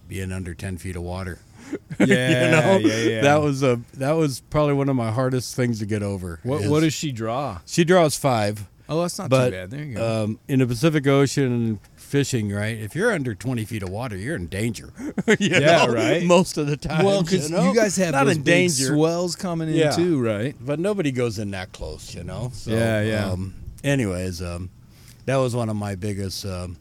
being 0.09 0.31
under 0.31 0.55
ten 0.55 0.79
feet 0.79 0.95
of 0.95 1.03
water. 1.03 1.41
Yeah, 1.99 2.07
you 2.45 2.51
know, 2.51 2.89
yeah, 2.89 2.97
yeah. 3.09 3.21
that 3.23 3.41
was 3.43 3.63
a 3.63 3.81
that 3.95 4.13
was 4.13 4.41
probably 4.51 4.75
one 4.75 4.89
of 4.89 4.97
my 4.97 5.11
hardest 5.11 5.55
things 5.57 5.79
to 5.81 5.87
get 5.87 6.03
over. 6.03 6.41
what 6.43 6.63
is- 6.63 6.71
what 6.71 6.81
does 6.81 6.93
she 6.95 7.11
draw? 7.13 7.61
she 7.67 7.85
draws 7.85 8.17
five? 8.17 8.69
Oh, 8.89 9.01
that's 9.03 9.19
not 9.19 9.31
But 9.31 9.47
too 9.47 9.51
bad. 9.57 9.71
There 9.71 9.83
you 9.85 9.95
go. 9.97 10.25
um, 10.25 10.39
in 10.47 10.61
the 10.61 10.67
Pacific 10.67 11.05
Ocean 11.09 11.81
fishing, 11.97 12.53
right? 12.53 12.79
If 12.79 12.95
you're 12.95 13.11
under 13.13 13.35
twenty 13.35 13.65
feet 13.65 13.83
of 13.83 13.89
water, 13.89 14.17
you're 14.17 14.37
in 14.37 14.47
danger. 14.47 14.93
You 15.41 15.49
Yeah, 15.51 15.87
know, 15.87 15.93
right. 15.93 16.23
Most 16.23 16.57
of 16.57 16.69
the 16.69 16.77
time, 16.77 17.05
well, 17.05 17.23
because 17.25 17.51
you, 17.51 17.57
know? 17.57 17.75
guys 17.75 17.97
have 17.97 18.13
not 18.13 18.29
in 18.29 18.43
danger. 18.43 18.95
swells 18.95 19.35
coming 19.35 19.69
in 19.71 19.75
Yeah. 19.75 19.91
too, 19.91 20.23
right? 20.23 20.55
but 20.61 20.79
nobody 20.79 21.11
goes 21.11 21.39
in 21.41 21.51
that 21.51 21.73
close, 21.73 22.15
you 22.15 22.23
know. 22.23 22.51
So, 22.55 22.71
Yeah, 22.71 23.03
yeah. 23.03 23.31
Um, 23.33 23.55
anyways, 23.83 24.41
um, 24.41 24.71
that 25.25 25.37
was 25.37 25.57
one 25.57 25.69
of 25.69 25.75
my 25.75 25.97
biggest 25.97 26.47
um, 26.47 26.77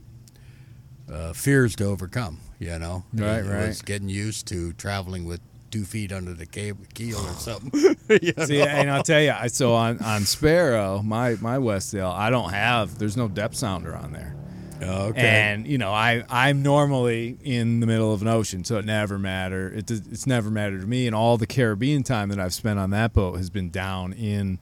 uh, 1.12 1.34
fears 1.34 1.76
to 1.78 1.86
overcome. 1.86 2.40
You 2.66 2.80
know, 2.80 3.04
Right, 3.14 3.40
It 3.40 3.50
right. 3.50 3.68
Was 3.68 3.82
getting 3.82 4.10
used 4.10 4.48
to 4.48 4.74
traveling 4.74 5.26
with 5.26 5.40
two 5.72 5.84
feet 5.86 6.12
under 6.12 6.34
the 6.34 6.46
cable, 6.46 6.86
keel 6.94 7.20
or 7.20 7.34
something. 7.34 7.72
You 8.22 8.34
See, 8.46 8.60
know? 8.60 8.66
and 8.66 8.90
I'll 8.92 9.04
tell 9.04 9.22
you, 9.22 9.32
I 9.32 9.48
so 9.48 9.74
on 9.74 10.00
on 10.00 10.22
Sparrow, 10.26 11.02
my 11.04 11.36
my 11.42 11.58
Westsail, 11.58 12.12
I 12.14 12.30
don't 12.30 12.52
have. 12.52 12.98
There's 12.98 13.18
no 13.18 13.28
depth 13.28 13.56
sounder 13.56 13.96
on 13.96 14.12
there. 14.12 14.36
Oh, 14.82 15.06
okay. 15.08 15.22
And 15.22 15.66
you 15.66 15.78
know, 15.78 15.92
I 15.92 16.24
I'm 16.30 16.62
normally 16.62 17.38
in 17.44 17.80
the 17.80 17.88
middle 17.88 18.14
of 18.14 18.22
an 18.22 18.28
ocean, 18.28 18.64
so 18.64 18.78
it 18.78 18.86
never 18.86 19.18
matter. 19.18 19.70
It 19.70 19.86
does, 19.86 20.02
it's 20.12 20.28
never 20.28 20.52
mattered 20.52 20.82
to 20.82 20.88
me. 20.88 21.08
And 21.08 21.16
all 21.16 21.38
the 21.38 21.48
Caribbean 21.48 22.04
time 22.04 22.30
that 22.30 22.40
I've 22.40 22.54
spent 22.54 22.78
on 22.78 22.90
that 22.92 23.14
boat 23.14 23.38
has 23.38 23.50
been 23.50 23.70
down 23.70 24.14
in 24.14 24.60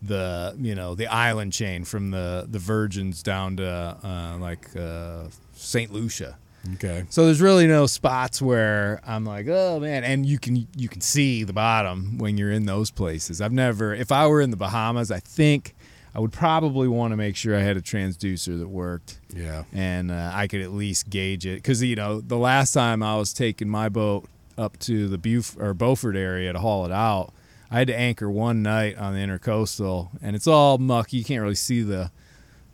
the 0.00 0.54
you 0.60 0.74
know 0.76 0.94
the 0.94 1.08
island 1.08 1.52
chain 1.52 1.84
from 1.84 2.10
the 2.12 2.46
the 2.48 2.58
Virgins 2.60 3.22
down 3.22 3.56
to 3.56 3.66
uh, 4.02 4.36
like 4.38 4.74
uh, 4.76 5.24
Saint 5.54 5.92
Lucia. 5.92 6.38
Okay. 6.74 7.04
So 7.10 7.24
there's 7.26 7.40
really 7.40 7.66
no 7.66 7.86
spots 7.86 8.40
where 8.42 9.00
I'm 9.06 9.24
like, 9.24 9.46
oh 9.48 9.80
man, 9.80 10.04
and 10.04 10.24
you 10.26 10.38
can 10.38 10.66
you 10.76 10.88
can 10.88 11.00
see 11.00 11.44
the 11.44 11.52
bottom 11.52 12.18
when 12.18 12.36
you're 12.38 12.52
in 12.52 12.66
those 12.66 12.90
places. 12.90 13.40
I've 13.40 13.52
never, 13.52 13.94
if 13.94 14.10
I 14.12 14.26
were 14.26 14.40
in 14.40 14.50
the 14.50 14.56
Bahamas, 14.56 15.10
I 15.10 15.20
think 15.20 15.74
I 16.14 16.20
would 16.20 16.32
probably 16.32 16.88
want 16.88 17.12
to 17.12 17.16
make 17.16 17.36
sure 17.36 17.54
I 17.56 17.60
had 17.60 17.76
a 17.76 17.82
transducer 17.82 18.58
that 18.58 18.68
worked 18.68 19.20
Yeah. 19.34 19.64
and 19.72 20.10
uh, 20.10 20.30
I 20.34 20.46
could 20.48 20.62
at 20.62 20.72
least 20.72 21.10
gauge 21.10 21.46
it 21.46 21.56
because 21.56 21.82
you 21.82 21.94
know 21.96 22.20
the 22.20 22.38
last 22.38 22.72
time 22.72 23.02
I 23.02 23.16
was 23.16 23.32
taking 23.32 23.68
my 23.68 23.88
boat 23.88 24.24
up 24.56 24.78
to 24.80 25.06
the 25.08 25.18
Buf- 25.18 25.56
or 25.60 25.74
Beaufort 25.74 26.16
area 26.16 26.52
to 26.52 26.58
haul 26.58 26.84
it 26.86 26.90
out, 26.92 27.32
I 27.70 27.78
had 27.78 27.86
to 27.88 27.96
anchor 27.96 28.28
one 28.30 28.62
night 28.62 28.96
on 28.98 29.12
the 29.14 29.20
intercoastal, 29.20 30.08
and 30.22 30.34
it's 30.34 30.46
all 30.48 30.78
muck. 30.78 31.12
You 31.12 31.22
can't 31.22 31.42
really 31.42 31.54
see 31.54 31.82
the 31.82 32.10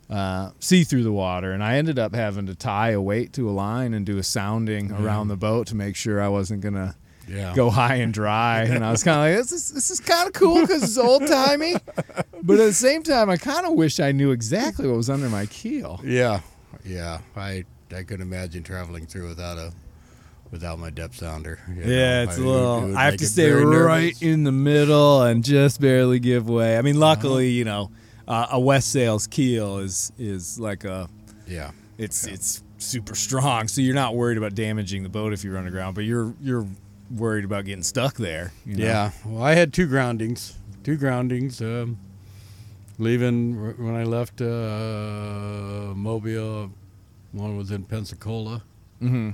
uh, 0.09 0.51
see 0.59 0.83
through 0.83 1.03
the 1.03 1.11
water, 1.11 1.51
and 1.51 1.63
I 1.63 1.77
ended 1.77 1.97
up 1.97 2.13
having 2.13 2.45
to 2.47 2.55
tie 2.55 2.91
a 2.91 3.01
weight 3.01 3.33
to 3.33 3.49
a 3.49 3.51
line 3.51 3.93
and 3.93 4.05
do 4.05 4.17
a 4.17 4.23
sounding 4.23 4.91
around 4.91 5.27
the 5.29 5.35
boat 5.37 5.67
to 5.67 5.75
make 5.75 5.95
sure 5.95 6.21
I 6.21 6.27
wasn't 6.27 6.61
gonna 6.61 6.95
Yeah. 7.27 7.55
go 7.55 7.69
high 7.71 7.95
and 7.95 8.13
dry, 8.13 8.63
and 8.63 8.85
I 8.85 8.91
was 8.91 9.03
kind 9.03 9.17
of 9.17 9.25
like, 9.37 9.43
this 9.43 9.51
is 9.51 9.71
this 9.71 9.89
is 9.89 9.99
kind 9.99 10.27
of 10.27 10.33
cool 10.33 10.61
because 10.61 10.83
it's 10.83 10.97
old 10.97 11.25
timey, 11.27 11.73
but 12.43 12.59
at 12.59 12.65
the 12.67 12.73
same 12.73 13.01
time, 13.01 13.29
I 13.31 13.37
kind 13.37 13.65
of 13.65 13.73
wish 13.73 13.99
I 13.99 14.11
knew 14.11 14.31
exactly 14.31 14.87
what 14.87 14.97
was 14.97 15.09
under 15.09 15.27
my 15.29 15.47
keel. 15.47 15.99
Yeah, 16.03 16.41
yeah. 16.85 17.19
I 17.35 17.65
I 17.95 18.03
could 18.03 18.21
imagine 18.21 18.61
traveling 18.63 19.07
through 19.07 19.29
without 19.29 19.57
a 19.57 19.71
without 20.51 20.77
my 20.77 20.91
depth 20.91 21.15
sounder. 21.17 21.57
you 21.67 21.81
Yeah, 21.83 22.23
know. 22.25 22.29
it's 22.29 22.37
I- 22.39 22.41
a 22.41 22.45
little. 22.45 22.91
it 22.91 22.95
I 22.95 23.05
have 23.05 23.17
to 23.17 23.25
stay 23.27 23.49
right 23.49 23.63
nervous. 23.65 24.21
in 24.21 24.43
the 24.43 24.51
middle 24.51 25.23
and 25.23 25.43
just 25.43 25.81
barely 25.81 26.19
give 26.19 26.47
way. 26.47 26.77
I 26.77 26.83
mean, 26.83 26.99
luckily, 26.99 27.47
Uh-huh. 27.47 27.57
you 27.57 27.65
know, 27.65 27.91
uh, 28.27 28.47
a 28.51 28.59
Westsail's 28.59 29.27
keel 29.27 29.79
is 29.79 30.11
is 30.17 30.59
like 30.59 30.83
a 30.83 31.07
Yeah, 31.47 31.71
it's 31.97 32.25
it's 32.25 32.63
super 32.77 33.15
strong, 33.15 33.67
so 33.67 33.81
you're 33.81 33.95
not 33.95 34.15
worried 34.15 34.37
about 34.37 34.55
damaging 34.55 35.03
the 35.03 35.09
boat 35.09 35.33
if 35.33 35.43
you 35.43 35.53
run 35.53 35.67
aground, 35.67 35.95
but 35.95 36.05
you're 36.05 36.33
you're 36.41 36.67
worried 37.15 37.45
about 37.45 37.65
getting 37.65 37.83
stuck 37.83 38.15
there. 38.15 38.51
you 38.65 38.77
know? 38.77 38.83
yeah. 38.83 39.11
Well, 39.25 39.43
I 39.43 39.53
had 39.53 39.73
two 39.73 39.87
groundings. 39.87 40.57
Two 40.83 40.97
groundings. 40.97 41.61
Um, 41.61 41.97
leaving 42.97 43.75
when 43.77 43.95
I 43.95 44.03
left 44.03 44.41
uh, 44.41 45.93
Mobile, 45.95 46.71
one 47.31 47.57
was 47.57 47.71
in 47.71 47.83
Pensacola. 47.83 48.63
Mm-hmm. 49.01 49.31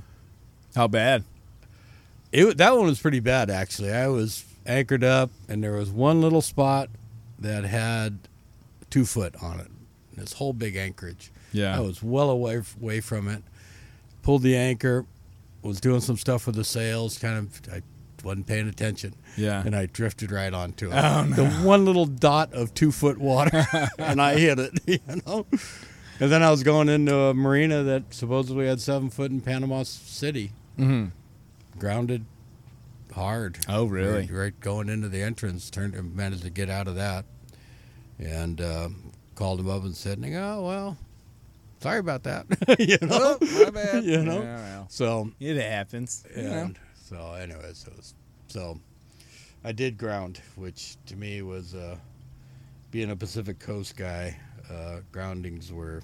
How 0.75 0.87
bad? 0.87 1.23
It 2.31 2.57
that 2.57 2.75
one 2.75 2.85
was 2.85 2.99
pretty 2.99 3.19
bad 3.19 3.49
actually. 3.49 3.91
I 3.91 4.07
was 4.07 4.45
anchored 4.65 5.03
up, 5.03 5.31
and 5.49 5.63
there 5.63 5.73
was 5.73 5.89
one 5.89 6.21
little 6.21 6.41
spot 6.41 6.89
that 7.39 7.63
had 7.63 8.19
two 8.91 9.05
foot 9.05 9.35
on 9.41 9.59
it. 9.59 9.67
This 10.15 10.33
whole 10.33 10.53
big 10.53 10.75
anchorage. 10.75 11.31
Yeah. 11.51 11.75
I 11.75 11.79
was 11.79 12.03
well 12.03 12.29
away 12.29 12.61
away 12.79 13.01
from 13.01 13.27
it. 13.27 13.43
Pulled 14.21 14.43
the 14.43 14.55
anchor, 14.55 15.07
was 15.63 15.81
doing 15.81 16.01
some 16.01 16.17
stuff 16.17 16.45
with 16.45 16.55
the 16.55 16.63
sails. 16.63 17.17
Kind 17.17 17.37
of, 17.37 17.73
I 17.73 17.81
wasn't 18.23 18.45
paying 18.45 18.67
attention, 18.67 19.15
yeah. 19.35 19.63
and 19.65 19.75
I 19.75 19.87
drifted 19.87 20.31
right 20.31 20.53
onto 20.53 20.91
it. 20.91 20.95
Oh, 20.95 21.25
no. 21.25 21.35
The 21.35 21.49
one 21.65 21.85
little 21.85 22.05
dot 22.05 22.53
of 22.53 22.73
two 22.75 22.91
foot 22.91 23.17
water, 23.17 23.65
and 23.97 24.21
I 24.21 24.37
hit 24.37 24.59
it. 24.59 24.79
You 24.85 25.21
know. 25.25 25.47
And 26.19 26.31
then 26.31 26.43
I 26.43 26.51
was 26.51 26.61
going 26.61 26.87
into 26.87 27.15
a 27.15 27.33
marina 27.33 27.81
that 27.81 28.13
supposedly 28.13 28.67
had 28.67 28.79
seven 28.79 29.09
foot 29.09 29.31
in 29.31 29.41
Panama 29.41 29.81
City, 29.81 30.51
mm-hmm. 30.77 31.07
grounded 31.79 32.25
hard. 33.13 33.57
Oh, 33.67 33.85
really? 33.85 34.21
Right, 34.21 34.31
right 34.31 34.59
going 34.59 34.87
into 34.87 35.09
the 35.09 35.23
entrance, 35.23 35.71
turned 35.71 35.95
and 35.95 36.15
managed 36.15 36.43
to 36.43 36.51
get 36.51 36.69
out 36.69 36.87
of 36.87 36.95
that, 36.95 37.25
and 38.21 38.61
uh, 38.61 38.89
called 39.35 39.59
him 39.59 39.69
up 39.69 39.83
and 39.83 39.95
said, 39.95 40.19
"Oh 40.23 40.61
well, 40.65 40.97
sorry 41.81 41.99
about 41.99 42.23
that." 42.23 42.45
you 42.79 42.97
know, 43.01 43.37
Oh, 43.41 43.63
my 43.63 43.69
bad. 43.71 44.03
You 44.05 44.23
know? 44.23 44.41
Yeah, 44.41 44.55
well, 44.77 44.87
so 44.89 45.31
it 45.39 45.57
happens. 45.61 46.23
you 46.35 46.43
know. 46.43 46.49
and 46.53 46.79
so 47.03 47.33
anyways, 47.33 47.85
it 47.87 47.95
was, 47.97 48.13
so 48.47 48.79
I 49.63 49.71
did 49.71 49.97
ground, 49.97 50.41
which 50.55 50.95
to 51.07 51.15
me 51.15 51.41
was 51.41 51.75
uh, 51.75 51.95
being 52.91 53.11
a 53.11 53.15
Pacific 53.15 53.59
Coast 53.59 53.95
guy. 53.97 54.37
Uh, 54.69 54.99
groundings 55.11 55.73
were 55.73 56.01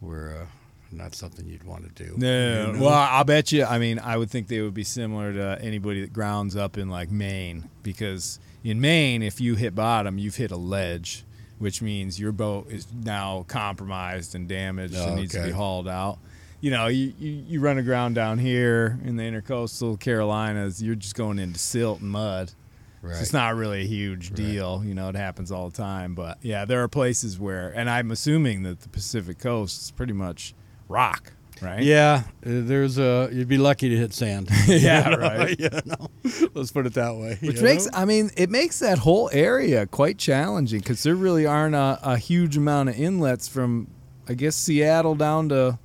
were 0.00 0.34
uh, 0.42 0.46
not 0.92 1.14
something 1.14 1.46
you'd 1.46 1.64
want 1.64 1.84
to 1.94 2.04
do. 2.04 2.14
No, 2.16 2.66
you 2.68 2.72
know? 2.78 2.84
well, 2.86 2.94
I'll 3.10 3.24
bet 3.24 3.52
you. 3.52 3.64
I 3.64 3.78
mean, 3.78 3.98
I 3.98 4.16
would 4.16 4.30
think 4.30 4.48
they 4.48 4.60
would 4.62 4.72
be 4.74 4.84
similar 4.84 5.32
to 5.34 5.58
anybody 5.60 6.00
that 6.00 6.12
grounds 6.12 6.56
up 6.56 6.78
in 6.78 6.88
like 6.88 7.10
Maine, 7.10 7.68
because 7.82 8.38
in 8.64 8.80
Maine, 8.80 9.22
if 9.22 9.40
you 9.40 9.54
hit 9.54 9.74
bottom, 9.74 10.18
you've 10.18 10.36
hit 10.36 10.50
a 10.50 10.56
ledge, 10.56 11.24
which 11.58 11.80
means 11.82 12.18
your 12.20 12.32
boat 12.32 12.70
is 12.70 12.86
now 12.92 13.44
compromised 13.48 14.34
and 14.34 14.48
damaged 14.48 14.94
Oh, 14.96 15.08
and 15.08 15.16
needs 15.16 15.32
to 15.34 15.42
be 15.42 15.50
hauled 15.50 15.88
out. 15.88 16.18
You 16.60 16.70
know, 16.70 16.88
you, 16.88 17.14
you, 17.18 17.30
you 17.48 17.60
run 17.60 17.78
aground 17.78 18.14
down 18.14 18.38
here 18.38 18.98
in 19.04 19.16
the 19.16 19.22
intercoastal 19.22 19.98
Carolinas, 19.98 20.82
you're 20.82 20.94
just 20.94 21.14
going 21.14 21.38
into 21.38 21.58
silt 21.58 22.00
and 22.02 22.10
mud. 22.10 22.52
right. 23.00 23.14
So 23.14 23.22
it's 23.22 23.32
not 23.32 23.56
really 23.56 23.80
a 23.80 23.86
huge 23.86 24.28
Right. 24.30 24.36
deal. 24.36 24.82
You 24.84 24.94
know, 24.94 25.08
it 25.08 25.14
happens 25.16 25.50
all 25.50 25.70
the 25.70 25.76
time. 25.76 26.14
But 26.14 26.36
yeah, 26.42 26.66
there 26.66 26.82
are 26.82 26.88
places 26.88 27.38
where, 27.38 27.70
and 27.70 27.88
I'm 27.88 28.10
assuming 28.10 28.62
that 28.64 28.80
the 28.80 28.90
Pacific 28.90 29.38
coast 29.38 29.80
is 29.82 29.90
pretty 29.90 30.12
much 30.12 30.52
rock, 30.86 31.32
right? 31.62 31.82
Yeah, 31.82 32.22
there's 32.40 32.98
a. 32.98 33.28
You'd 33.32 33.48
be 33.48 33.58
lucky 33.58 33.88
to 33.88 33.96
hit 33.96 34.12
sand. 34.12 34.48
Yeah, 34.66 35.08
You 35.10 35.16
know? 35.16 35.22
right. 35.22 35.56
yeah, 35.60 35.80
no. 35.84 36.08
Let's 36.54 36.70
put 36.70 36.86
it 36.86 36.94
that 36.94 37.16
way. 37.16 37.38
Which 37.40 37.60
makes, 37.60 37.86
know? 37.86 37.92
I 37.98 38.04
mean, 38.04 38.30
it 38.36 38.50
makes 38.50 38.78
that 38.80 38.98
whole 38.98 39.28
area 39.32 39.86
quite 39.86 40.18
challenging 40.18 40.80
because 40.80 41.02
there 41.02 41.14
really 41.14 41.46
aren't 41.46 41.74
a, 41.74 41.98
a 42.02 42.16
huge 42.16 42.56
amount 42.56 42.88
of 42.90 42.98
inlets 42.98 43.48
from, 43.48 43.88
I 44.28 44.34
guess, 44.34 44.56
Seattle 44.56 45.14
down 45.14 45.48
to. 45.50 45.78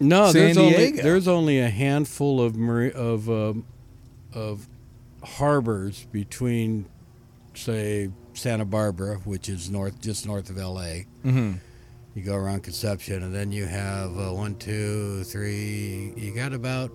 no. 0.00 0.30
San 0.32 0.42
there's 0.54 0.58
only 0.58 0.90
there's 0.92 1.28
only 1.28 1.60
a 1.60 1.68
handful 1.70 2.40
of 2.40 2.56
mari- 2.56 2.92
of 2.92 3.28
um, 3.30 3.64
of 4.32 4.68
harbors 5.22 6.06
between, 6.12 6.86
say, 7.54 8.10
Santa 8.34 8.64
Barbara, 8.64 9.16
which 9.24 9.48
is 9.48 9.70
north 9.70 10.00
just 10.00 10.26
north 10.26 10.50
of 10.50 10.58
L.A. 10.58 11.06
Mm-hmm. 11.24 11.52
You 12.14 12.22
go 12.22 12.34
around 12.36 12.62
Conception, 12.62 13.22
and 13.24 13.34
then 13.34 13.50
you 13.50 13.66
have 13.66 14.16
uh, 14.16 14.32
one, 14.32 14.54
two, 14.56 15.24
three. 15.24 16.12
You 16.16 16.32
got 16.34 16.52
about 16.52 16.92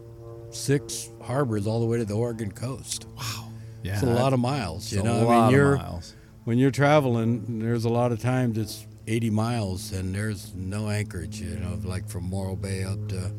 six 0.52 1.10
harbors 1.22 1.68
all 1.68 1.80
the 1.82 1.86
way 1.86 1.98
to 1.98 2.06
the 2.06 2.14
Oregon 2.16 2.52
coast. 2.52 3.06
Wow, 3.18 3.50
yeah, 3.84 3.94
It's 3.96 4.04
a 4.04 4.08
lot 4.08 4.32
of 4.34 4.40
miles. 4.40 4.92
You 4.94 5.04
know, 5.04 5.28
a 5.28 5.38
I 5.38 5.42
mean, 5.46 5.52
you're 5.52 5.76
miles. 5.78 6.16
when 6.46 6.58
you're 6.58 6.72
traveling, 6.72 7.60
there's 7.60 7.86
a 7.86 7.90
lot 7.90 8.12
of 8.14 8.22
times 8.22 8.58
it's 8.58 8.88
80 9.08 9.30
miles 9.32 9.92
and 9.92 10.14
there's 10.16 10.54
no 10.56 10.90
anchorage. 10.90 11.42
You 11.42 11.58
know, 11.60 11.80
like 11.84 12.08
from 12.08 12.24
Morro 12.24 12.56
Bay 12.56 12.84
up 12.84 13.08
to 13.10 13.32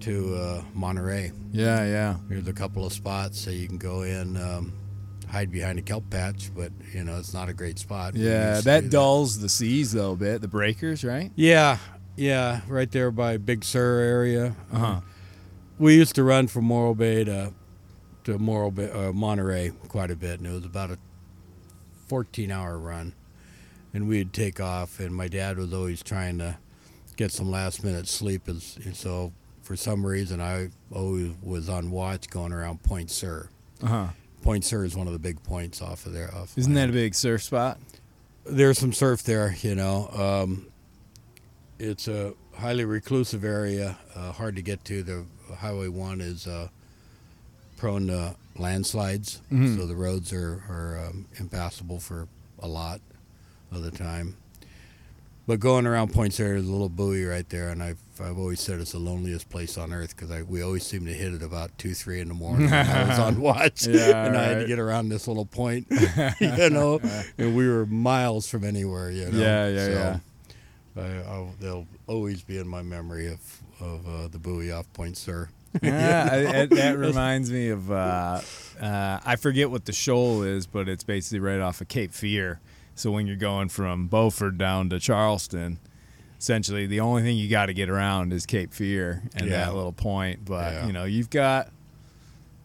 to 0.00 0.34
uh, 0.34 0.62
Monterey. 0.74 1.30
Yeah, 1.52 1.84
yeah. 1.84 2.16
There's 2.28 2.48
a 2.48 2.52
couple 2.52 2.84
of 2.86 2.92
spots 2.92 3.38
so 3.38 3.50
you 3.50 3.68
can 3.68 3.78
go 3.78 4.02
in, 4.02 4.36
um, 4.38 4.72
hide 5.30 5.50
behind 5.50 5.78
a 5.78 5.82
kelp 5.82 6.10
patch, 6.10 6.50
but 6.54 6.72
you 6.92 7.04
know 7.04 7.18
it's 7.18 7.32
not 7.32 7.48
a 7.48 7.54
great 7.54 7.78
spot. 7.78 8.14
Yeah, 8.14 8.50
used 8.50 8.62
to 8.62 8.64
that 8.66 8.80
do 8.84 8.88
dulls 8.90 9.40
the 9.40 9.48
seas 9.48 9.92
though 9.92 10.12
a 10.12 10.16
bit. 10.16 10.40
The 10.40 10.48
breakers, 10.48 11.04
right? 11.04 11.30
Yeah, 11.36 11.78
yeah, 12.16 12.60
right 12.68 12.90
there 12.90 13.10
by 13.10 13.36
Big 13.36 13.64
Sur 13.64 14.00
area. 14.00 14.54
Uh 14.72 14.78
huh. 14.78 15.00
We 15.78 15.94
used 15.96 16.14
to 16.16 16.24
run 16.24 16.48
from 16.48 16.64
Morro 16.66 16.94
Bay 16.94 17.24
to 17.24 17.52
to 18.24 18.38
Morro 18.38 18.70
Bay, 18.70 18.90
uh, 18.90 19.12
Monterey 19.12 19.72
quite 19.88 20.10
a 20.10 20.16
bit, 20.16 20.40
and 20.40 20.46
it 20.46 20.52
was 20.52 20.64
about 20.64 20.90
a 20.90 20.98
14 22.08 22.50
hour 22.50 22.78
run. 22.78 23.14
And 23.92 24.06
we'd 24.06 24.32
take 24.32 24.60
off, 24.60 25.00
and 25.00 25.12
my 25.14 25.26
dad 25.26 25.56
was 25.56 25.72
always 25.72 26.00
trying 26.02 26.38
to 26.38 26.58
get 27.16 27.32
some 27.32 27.50
last 27.50 27.82
minute 27.82 28.06
sleep, 28.08 28.46
and 28.46 28.62
and 28.84 28.94
so 28.94 29.32
for 29.62 29.76
some 29.76 30.06
reason 30.06 30.40
I 30.40 30.70
always 30.92 31.32
was 31.42 31.68
on 31.68 31.90
watch 31.90 32.28
going 32.30 32.52
around 32.52 32.82
Point 32.82 33.10
Sur. 33.10 33.48
Uh 33.82 33.86
huh. 33.86 34.06
Point 34.42 34.64
Sur 34.64 34.84
is 34.84 34.96
one 34.96 35.06
of 35.06 35.12
the 35.12 35.18
big 35.18 35.42
points 35.42 35.82
off 35.82 36.06
of 36.06 36.12
there. 36.12 36.34
Off 36.34 36.56
Isn't 36.56 36.74
that 36.74 36.88
a 36.88 36.92
big 36.92 37.14
surf 37.14 37.42
spot? 37.42 37.78
there's 38.44 38.78
some 38.78 38.92
surf 38.92 39.22
there, 39.22 39.54
you 39.60 39.74
know. 39.74 40.08
Um, 40.12 40.66
it's 41.78 42.08
a 42.08 42.32
highly 42.54 42.84
reclusive 42.84 43.44
area, 43.44 43.98
uh, 44.14 44.32
hard 44.32 44.56
to 44.56 44.62
get 44.62 44.84
to. 44.86 45.02
The 45.02 45.24
Highway 45.56 45.88
1 45.88 46.20
is 46.20 46.46
uh, 46.46 46.68
prone 47.76 48.06
to 48.08 48.34
landslides, 48.56 49.40
Mhm. 49.52 49.76
so 49.76 49.86
the 49.86 49.94
roads 49.94 50.32
are, 50.32 50.62
are 50.68 51.06
um, 51.06 51.26
impassable 51.38 52.00
for 52.00 52.28
a 52.58 52.66
lot 52.68 53.00
of 53.70 53.82
the 53.82 53.90
time. 53.90 54.36
But 55.46 55.60
going 55.60 55.86
around 55.86 56.12
Point 56.12 56.34
Sur, 56.34 56.44
there's 56.48 56.66
a 56.68 56.70
little 56.72 56.88
buoy 56.88 57.24
right 57.24 57.48
there, 57.48 57.68
and 57.70 57.82
I've, 57.82 57.98
I've 58.22 58.38
always 58.38 58.60
said 58.60 58.80
it's 58.80 58.92
the 58.92 58.98
loneliest 58.98 59.48
place 59.48 59.76
on 59.78 59.92
earth 59.92 60.16
because 60.16 60.44
we 60.44 60.62
always 60.62 60.84
seem 60.86 61.06
to 61.06 61.12
hit 61.12 61.32
it 61.34 61.42
about 61.42 61.76
2, 61.78 61.94
3 61.94 62.20
in 62.20 62.28
the 62.28 62.34
morning 62.34 62.70
when 62.70 62.86
I 62.86 63.08
was 63.08 63.18
on 63.18 63.40
watch. 63.40 63.86
Yeah, 63.86 64.24
and 64.26 64.36
I 64.36 64.42
had 64.44 64.60
to 64.60 64.66
get 64.66 64.78
around 64.78 65.08
this 65.08 65.26
little 65.28 65.46
point, 65.46 65.86
you 66.40 66.70
know, 66.70 67.00
and 67.38 67.56
we 67.56 67.68
were 67.68 67.86
miles 67.86 68.48
from 68.48 68.64
anywhere, 68.64 69.10
you 69.10 69.30
know. 69.30 69.38
Yeah, 69.38 69.68
yeah, 69.68 69.88
yeah. 69.88 70.18
I, 71.02 71.30
I'll, 71.30 71.54
they'll 71.60 71.86
always 72.06 72.42
be 72.42 72.58
in 72.58 72.66
my 72.68 72.82
memory 72.82 73.28
of 73.28 73.40
of 73.80 74.06
uh, 74.06 74.28
the 74.28 74.38
buoy 74.38 74.70
off 74.72 74.92
Point 74.92 75.16
Sur. 75.16 75.48
yeah, 75.82 76.28
I, 76.30 76.60
I- 76.62 76.66
that 76.66 76.98
reminds 76.98 77.50
me 77.50 77.68
of 77.70 77.90
uh, 77.90 78.40
uh, 78.80 79.20
I 79.24 79.36
forget 79.36 79.70
what 79.70 79.84
the 79.86 79.92
shoal 79.92 80.42
is, 80.42 80.66
but 80.66 80.88
it's 80.88 81.04
basically 81.04 81.38
right 81.40 81.60
off 81.60 81.80
of 81.80 81.88
Cape 81.88 82.12
Fear. 82.12 82.60
So 82.96 83.10
when 83.12 83.26
you're 83.26 83.36
going 83.36 83.68
from 83.70 84.08
Beaufort 84.08 84.58
down 84.58 84.90
to 84.90 84.98
Charleston, 85.00 85.78
essentially 86.40 86.86
the 86.86 87.00
only 87.00 87.22
thing 87.22 87.36
you 87.36 87.48
got 87.48 87.66
to 87.66 87.74
get 87.74 87.88
around 87.90 88.32
is 88.32 88.46
Cape 88.46 88.72
Fear 88.72 89.22
and 89.36 89.46
Yeah. 89.48 89.66
that 89.66 89.74
little 89.74 89.92
point. 89.92 90.44
But 90.44 90.72
Yeah. 90.72 90.86
you 90.86 90.92
know 90.92 91.04
you've 91.04 91.30
got, 91.30 91.70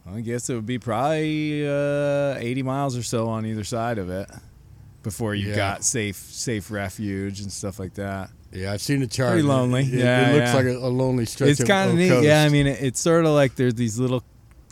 I 0.10 0.22
guess 0.22 0.50
it 0.50 0.56
would 0.56 0.66
be 0.66 0.80
probably 0.80 1.68
uh, 1.68 2.36
80 2.38 2.64
miles 2.64 2.96
or 2.98 3.04
so 3.04 3.28
on 3.28 3.46
either 3.46 3.64
side 3.64 3.98
of 3.98 4.10
it 4.10 4.30
before 5.04 5.36
you 5.36 5.50
Yeah. 5.50 5.56
got 5.56 5.84
safe 5.84 6.16
safe 6.16 6.72
refuge 6.72 7.42
and 7.42 7.52
stuff 7.52 7.78
like 7.80 7.94
that. 7.96 8.30
Yeah, 8.52 8.72
I've 8.72 8.82
seen 8.82 9.02
the 9.02 9.08
chart. 9.08 9.32
Pretty 9.34 9.46
lonely. 9.48 9.82
It, 9.82 9.94
it 9.96 10.00
Yeah, 10.00 10.32
looks 10.32 10.48
yeah. 10.48 10.54
like 10.56 10.66
a, 10.68 10.78
a 10.78 10.88
lonely 10.88 11.26
stretch. 11.26 11.50
it's 11.50 11.64
kind 11.66 11.90
of 11.90 11.96
of 11.96 12.00
neat. 12.00 12.08
coast. 12.10 12.26
Yeah, 12.26 12.44
I 12.44 12.50
mean, 12.50 12.68
it, 12.68 12.82
it's 12.82 13.02
sort 13.02 13.26
of 13.26 13.32
like 13.32 13.56
there's 13.56 13.74
these 13.76 14.00
little 14.00 14.24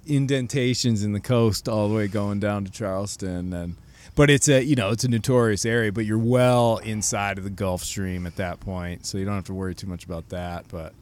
indentations 0.08 1.04
in 1.04 1.12
the 1.14 1.20
coast 1.20 1.68
all 1.68 1.90
the 1.90 1.96
way 1.96 2.08
going 2.08 2.40
down 2.40 2.64
to 2.66 2.72
Charleston, 2.72 3.52
and 3.54 3.76
but 4.16 4.30
it's 4.30 4.48
a 4.48 4.64
you 4.64 4.76
know 4.76 4.90
it's 4.90 5.04
a 5.04 5.08
notorious 5.10 5.66
area, 5.66 5.92
but 5.92 6.06
you're 6.06 6.18
well 6.18 6.78
inside 6.78 7.38
of 7.38 7.44
the 7.44 7.50
Gulf 7.50 7.84
Stream 7.84 8.26
at 8.26 8.36
that 8.38 8.60
point, 8.60 9.06
so 9.06 9.18
you 9.18 9.26
don't 9.26 9.36
have 9.36 9.46
to 9.46 9.54
worry 9.54 9.76
too 9.76 9.88
much 9.88 10.06
about 10.06 10.30
that. 10.30 10.66
But 10.70 10.94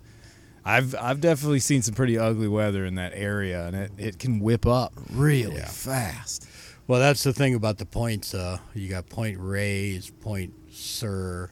I've 0.63 0.95
I've 0.95 1.21
definitely 1.21 1.59
seen 1.59 1.81
some 1.81 1.93
pretty 1.95 2.17
ugly 2.17 2.47
weather 2.47 2.85
in 2.85 2.95
that 2.95 3.13
area, 3.15 3.65
and 3.67 3.75
it, 3.75 3.91
it 3.97 4.19
can 4.19 4.39
whip 4.39 4.65
up 4.65 4.93
really 5.11 5.55
Yeah. 5.57 5.65
fast. 5.65 6.47
Well, 6.87 6.99
that's 6.99 7.23
the 7.23 7.31
thing 7.33 7.55
about 7.55 7.77
the 7.77 7.85
points. 7.85 8.33
Uh, 8.33 8.57
you 8.73 8.89
got 8.89 9.07
Point 9.07 9.37
Reyes, 9.39 10.09
Point 10.09 10.53
Sur, 10.71 11.49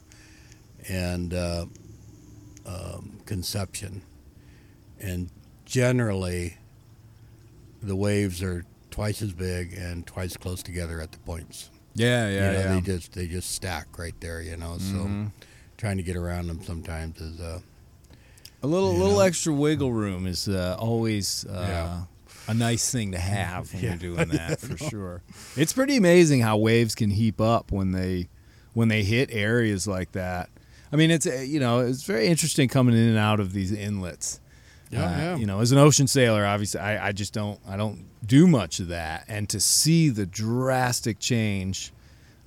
and 0.88 1.32
uh, 1.32 1.66
um, 2.66 3.20
Conception, 3.26 4.02
and 5.00 5.30
generally, 5.64 6.58
the 7.82 7.96
waves 7.96 8.42
are 8.42 8.64
twice 8.90 9.22
as 9.22 9.32
big 9.32 9.72
and 9.74 10.06
twice 10.06 10.36
close 10.36 10.62
together 10.62 11.00
at 11.00 11.12
the 11.12 11.18
points. 11.18 11.70
Yeah, 11.94 12.28
you 12.28 12.34
yeah, 12.36 12.52
know, 12.52 12.58
yeah. 12.60 12.74
They 12.74 12.80
just 12.80 13.12
they 13.12 13.26
just 13.26 13.50
stack 13.52 13.98
right 13.98 14.14
there. 14.20 14.40
You 14.40 14.56
know, 14.56 14.78
so 14.78 14.94
Mhm. 15.06 15.32
trying 15.76 15.96
to 15.96 16.02
get 16.02 16.16
around 16.16 16.46
them 16.48 16.62
sometimes 16.62 17.20
is 17.20 17.40
uh, 17.40 17.60
A 18.62 18.66
little 18.66 18.92
you 18.92 18.98
little 18.98 19.16
know? 19.16 19.20
extra 19.22 19.52
wiggle 19.52 19.92
room 19.92 20.26
is 20.26 20.48
uh, 20.48 20.76
always 20.78 21.44
uh, 21.46 21.66
Yeah. 21.68 22.02
a 22.48 22.54
nice 22.54 22.90
thing 22.90 23.12
to 23.12 23.18
have 23.18 23.72
when 23.72 23.82
Yeah. 23.82 23.88
you're 23.90 23.98
doing 23.98 24.28
that 24.30 24.60
for 24.66 24.76
sure. 24.76 25.22
It's 25.56 25.72
pretty 25.72 25.96
amazing 25.96 26.40
how 26.40 26.56
waves 26.58 26.94
can 26.94 27.10
heap 27.10 27.40
up 27.40 27.72
when 27.72 27.92
they 27.92 28.28
when 28.72 28.88
they 28.88 29.02
hit 29.02 29.30
areas 29.32 29.86
like 29.86 30.12
that. 30.12 30.48
I 30.92 30.96
mean, 30.96 31.10
it's 31.10 31.26
uh, 31.26 31.34
you 31.46 31.58
know 31.60 31.80
it's 31.80 32.02
very 32.04 32.26
interesting 32.26 32.68
coming 32.68 32.94
in 32.96 33.08
and 33.08 33.18
out 33.18 33.40
of 33.40 33.52
these 33.52 33.72
inlets. 33.72 34.39
Yeah, 34.90 35.04
Uh, 35.04 35.10
yeah. 35.18 35.36
You 35.36 35.46
know, 35.46 35.60
as 35.60 35.72
an 35.72 35.78
ocean 35.78 36.06
sailor, 36.06 36.44
obviously, 36.44 36.80
I, 36.80 37.08
I 37.08 37.12
just 37.12 37.32
don't 37.32 37.58
I 37.68 37.76
don't 37.76 38.04
do 38.26 38.46
much 38.46 38.80
of 38.80 38.88
that, 38.88 39.24
and 39.28 39.48
to 39.48 39.60
see 39.60 40.08
the 40.08 40.26
drastic 40.26 41.18
change 41.18 41.92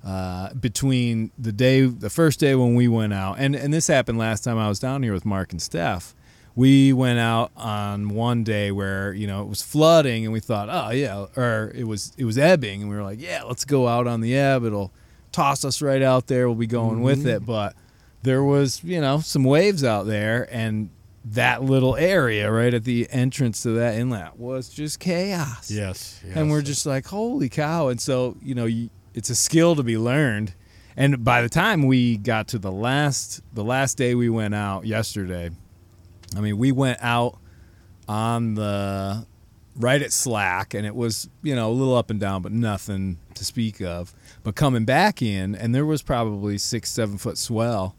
uh, 0.04 0.52
between 0.54 1.30
the 1.38 1.52
day, 1.52 1.82
the 1.86 2.10
first 2.10 2.38
day 2.38 2.54
when 2.54 2.74
we 2.74 2.86
went 2.88 3.12
out, 3.14 3.36
and 3.38 3.54
and 3.56 3.72
this 3.72 3.86
happened 3.86 4.18
last 4.18 4.44
time 4.44 4.58
I 4.58 4.68
was 4.68 4.78
down 4.78 5.02
here 5.02 5.12
with 5.14 5.24
Mark 5.24 5.52
and 5.52 5.60
Steph. 5.62 6.14
We 6.56 6.92
went 6.92 7.18
out 7.18 7.50
on 7.56 8.10
one 8.10 8.44
day 8.44 8.70
where 8.70 9.12
you 9.14 9.26
know 9.26 9.42
it 9.42 9.48
was 9.48 9.62
flooding, 9.62 10.24
and 10.24 10.32
we 10.32 10.40
thought, 10.40 10.68
oh 10.70 10.90
yeah, 10.92 11.26
or 11.36 11.72
it 11.74 11.84
was 11.84 12.12
it 12.18 12.24
was 12.26 12.36
ebbing, 12.38 12.82
and 12.82 12.90
we 12.90 12.96
were 12.96 13.02
like, 13.02 13.20
yeah, 13.20 13.42
let's 13.42 13.64
go 13.64 13.88
out 13.88 14.06
on 14.06 14.20
the 14.20 14.36
ebb. 14.36 14.64
It'll 14.64 14.92
toss 15.32 15.64
us 15.64 15.80
right 15.82 16.02
out 16.02 16.26
there. 16.26 16.46
We'll 16.48 16.54
be 16.56 16.66
going 16.66 17.00
with 17.00 17.26
it, 17.26 17.44
but 17.46 17.74
there 18.22 18.44
was 18.44 18.84
you 18.84 19.00
know 19.00 19.18
some 19.20 19.42
waves 19.44 19.82
out 19.82 20.06
there, 20.06 20.46
and 20.52 20.90
that 21.24 21.62
little 21.62 21.96
area 21.96 22.50
right 22.50 22.74
at 22.74 22.84
the 22.84 23.08
entrance 23.10 23.62
to 23.62 23.70
that 23.70 23.94
inlet 23.94 24.38
was 24.38 24.68
just 24.68 25.00
chaos. 25.00 25.70
Yes, 25.70 26.20
yes. 26.26 26.36
and 26.36 26.50
we're 26.50 26.62
just 26.62 26.84
like 26.84 27.06
holy 27.06 27.48
cow. 27.48 27.88
And 27.88 28.00
so 28.00 28.36
you 28.42 28.54
know 28.54 28.66
you, 28.66 28.90
it's 29.14 29.30
a 29.30 29.34
skill 29.34 29.74
to 29.76 29.82
be 29.82 29.96
learned. 29.96 30.54
And 30.96 31.24
by 31.24 31.42
the 31.42 31.48
time 31.48 31.86
we 31.86 32.16
got 32.16 32.48
to 32.48 32.58
the 32.58 32.70
last 32.70 33.42
the 33.52 33.64
last 33.64 33.96
day 33.96 34.14
we 34.14 34.28
went 34.28 34.54
out 34.54 34.86
yesterday 34.86 35.50
i 36.36 36.40
mean 36.40 36.56
we 36.56 36.72
went 36.72 36.98
out 37.02 37.38
on 38.08 38.54
the 38.54 39.26
right 39.76 40.02
at 40.02 40.12
slack 40.12 40.74
and 40.74 40.86
it 40.86 40.94
was 40.94 41.28
you 41.42 41.54
know 41.54 41.70
a 41.70 41.72
little 41.72 41.96
up 41.96 42.10
and 42.10 42.20
down 42.20 42.42
but 42.42 42.52
nothing 42.52 43.18
to 43.34 43.44
speak 43.44 43.80
of. 43.80 44.14
But 44.42 44.54
coming 44.54 44.84
back 44.84 45.20
in 45.20 45.54
and 45.54 45.74
there 45.74 45.86
was 45.86 46.02
probably 46.02 46.58
six 46.58 46.90
seven 46.90 47.18
foot 47.18 47.38
swell 47.38 47.96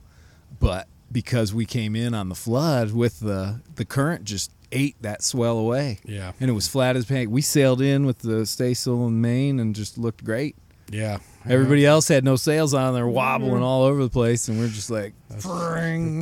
but 0.59 0.87
because 1.15 1.53
we 1.53 1.65
came 1.65 1.95
in 1.95 2.13
on 2.13 2.27
the 2.27 2.35
flood 2.35 2.91
with 2.91 3.21
the 3.21 3.61
the 3.75 3.85
current 3.85 4.25
just 4.25 4.51
ate 4.73 5.01
that 5.01 5.23
swell 5.23 5.57
away 5.57 5.97
yeah, 6.03 6.33
and 6.41 6.49
it 6.49 6.53
was 6.53 6.67
flat 6.67 6.97
as 6.97 7.05
pancake. 7.05 7.29
We 7.29 7.41
sailed 7.41 7.81
in 7.81 8.05
with 8.05 8.19
the 8.19 8.45
staysail 8.45 9.07
and 9.07 9.21
main 9.21 9.61
and 9.61 9.73
just 9.73 9.97
looked 9.97 10.25
great. 10.25 10.57
yeah. 10.91 11.19
Everybody 11.47 11.85
else 11.85 12.07
had 12.07 12.23
no 12.25 12.35
sails 12.35 12.73
on; 12.73 12.95
they're 12.95 13.07
wobbling 13.07 13.61
all 13.61 13.83
over 13.83 14.01
the 14.03 14.09
place, 14.09 14.47
and 14.49 14.59
we're 14.59 14.67
just 14.67 14.89
like, 14.89 15.13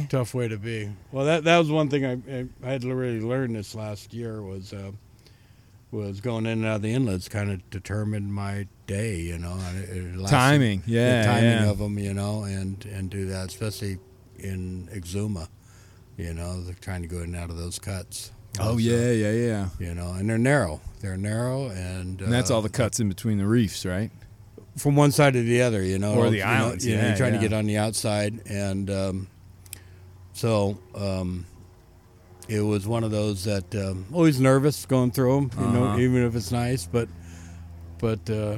tough 0.09 0.33
way 0.33 0.49
to 0.49 0.57
be. 0.57 0.91
Well, 1.13 1.25
that 1.25 1.45
that 1.45 1.57
was 1.57 1.71
one 1.71 1.89
thing 1.89 2.05
I 2.05 2.45
I, 2.63 2.69
had 2.69 2.81
to 2.81 2.93
really 2.93 3.21
learn 3.21 3.53
this 3.53 3.73
last 3.73 4.13
year 4.13 4.41
was 4.41 4.73
uh, 4.73 4.91
was 5.91 6.19
going 6.19 6.45
in 6.45 6.59
and 6.59 6.65
out 6.65 6.75
of 6.77 6.81
the 6.81 6.93
inlets 6.93 7.29
kind 7.29 7.51
of 7.51 7.67
determined 7.69 8.33
my 8.33 8.67
day, 8.85 9.15
you 9.21 9.39
know, 9.39 9.57
it, 9.75 9.89
it 9.89 10.17
lasted- 10.17 10.35
timing. 10.35 10.83
Yeah, 10.85 11.21
the 11.21 11.27
timing 11.27 11.63
yeah. 11.63 11.69
of 11.69 11.77
them, 11.77 11.97
you 11.97 12.13
know, 12.13 12.43
and 12.43 12.85
and 12.85 13.09
do 13.09 13.25
that, 13.27 13.47
especially 13.47 13.97
in 14.43 14.89
Exuma, 14.93 15.47
you 16.17 16.33
know, 16.33 16.61
they're 16.61 16.75
trying 16.81 17.01
to 17.01 17.07
go 17.07 17.17
in 17.17 17.23
and 17.23 17.35
out 17.35 17.49
of 17.49 17.57
those 17.57 17.79
cuts. 17.79 18.31
oh 18.59 18.65
Also, 18.73 18.77
yeah, 18.77 19.11
yeah, 19.11 19.31
yeah. 19.31 19.69
you 19.79 19.93
know, 19.95 20.13
and 20.13 20.29
they're 20.29 20.37
narrow. 20.37 20.79
They're 21.01 21.17
narrow, 21.17 21.69
and 21.69 22.21
And 22.21 22.31
that's 22.31 22.51
uh, 22.51 22.55
all 22.55 22.61
the 22.61 22.69
cuts 22.69 22.99
in 22.99 23.09
between 23.09 23.37
the 23.37 23.47
reefs, 23.47 23.85
right? 23.85 24.11
from 24.75 24.95
one 24.95 25.11
side 25.11 25.33
to 25.33 25.43
the 25.43 25.61
other, 25.61 25.83
you 25.83 25.99
know, 25.99 26.15
Or 26.15 26.31
the 26.31 26.37
you 26.37 26.43
know, 26.43 26.49
islands, 26.49 26.85
know, 26.87 26.93
yeah, 26.93 27.07
you're 27.09 27.17
trying 27.17 27.33
yeah. 27.35 27.41
to 27.41 27.47
get 27.49 27.53
on 27.53 27.65
the 27.67 27.77
outside, 27.77 28.41
and 28.49 28.89
um, 28.89 29.27
so 30.33 30.77
um, 30.95 31.45
it 32.47 32.61
was 32.61 32.87
one 32.87 33.03
of 33.03 33.11
those 33.11 33.43
that 33.43 33.73
um, 33.75 34.05
always 34.11 34.39
nervous 34.39 34.85
going 34.87 35.11
through 35.11 35.47
them. 35.47 35.51
You 35.59 35.71
know, 35.73 35.83
Uh-huh. 35.85 35.99
even 35.99 36.23
if 36.23 36.35
it's 36.35 36.51
nice, 36.51 36.87
but 36.87 37.07
but 37.99 38.27
uh, 38.29 38.57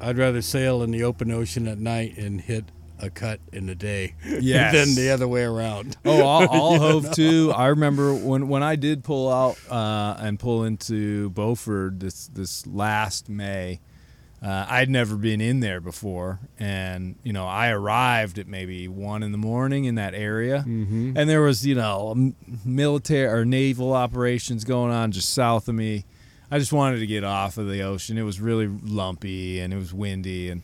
I'd 0.00 0.18
rather 0.18 0.42
sail 0.42 0.82
in 0.82 0.90
the 0.90 1.02
open 1.04 1.30
ocean 1.32 1.66
at 1.66 1.78
night 1.78 2.16
and 2.18 2.40
hit 2.40 2.64
a 3.00 3.10
cut 3.10 3.40
in 3.52 3.66
the 3.66 3.74
day 3.74 4.14
Yes. 4.24 4.72
than 4.74 4.94
the 4.94 5.10
other 5.10 5.28
way 5.28 5.42
around. 5.42 5.96
Oh, 6.04 6.22
all, 6.22 6.46
all 6.50 6.78
hove 6.78 7.12
to. 7.12 7.52
I 7.54 7.66
remember 7.68 8.14
when 8.14 8.48
when 8.48 8.62
I 8.62 8.76
did 8.76 9.04
pull 9.04 9.30
out 9.32 9.56
uh, 9.70 10.16
and 10.18 10.38
pull 10.38 10.64
into 10.64 11.30
Beaufort 11.30 12.00
this 12.00 12.26
this 12.28 12.66
last 12.66 13.28
May. 13.28 13.80
Uh, 14.40 14.64
I'd 14.68 14.88
never 14.88 15.16
been 15.16 15.40
in 15.40 15.58
there 15.58 15.80
before, 15.80 16.38
and 16.60 17.16
you 17.24 17.32
know 17.32 17.44
I 17.44 17.70
arrived 17.70 18.38
at 18.38 18.46
maybe 18.46 18.86
one 18.86 19.24
in 19.24 19.32
the 19.32 19.38
morning 19.38 19.84
in 19.84 19.96
that 19.96 20.14
area, 20.14 20.58
Mm-hmm. 20.66 21.16
and 21.16 21.28
there 21.28 21.42
was 21.42 21.66
you 21.66 21.74
know 21.74 22.32
military 22.64 23.26
or 23.26 23.44
naval 23.44 23.92
operations 23.94 24.62
going 24.64 24.92
on 24.92 25.10
just 25.10 25.32
south 25.32 25.68
of 25.68 25.74
me. 25.74 26.04
I 26.52 26.58
just 26.60 26.72
wanted 26.72 27.00
to 27.00 27.06
get 27.06 27.24
off 27.24 27.58
of 27.58 27.68
the 27.68 27.82
ocean. 27.82 28.16
It 28.16 28.22
was 28.22 28.40
really 28.40 28.68
lumpy 28.68 29.58
and 29.60 29.72
it 29.74 29.76
was 29.76 29.92
windy 29.92 30.48
and 30.50 30.62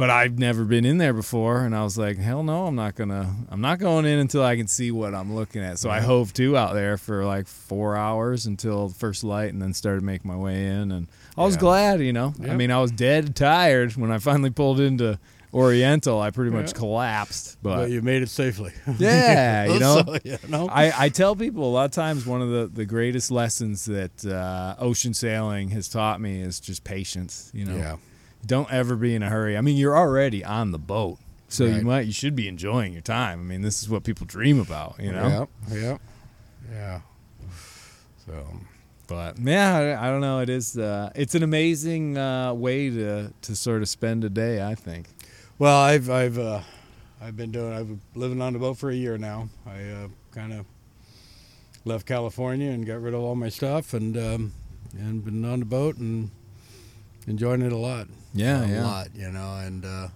but 0.00 0.10
I've 0.10 0.38
never 0.38 0.64
been 0.64 0.84
in 0.84 0.98
there 0.98 1.12
before 1.12 1.60
and 1.64 1.76
I 1.76 1.84
was 1.84 1.96
like, 1.96 2.18
"Hell 2.18 2.42
no, 2.42 2.66
I'm 2.66 2.74
not 2.74 2.94
going 2.96 3.10
to 3.10 3.28
I'm 3.50 3.60
not 3.60 3.78
going 3.78 4.04
in 4.06 4.18
until 4.18 4.42
I 4.42 4.56
can 4.56 4.66
see 4.66 4.90
what 4.90 5.14
I'm 5.14 5.32
looking 5.34 5.62
at." 5.62 5.78
So 5.78 5.90
I 5.90 6.00
hove 6.00 6.32
to 6.34 6.56
out 6.56 6.74
there 6.74 6.96
for 6.96 7.24
like 7.24 7.46
4 7.46 7.96
hours 7.96 8.46
until 8.46 8.88
first 8.88 9.22
light 9.22 9.52
and 9.52 9.60
then 9.62 9.74
started 9.74 10.02
making 10.02 10.28
my 10.30 10.36
way 10.36 10.66
in 10.66 10.90
and 10.90 11.06
I 11.38 11.44
was 11.44 11.54
Yeah. 11.54 11.60
glad, 11.60 12.00
you 12.00 12.12
know. 12.12 12.34
I 12.48 12.54
mean, 12.56 12.70
I 12.72 12.80
was 12.80 12.90
dead 12.90 13.36
tired 13.36 13.94
when 13.96 14.10
I 14.10 14.18
finally 14.18 14.50
pulled 14.50 14.80
into 14.80 15.18
Oriental. 15.52 16.20
I 16.20 16.30
pretty 16.30 16.50
much 16.52 16.68
Yeah. 16.68 16.78
collapsed, 16.78 17.58
But, 17.62 17.76
but 17.76 17.90
you 17.90 18.02
made 18.02 18.22
it 18.22 18.28
safely. 18.30 18.72
yeah, 18.98 19.64
you 19.72 19.78
know. 19.86 20.02
So, 20.06 20.16
you 20.24 20.38
know? 20.48 20.68
I, 20.70 20.92
I 21.06 21.08
tell 21.08 21.34
people 21.34 21.64
a 21.64 21.72
lot 21.72 21.84
of 21.86 21.90
times 21.90 22.24
one 22.26 22.40
of 22.40 22.50
the, 22.50 22.70
the 22.72 22.84
greatest 22.86 23.30
lessons 23.30 23.84
that 23.86 24.24
uh, 24.24 24.76
ocean 24.78 25.12
sailing 25.14 25.70
has 25.70 25.88
taught 25.88 26.20
me 26.20 26.40
is 26.40 26.60
just 26.60 26.84
patience. 26.84 27.50
You 27.52 27.64
know, 27.64 27.76
yeah. 27.76 27.96
Don't 28.44 28.70
ever 28.72 28.96
be 28.96 29.14
in 29.14 29.22
a 29.22 29.28
hurry. 29.28 29.56
I 29.56 29.60
mean, 29.60 29.76
you're 29.76 29.96
already 29.96 30.44
on 30.44 30.70
the 30.72 30.78
boat, 30.78 31.18
so 31.48 31.64
you 31.64 31.82
might 31.82 32.06
you 32.06 32.12
should 32.12 32.34
be 32.34 32.48
enjoying 32.48 32.92
your 32.92 33.02
time. 33.02 33.40
I 33.40 33.42
mean, 33.42 33.62
this 33.62 33.82
is 33.82 33.88
what 33.88 34.04
people 34.04 34.26
dream 34.26 34.60
about. 34.60 34.96
You 34.98 35.12
know, 35.12 35.48
Yeah. 35.70 35.76
Yeah. 35.76 35.98
Yeah. 36.72 37.00
So. 38.26 38.46
but 39.06 39.38
yeah, 39.38 39.76
I, 40.00 40.06
I 40.06 40.10
don't 40.10 40.20
know. 40.20 40.40
It 40.40 40.48
is 40.48 40.78
uh, 40.78 41.10
it's 41.14 41.34
an 41.34 41.42
amazing 41.42 42.16
uh, 42.16 42.54
way 42.54 42.90
to 42.90 43.32
to 43.42 43.56
sort 43.56 43.82
of 43.82 43.88
spend 43.88 44.24
a 44.24 44.30
day. 44.30 44.62
I 44.62 44.74
think. 44.74 45.08
Well, 45.58 45.78
I've 45.78 46.08
I've 46.08 46.38
uh, 46.38 46.60
I've 47.20 47.36
been 47.36 47.50
doing 47.50 47.72
I've 47.72 47.88
been 47.88 48.00
living 48.14 48.40
on 48.40 48.52
the 48.52 48.58
boat 48.58 48.78
for 48.78 48.90
a 48.90 48.94
year 48.94 49.18
now. 49.18 49.48
I 49.66 49.82
uh, 49.82 50.08
kind 50.32 50.52
of 50.52 50.64
left 51.84 52.06
California 52.06 52.70
and 52.70 52.86
got 52.86 53.00
rid 53.02 53.14
of 53.14 53.20
all 53.20 53.34
my 53.34 53.48
stuff 53.48 53.92
and 53.94 54.16
um, 54.16 54.52
and 54.98 55.24
been 55.24 55.44
on 55.44 55.60
the 55.60 55.66
boat 55.66 55.96
and 55.96 56.30
enjoying 57.26 57.62
it 57.62 57.72
a 57.72 57.76
lot. 57.76 58.08
Yeah, 58.34 58.64
a 58.64 58.68
yeah. 58.68 58.84
lot, 58.84 59.08
you 59.14 59.30
know, 59.30 59.56
and 59.56 59.84
uh, 59.84 60.08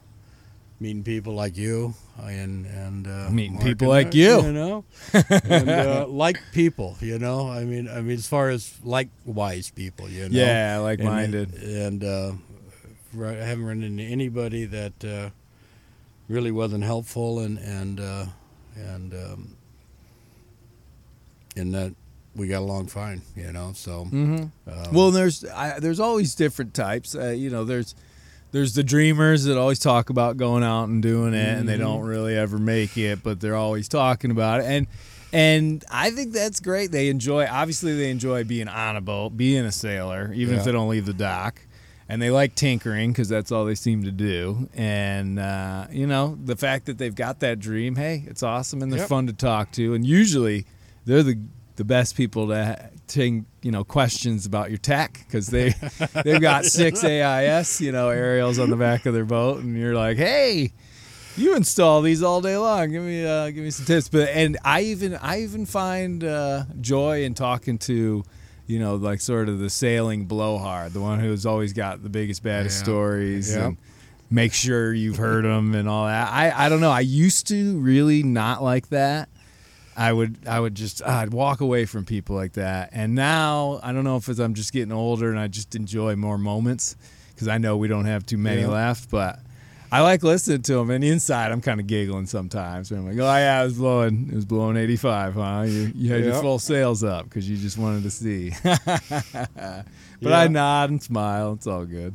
meeting 0.81 1.03
people 1.03 1.35
like 1.35 1.57
you 1.57 1.95
and 2.23 2.65
and 2.67 3.07
uh, 3.07 3.29
Meeting 3.31 3.55
Mark 3.55 3.65
people 3.65 3.93
and 3.93 4.05
like 4.07 4.15
you. 4.15 4.41
you 4.43 4.53
know, 4.53 4.85
and 5.13 5.69
uh, 5.69 6.07
like 6.09 6.39
people, 6.53 6.97
you 7.01 7.19
know. 7.19 7.49
I 7.49 7.65
mean, 7.65 7.89
I 7.89 8.01
mean, 8.01 8.17
as 8.17 8.29
far 8.29 8.51
as 8.51 8.75
likewise 8.85 9.71
people, 9.71 10.09
you 10.09 10.29
know. 10.29 10.39
Yeah, 10.39 10.79
like 10.79 11.01
And- 11.01 11.09
minded. 11.09 11.55
And, 11.55 12.05
uh, 12.05 12.33
right, 13.13 13.39
I 13.39 13.45
haven't 13.45 13.65
run 13.67 13.83
into 13.83 14.05
anybody 14.05 14.65
that 14.67 15.05
uh, 15.05 15.31
really 16.29 16.53
wasn't 16.53 16.85
helpful, 16.85 17.41
and 17.41 17.59
and 17.59 17.99
uh, 18.01 18.27
and 18.77 19.13
um, 19.15 19.57
and 21.57 21.75
that 21.75 21.95
we 22.37 22.47
got 22.49 22.61
along 22.61 22.87
fine, 22.89 23.23
you 23.37 23.53
know. 23.53 23.73
So 23.75 24.05
Mm-hmm. 24.07 24.71
um, 24.71 24.93
Well, 24.95 25.11
there's 25.11 25.45
I, 25.45 25.79
there's 25.81 26.01
always 26.01 26.35
different 26.35 26.75
types. 26.75 27.15
Uh, 27.15 27.29
you 27.31 27.51
know, 27.51 27.65
there's 27.65 27.95
there's 28.53 28.75
the 28.75 28.85
dreamers 28.85 29.45
that 29.45 29.59
always 29.59 29.79
talk 29.81 30.11
about 30.11 30.37
going 30.37 30.63
out 30.63 30.85
and 30.89 31.03
doing 31.03 31.35
it, 31.35 31.59
and 31.59 31.69
they 31.69 31.75
Mhm. 31.77 31.81
don't 31.81 32.03
really 32.03 32.37
ever 32.37 32.59
make 32.59 32.97
it, 32.97 33.23
but 33.23 33.41
they're 33.41 33.57
always 33.57 33.89
talking 33.89 34.31
about 34.31 34.61
it. 34.61 34.67
And 34.67 34.87
and 35.33 35.85
I 35.91 36.11
think 36.11 36.33
that's 36.33 36.61
great. 36.61 36.93
They 36.93 37.09
enjoy. 37.09 37.47
Obviously, 37.51 37.97
they 37.97 38.11
enjoy 38.11 38.45
being 38.45 38.69
on 38.69 38.97
a 38.97 39.01
boat, 39.01 39.37
being 39.37 39.65
a 39.65 39.73
sailor, 39.73 40.33
even 40.33 40.57
if 40.57 40.65
they 40.65 40.71
don't 40.73 40.89
leave 40.89 41.07
the 41.07 41.13
dock. 41.13 41.61
And 42.07 42.21
they 42.21 42.31
like 42.31 42.55
tinkering 42.55 43.13
because 43.13 43.31
that's 43.31 43.51
all 43.51 43.65
they 43.65 43.75
seem 43.75 44.05
to 44.05 44.11
do. 44.13 44.69
And 44.75 45.39
uh, 45.39 45.87
you 45.91 46.07
know, 46.07 46.39
the 46.45 46.55
fact 46.55 46.85
that 46.87 46.99
they've 46.99 47.15
got 47.15 47.41
that 47.41 47.59
dream, 47.59 47.97
hey, 47.97 48.25
it's 48.29 48.43
awesome 48.43 48.83
and 48.83 48.93
they're 48.93 49.01
Yep. 49.01 49.09
fun 49.09 49.27
to 49.27 49.33
talk 49.33 49.73
to. 49.73 49.95
And 49.95 50.07
usually, 50.07 50.67
they're 51.07 51.23
the 51.23 51.39
the 51.77 51.85
best 51.85 52.17
people 52.17 52.49
to 52.49 52.91
take 53.07 53.43
you 53.63 53.71
know 53.71 53.85
questions 53.85 54.47
about 54.47 54.71
your 54.71 54.79
tech 54.79 55.25
because 55.27 55.49
they 55.49 55.75
they've 56.25 56.41
got 56.41 56.65
six 56.65 57.03
AIS 57.05 57.81
you 57.81 57.93
know 57.93 58.09
aerials 58.09 58.59
on 58.59 58.71
the 58.71 58.77
back 58.77 59.07
of 59.07 59.15
their 59.15 59.25
boat, 59.25 59.63
and 59.63 59.77
you're 59.79 59.95
like, 59.95 60.17
hey. 60.17 60.73
You 61.37 61.57
install 61.57 62.01
these 62.01 62.23
all 62.23 62.41
day 62.41 62.57
long. 62.57 62.93
Give 62.93 63.03
me, 63.03 63.27
uh, 63.27 63.47
give 63.51 63.65
me 63.65 63.71
some 63.73 63.85
tips. 63.87 64.09
But 64.09 64.29
and 64.29 64.57
I 64.65 64.83
even, 64.83 65.17
I 65.17 65.43
even 65.43 65.67
find 65.67 66.23
uh, 66.23 66.63
joy 66.81 67.25
in 67.25 67.35
talking 67.35 67.77
to, 67.79 68.23
you 68.69 68.79
know, 68.79 68.95
like 68.95 69.21
sort 69.21 69.49
of 69.49 69.59
the 69.59 69.69
sailing 69.69 70.27
blowhard, 70.27 70.93
the 70.93 71.01
one 71.01 71.19
who's 71.19 71.45
always 71.45 71.73
got 71.73 72.05
the 72.05 72.09
biggest, 72.09 72.45
baddest 72.45 72.79
Yeah. 72.79 72.85
stories, 72.85 73.53
Yeah. 73.53 73.65
and 73.67 73.77
make 74.31 74.53
sure 74.53 74.95
you've 74.95 75.17
heard 75.17 75.45
them 75.45 75.75
and 75.75 75.89
all 75.89 76.07
that. 76.07 76.29
I, 76.31 76.67
I 76.67 76.69
don't 76.69 76.81
know. 76.81 76.93
I 76.93 77.01
used 77.01 77.49
to 77.49 77.81
really 77.81 78.23
not 78.23 78.63
like 78.63 78.91
that. 78.91 79.29
I 79.97 80.13
would 80.13 80.39
I 80.47 80.59
would 80.59 80.75
just 80.75 81.03
I'd 81.03 81.33
walk 81.33 81.61
away 81.61 81.85
from 81.87 82.05
people 82.05 82.35
like 82.37 82.55
that. 82.55 82.91
And 82.93 83.15
now 83.15 83.81
I 83.83 83.93
don't 83.93 84.05
know 84.05 84.17
if 84.17 84.29
it's 84.29 84.41
I'm 84.41 84.55
just 84.55 84.73
getting 84.73 84.93
older 84.93 85.31
and 85.31 85.39
I 85.39 85.49
just 85.49 85.75
enjoy 85.75 86.17
more 86.17 86.39
moments 86.39 86.97
because 87.35 87.49
I 87.49 87.59
know 87.59 87.77
we 87.77 87.89
don't 87.89 88.05
have 88.07 88.27
too 88.27 88.39
many 88.39 88.63
Yeah. 88.63 88.69
left. 88.69 89.11
But 89.11 89.39
I 89.93 90.01
like 90.01 90.25
listening 90.25 90.63
to 90.63 90.75
them. 90.75 90.91
And 90.91 91.05
inside 91.05 91.53
I'm 91.53 91.61
kind 91.61 91.79
of 91.79 91.87
giggling 91.87 92.27
sometimes. 92.27 92.91
I'm 92.91 93.07
like, 93.07 93.15
oh 93.19 93.37
yeah, 93.37 93.63
it 93.63 93.67
was 93.67 93.75
blowing 93.75 94.29
it 94.31 94.35
was 94.35 94.45
blowing 94.45 94.77
85, 94.77 95.35
huh? 95.35 95.63
You, 95.67 95.93
you 95.95 96.13
had 96.13 96.25
your 96.25 96.41
full 96.41 96.59
sails 96.59 97.05
up 97.05 97.25
because 97.27 97.49
you 97.49 97.57
just 97.57 97.79
wanted 97.79 98.03
to 98.03 98.11
see. 98.11 98.51
but 98.65 100.33
I 100.33 100.49
nod 100.49 100.91
and 100.91 101.03
smile. 101.03 101.53
It's 101.53 101.67
all 101.67 101.85
good. 101.85 102.15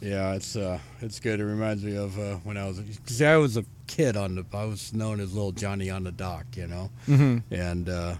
Yeah, 0.00 0.34
it's 0.34 0.54
uh, 0.56 0.78
it's 1.00 1.18
good. 1.20 1.40
It 1.40 1.44
reminds 1.44 1.82
me 1.82 1.96
of 1.96 2.18
uh, 2.18 2.34
when 2.44 2.56
I 2.56 2.66
was, 2.66 2.80
cause 3.06 3.20
I 3.22 3.36
was 3.36 3.56
a 3.56 3.64
kid 3.86 4.16
on 4.16 4.34
the, 4.36 4.44
I 4.52 4.64
was 4.64 4.92
known 4.92 5.20
as 5.20 5.32
little 5.34 5.52
Johnny 5.52 5.90
on 5.90 6.04
the 6.04 6.12
dock, 6.12 6.46
you 6.56 6.66
know, 6.66 6.90
Mm-hmm. 7.08 7.52
and 7.54 7.88
uh, 7.88 8.14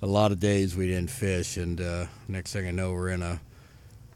a 0.00 0.06
lot 0.06 0.32
of 0.32 0.40
days 0.40 0.74
we 0.76 0.86
didn't 0.88 1.10
fish, 1.10 1.56
and 1.56 1.80
uh, 1.80 2.06
next 2.28 2.52
thing 2.52 2.66
I 2.66 2.70
know, 2.70 2.92
we're 2.92 3.10
in 3.10 3.22
a, 3.22 3.40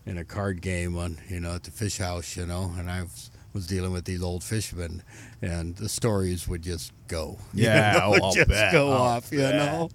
in 0.04 0.18
a 0.18 0.24
card 0.24 0.60
game 0.62 0.96
on, 0.96 1.18
you 1.28 1.40
know, 1.40 1.54
at 1.54 1.64
the 1.64 1.70
fish 1.70 1.98
house, 1.98 2.36
you 2.36 2.46
know, 2.46 2.72
and 2.78 2.90
I 2.90 3.02
was, 3.02 3.30
was 3.52 3.66
dealing 3.66 3.92
with 3.92 4.04
these 4.04 4.22
old 4.22 4.42
fishermen, 4.44 5.02
and 5.42 5.76
the 5.76 5.88
stories 5.88 6.46
would 6.48 6.62
just 6.62 6.92
go, 7.08 7.38
you 7.54 7.64
Yeah, 7.64 7.92
know, 7.92 8.00
oh, 8.04 8.10
would 8.10 8.22
I'll 8.22 8.32
just 8.32 8.48
bet, 8.48 8.72
go 8.72 8.90
I'll 8.92 9.02
off, 9.02 9.32
you 9.32 9.38
know, 9.38 9.88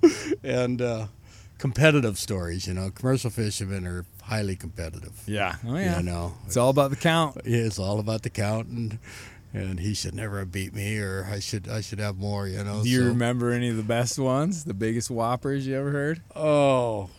and 0.43 0.81
uh, 0.81 1.07
competitive 1.57 2.17
stories, 2.17 2.67
you 2.67 2.73
know, 2.73 2.89
commercial 2.91 3.29
fishermen 3.29 3.85
are 3.85 4.05
highly 4.23 4.55
competitive. 4.55 5.21
Yeah. 5.27 5.55
Oh 5.67 5.75
yeah. 5.77 5.97
You 5.97 6.03
know, 6.03 6.33
It's 6.45 6.55
all 6.57 6.69
about 6.69 6.89
the 6.89 6.95
count. 6.95 7.37
yeah, 7.45 7.59
it's 7.59 7.79
all 7.79 7.99
about 7.99 8.21
the 8.23 8.29
count 8.29 8.67
and 8.67 8.97
and 9.53 9.79
he 9.79 9.93
should 9.93 10.13
never 10.15 10.39
have 10.39 10.51
beat 10.51 10.73
me 10.73 10.97
or 10.97 11.27
I 11.29 11.39
should 11.39 11.67
I 11.67 11.81
should 11.81 11.99
have 11.99 12.17
more, 12.17 12.47
you 12.47 12.63
know. 12.63 12.83
Do 12.83 12.89
you 12.89 12.99
so- 13.01 13.07
remember 13.07 13.51
any 13.51 13.69
of 13.69 13.77
the 13.77 13.83
best 13.83 14.17
ones? 14.19 14.63
The 14.63 14.73
biggest 14.73 15.09
whoppers 15.11 15.65
you 15.67 15.75
ever 15.77 15.91
heard? 15.91 16.21
Oh 16.35 17.09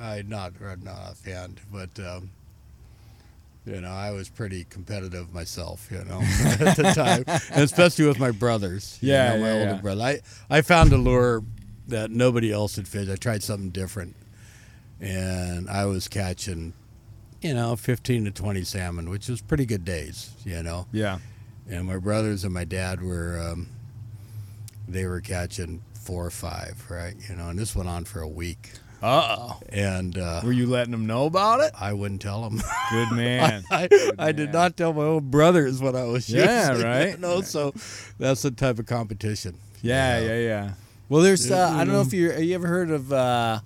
I 0.00 0.22
not 0.26 0.52
not 0.82 0.96
offhand, 1.10 1.60
but 1.72 1.98
um 2.00 2.30
you 3.66 3.80
know, 3.80 3.90
I 3.92 4.10
was 4.10 4.28
pretty 4.28 4.64
competitive 4.64 5.32
myself, 5.32 5.88
you 5.90 6.04
know, 6.04 6.20
at 6.60 6.76
the 6.76 6.92
time, 6.94 7.24
and 7.50 7.62
especially 7.62 8.06
with 8.06 8.18
my 8.18 8.30
brothers. 8.30 8.98
you 9.00 9.12
Yeah, 9.12 9.36
know, 9.36 9.40
my 9.40 9.46
yeah, 9.46 9.52
older 9.60 9.70
yeah. 9.76 9.80
brother. 9.80 10.02
I 10.02 10.20
I 10.50 10.60
found 10.60 10.92
a 10.92 10.98
lure 10.98 11.42
that 11.88 12.10
nobody 12.10 12.52
else 12.52 12.76
had 12.76 12.86
fished. 12.86 13.10
I 13.10 13.16
tried 13.16 13.42
something 13.42 13.70
different, 13.70 14.16
and 15.00 15.70
I 15.70 15.86
was 15.86 16.08
catching, 16.08 16.74
you 17.44 17.54
know, 17.54 17.76
fifteen 17.76 18.24
to 18.24 18.30
twenty 18.32 18.64
salmon, 18.64 19.08
which 19.10 19.28
was 19.28 19.40
pretty 19.40 19.66
good 19.66 19.84
days, 19.84 20.30
you 20.44 20.62
know. 20.62 20.86
Yeah. 20.92 21.18
and 21.70 21.86
my 21.86 21.98
brothers 21.98 22.42
and 22.44 22.52
my 22.52 22.64
dad 22.64 23.00
were 23.02 23.38
um, 23.52 23.68
they 24.88 25.06
were 25.06 25.20
catching 25.20 25.82
four 25.94 26.26
or 26.26 26.30
five 26.30 26.84
right 26.90 27.14
you 27.30 27.34
know 27.34 27.48
and 27.48 27.58
this 27.58 27.74
went 27.74 27.88
on 27.88 28.04
for 28.04 28.20
a 28.20 28.28
week 28.28 28.72
Uh 29.02 29.36
oh. 29.38 29.60
and 29.70 30.18
uh, 30.18 30.42
Were 30.44 30.52
you 30.52 30.66
letting 30.66 30.90
them 30.90 31.06
know 31.06 31.24
about 31.24 31.60
it? 31.60 31.72
i 31.80 31.94
wouldn't 31.94 32.20
tell 32.20 32.42
them 32.42 32.60
Good 32.90 33.12
man. 33.12 33.64
I, 33.70 33.88
I 34.18 34.32
did 34.32 34.48
man. 34.48 34.52
not 34.52 34.76
tell 34.76 34.92
my 34.92 35.04
own 35.04 35.30
brothers 35.30 35.80
what 35.80 35.96
i 35.96 36.04
was 36.04 36.28
Yeah, 36.28 36.72
using, 36.72 36.86
right. 36.90 37.10
you 37.12 37.16
know 37.16 37.40
so 37.40 37.72
that's 38.18 38.42
the 38.42 38.50
type 38.50 38.78
of 38.78 38.84
competition 38.84 39.56
yeah, 39.80 40.18
you 40.20 40.28
know. 40.28 40.34
yeah, 40.34 40.40
yeah. 40.40 40.70
Well, 41.10 41.22
there's. 41.22 41.50
Uh, 41.50 41.70
I 41.74 41.84
don't 41.84 41.92
know 41.94 42.00
um, 42.00 42.06
if 42.06 42.12
you 42.14 42.32
you 42.34 42.54
ever 42.54 42.66
heard 42.66 42.90
of 42.90 43.12
uh, 43.12 43.60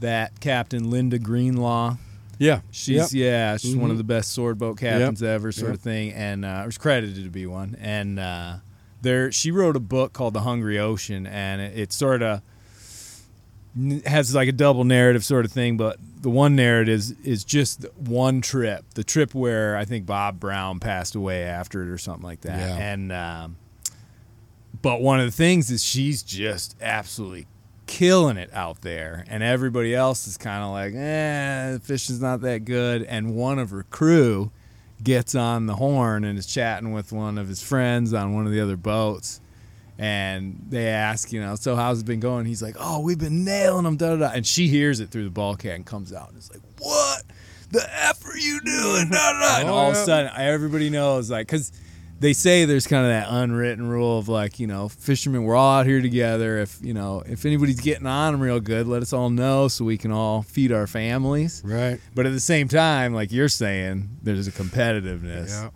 that 0.00 0.38
Captain 0.40 0.90
Linda 0.90 1.18
Greenlaw. 1.20 1.96
Yeah 2.38 2.60
She's 2.70 2.96
Yep. 2.96 3.08
yeah, 3.12 3.56
she's 3.56 3.74
one 3.76 3.90
of 3.90 3.96
Mhm. 3.96 3.98
the 3.98 4.04
best 4.04 4.32
sword 4.32 4.58
boat 4.58 4.78
captains 4.78 5.22
ever, 5.22 5.52
sort 5.52 5.70
Yep. 5.70 5.74
of 5.76 5.80
thing, 5.82 6.12
and 6.12 6.44
uh, 6.44 6.62
was 6.66 6.78
credited 6.78 7.22
to 7.24 7.30
be 7.30 7.46
one. 7.46 7.76
And 7.80 8.18
uh, 8.18 8.56
there, 9.02 9.30
she 9.32 9.50
wrote 9.50 9.76
a 9.76 9.80
book 9.80 10.12
called 10.12 10.34
The 10.34 10.40
Hungry 10.40 10.78
Ocean, 10.78 11.26
and 11.26 11.60
it, 11.60 11.78
it 11.78 11.92
sort 11.92 12.22
of 12.22 12.42
has 14.06 14.34
like 14.34 14.48
a 14.48 14.52
double 14.52 14.84
narrative 14.84 15.24
sort 15.24 15.44
of 15.44 15.52
thing. 15.52 15.76
But 15.76 15.98
the 16.22 16.30
one 16.30 16.56
narrative 16.56 16.94
is 16.94 17.10
is 17.24 17.44
just 17.44 17.84
one 17.96 18.40
trip, 18.40 18.84
the 18.94 19.04
trip 19.04 19.34
where 19.34 19.76
I 19.76 19.84
think 19.84 20.06
Bob 20.06 20.40
Brown 20.40 20.80
passed 20.80 21.14
away 21.14 21.42
after 21.42 21.82
it 21.82 21.88
or 21.88 21.98
something 21.98 22.24
like 22.24 22.40
that. 22.42 22.58
Yeah. 22.58 22.76
And 22.92 23.12
um, 23.12 23.56
but 24.82 25.00
one 25.02 25.20
of 25.20 25.26
the 25.26 25.32
things 25.32 25.70
is 25.70 25.84
she's 25.84 26.22
just 26.22 26.74
absolutely 26.80 27.46
killing 27.86 28.36
it 28.36 28.50
out 28.52 28.80
there, 28.82 29.24
and 29.28 29.42
everybody 29.42 29.94
else 29.94 30.26
is 30.26 30.36
kind 30.36 30.62
of 30.62 30.70
like, 30.70 30.92
eh, 30.94 31.72
the 31.72 31.80
fishing's 31.82 32.20
not 32.20 32.40
that 32.42 32.64
good. 32.64 33.02
And 33.04 33.34
one 33.34 33.58
of 33.58 33.70
her 33.70 33.84
crew 33.84 34.50
gets 35.02 35.34
on 35.34 35.66
the 35.66 35.74
horn 35.76 36.24
and 36.24 36.38
is 36.38 36.46
chatting 36.46 36.92
with 36.92 37.12
one 37.12 37.38
of 37.38 37.48
his 37.48 37.62
friends 37.62 38.12
on 38.14 38.34
one 38.34 38.46
of 38.46 38.52
the 38.52 38.60
other 38.60 38.76
boats. 38.76 39.40
And 39.98 40.60
they 40.68 40.88
ask, 40.88 41.32
you 41.32 41.40
know, 41.40 41.54
so 41.54 41.74
how's 41.74 42.00
it 42.00 42.06
been 42.06 42.20
going? 42.20 42.44
He's 42.44 42.62
like, 42.62 42.76
oh, 42.78 43.00
we've 43.00 43.18
been 43.18 43.44
nailing 43.44 43.84
them, 43.84 43.96
da 43.96 44.10
da 44.10 44.16
da. 44.28 44.30
And 44.34 44.46
she 44.46 44.68
hears 44.68 45.00
it 45.00 45.10
through 45.10 45.24
the 45.24 45.30
bulkhead 45.30 45.74
and 45.74 45.86
comes 45.86 46.12
out 46.12 46.28
and 46.30 46.38
is 46.38 46.50
like, 46.50 46.60
what 46.78 47.22
the 47.70 47.82
F 48.04 48.24
are 48.26 48.36
you 48.36 48.60
doing? 48.60 49.08
Da, 49.10 49.32
da, 49.32 49.40
da. 49.40 49.60
And 49.60 49.68
Oh, 49.70 49.74
all 49.74 49.90
of 49.90 49.96
a 49.96 50.04
sudden, 50.04 50.30
everybody 50.36 50.90
knows, 50.90 51.30
like, 51.30 51.46
because 51.46 51.72
they 52.18 52.32
say 52.32 52.64
there's 52.64 52.86
kind 52.86 53.04
of 53.04 53.10
that 53.10 53.26
unwritten 53.28 53.88
rule 53.88 54.18
of 54.18 54.28
like 54.28 54.58
you 54.58 54.66
know 54.66 54.88
fishermen 54.88 55.44
we're 55.44 55.54
all 55.54 55.80
out 55.80 55.86
here 55.86 56.00
together. 56.00 56.58
If 56.58 56.78
you 56.82 56.94
know 56.94 57.22
if 57.26 57.44
anybody's 57.44 57.80
getting 57.80 58.06
on 58.06 58.32
them 58.32 58.40
real 58.40 58.60
good 58.60 58.86
let 58.86 59.02
us 59.02 59.12
all 59.12 59.30
know 59.30 59.68
so 59.68 59.84
we 59.84 59.98
can 59.98 60.12
all 60.12 60.42
feed 60.42 60.72
our 60.72 60.86
families. 60.86 61.62
Right. 61.64 62.00
But 62.14 62.26
at 62.26 62.32
the 62.32 62.40
same 62.40 62.68
time 62.68 63.14
like 63.14 63.32
you're 63.32 63.48
saying 63.48 64.08
there's 64.22 64.48
a 64.48 64.52
competitiveness. 64.52 65.48
Yeah. 65.48 65.70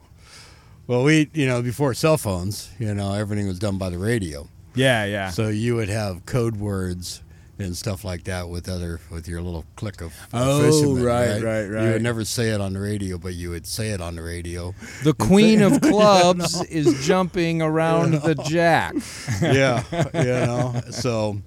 Well 0.86 1.05
we 1.05 1.30
you 1.34 1.47
know 1.47 1.62
before 1.62 1.95
cell 1.95 2.16
phones 2.16 2.70
you 2.78 2.95
know 2.95 3.12
everything 3.12 3.47
was 3.47 3.59
done 3.59 3.78
by 3.78 3.91
the 3.91 3.99
radio. 3.99 4.49
Yeah 4.74 5.05
yeah. 5.05 5.30
So 5.30 5.49
you 5.49 5.76
would 5.76 5.88
have 5.88 6.26
code 6.26 6.57
words 6.57 7.22
and 7.62 7.76
stuff 7.76 8.04
like 8.04 8.24
that 8.24 8.48
with 8.48 8.68
other 8.68 9.00
with 9.11 9.28
your 9.28 9.40
little 9.42 9.64
clique 9.76 10.00
of 10.00 10.12
of 10.32 10.34
Oh, 10.34 10.61
fishermen, 10.62 11.02
right, 11.04 11.42
right, 11.42 11.62
You 11.66 11.74
right. 11.74 11.92
would 11.92 12.02
never 12.02 12.24
say 12.24 12.50
it 12.50 12.61
on 12.61 12.72
the 12.72 12.80
radio, 12.80 13.18
but 13.18 13.34
you 13.34 13.50
would 13.50 13.66
say 13.66 13.90
it 13.90 14.00
on 14.00 14.16
the 14.16 14.22
radio. 14.22 14.74
the 15.04 15.14
queen 15.14 15.62
of 15.62 15.80
clubs 15.82 16.62
is 16.64 17.06
jumping 17.06 17.62
around 17.70 18.12
the 18.22 18.34
jack 18.34 18.94
yeah, 19.42 19.82
you 20.14 20.24
know. 20.24 20.80
So 20.90 21.40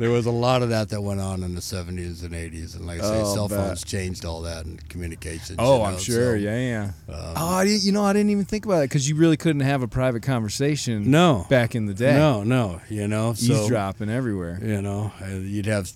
there 0.00 0.10
was 0.10 0.26
a 0.26 0.30
lot 0.30 0.62
of 0.62 0.70
that 0.70 0.88
that 0.88 1.00
went 1.02 1.20
on 1.20 1.42
in 1.44 1.54
the 1.54 1.60
seventies 1.62 2.22
and 2.22 2.34
eighties, 2.34 2.74
and 2.74 2.86
like 2.86 3.00
I 3.00 3.02
say, 3.04 3.20
Oh, 3.22 3.34
cell 3.34 3.48
bet. 3.48 3.58
phones 3.58 3.84
changed 3.84 4.24
all 4.24 4.42
that 4.42 4.64
and 4.66 4.86
communications. 4.88 5.56
oh 5.58 5.78
you 5.78 5.84
i'm 5.84 5.98
sure 5.98 6.32
so, 6.36 6.40
yeah 6.40 6.58
yeah 6.58 7.14
um, 7.14 7.34
oh 7.36 7.54
I 7.56 7.62
you 7.64 7.92
know 7.92 8.04
i 8.04 8.12
didn't 8.12 8.30
even 8.30 8.44
think 8.44 8.64
about 8.64 8.78
it 8.80 8.88
because 8.90 9.08
you 9.08 9.14
really 9.16 9.36
couldn't 9.36 9.60
have 9.62 9.82
a 9.82 9.88
private 9.88 10.22
conversation 10.22 11.10
No, 11.10 11.46
back 11.48 11.74
in 11.74 11.86
the 11.86 11.94
day 11.94 12.14
no, 12.16 12.42
no. 12.42 12.80
You 12.88 13.06
know, 13.06 13.34
so 13.34 13.52
eavesdropping 13.52 14.08
everywhere 14.10 14.58
you 14.62 14.82
know, 14.82 15.12
uh, 15.22 15.26
you'd 15.28 15.66
have 15.66 15.90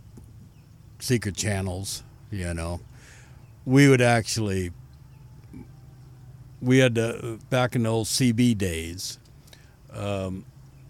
secret 1.00 1.36
channels, 1.36 2.02
you 2.30 2.55
know. 2.55 2.80
We 3.66 3.88
would 3.88 4.00
actually, 4.02 4.72
we 6.61 6.78
had 6.78 6.94
to, 6.96 7.38
back 7.50 7.74
in 7.74 7.82
the 7.84 7.88
old 7.90 8.07
CB 8.07 8.57
days, 8.59 9.18
um, 9.92 10.44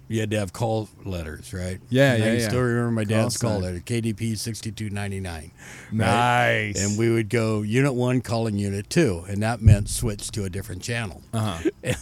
you 0.08 0.20
had 0.20 0.30
to 0.32 0.38
have 0.38 0.52
call 0.52 0.88
letters, 1.04 1.54
right? 1.54 1.80
Yeah, 1.88 2.14
And 2.14 2.22
I 2.22 2.26
yeah, 2.26 2.32
can 2.32 2.40
yeah. 2.40 2.48
still 2.48 2.60
remember 2.62 2.90
my 2.90 3.04
dad's 3.04 3.36
Call 3.36 3.52
call 3.52 3.60
letter, 3.60 3.78
KDP 3.80 4.36
6299. 4.36 5.50
nice 5.92 6.84
And 6.84 6.98
we 6.98 7.10
would 7.10 7.28
go 7.28 7.62
Unit 7.62 7.94
1 7.94 8.20
calling 8.20 8.58
Unit 8.58 8.90
2, 8.90 9.24
and 9.28 9.42
that 9.42 9.62
meant 9.62 9.88
switch 9.88 10.30
to 10.32 10.44
a 10.44 10.50
different 10.50 10.82
channel. 10.82 11.22
uh-huh 11.32 11.70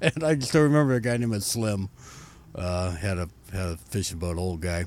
And 0.00 0.22
I 0.22 0.38
still 0.38 0.62
remember 0.62 0.94
a 0.94 1.00
guy 1.00 1.16
named 1.16 1.42
Slim 1.42 1.88
uh, 2.54 2.92
had 2.92 3.18
a 3.18 3.28
had 3.52 3.66
a 3.70 3.76
fishing 3.76 4.18
boat, 4.18 4.38
old 4.38 4.60
guy, 4.60 4.84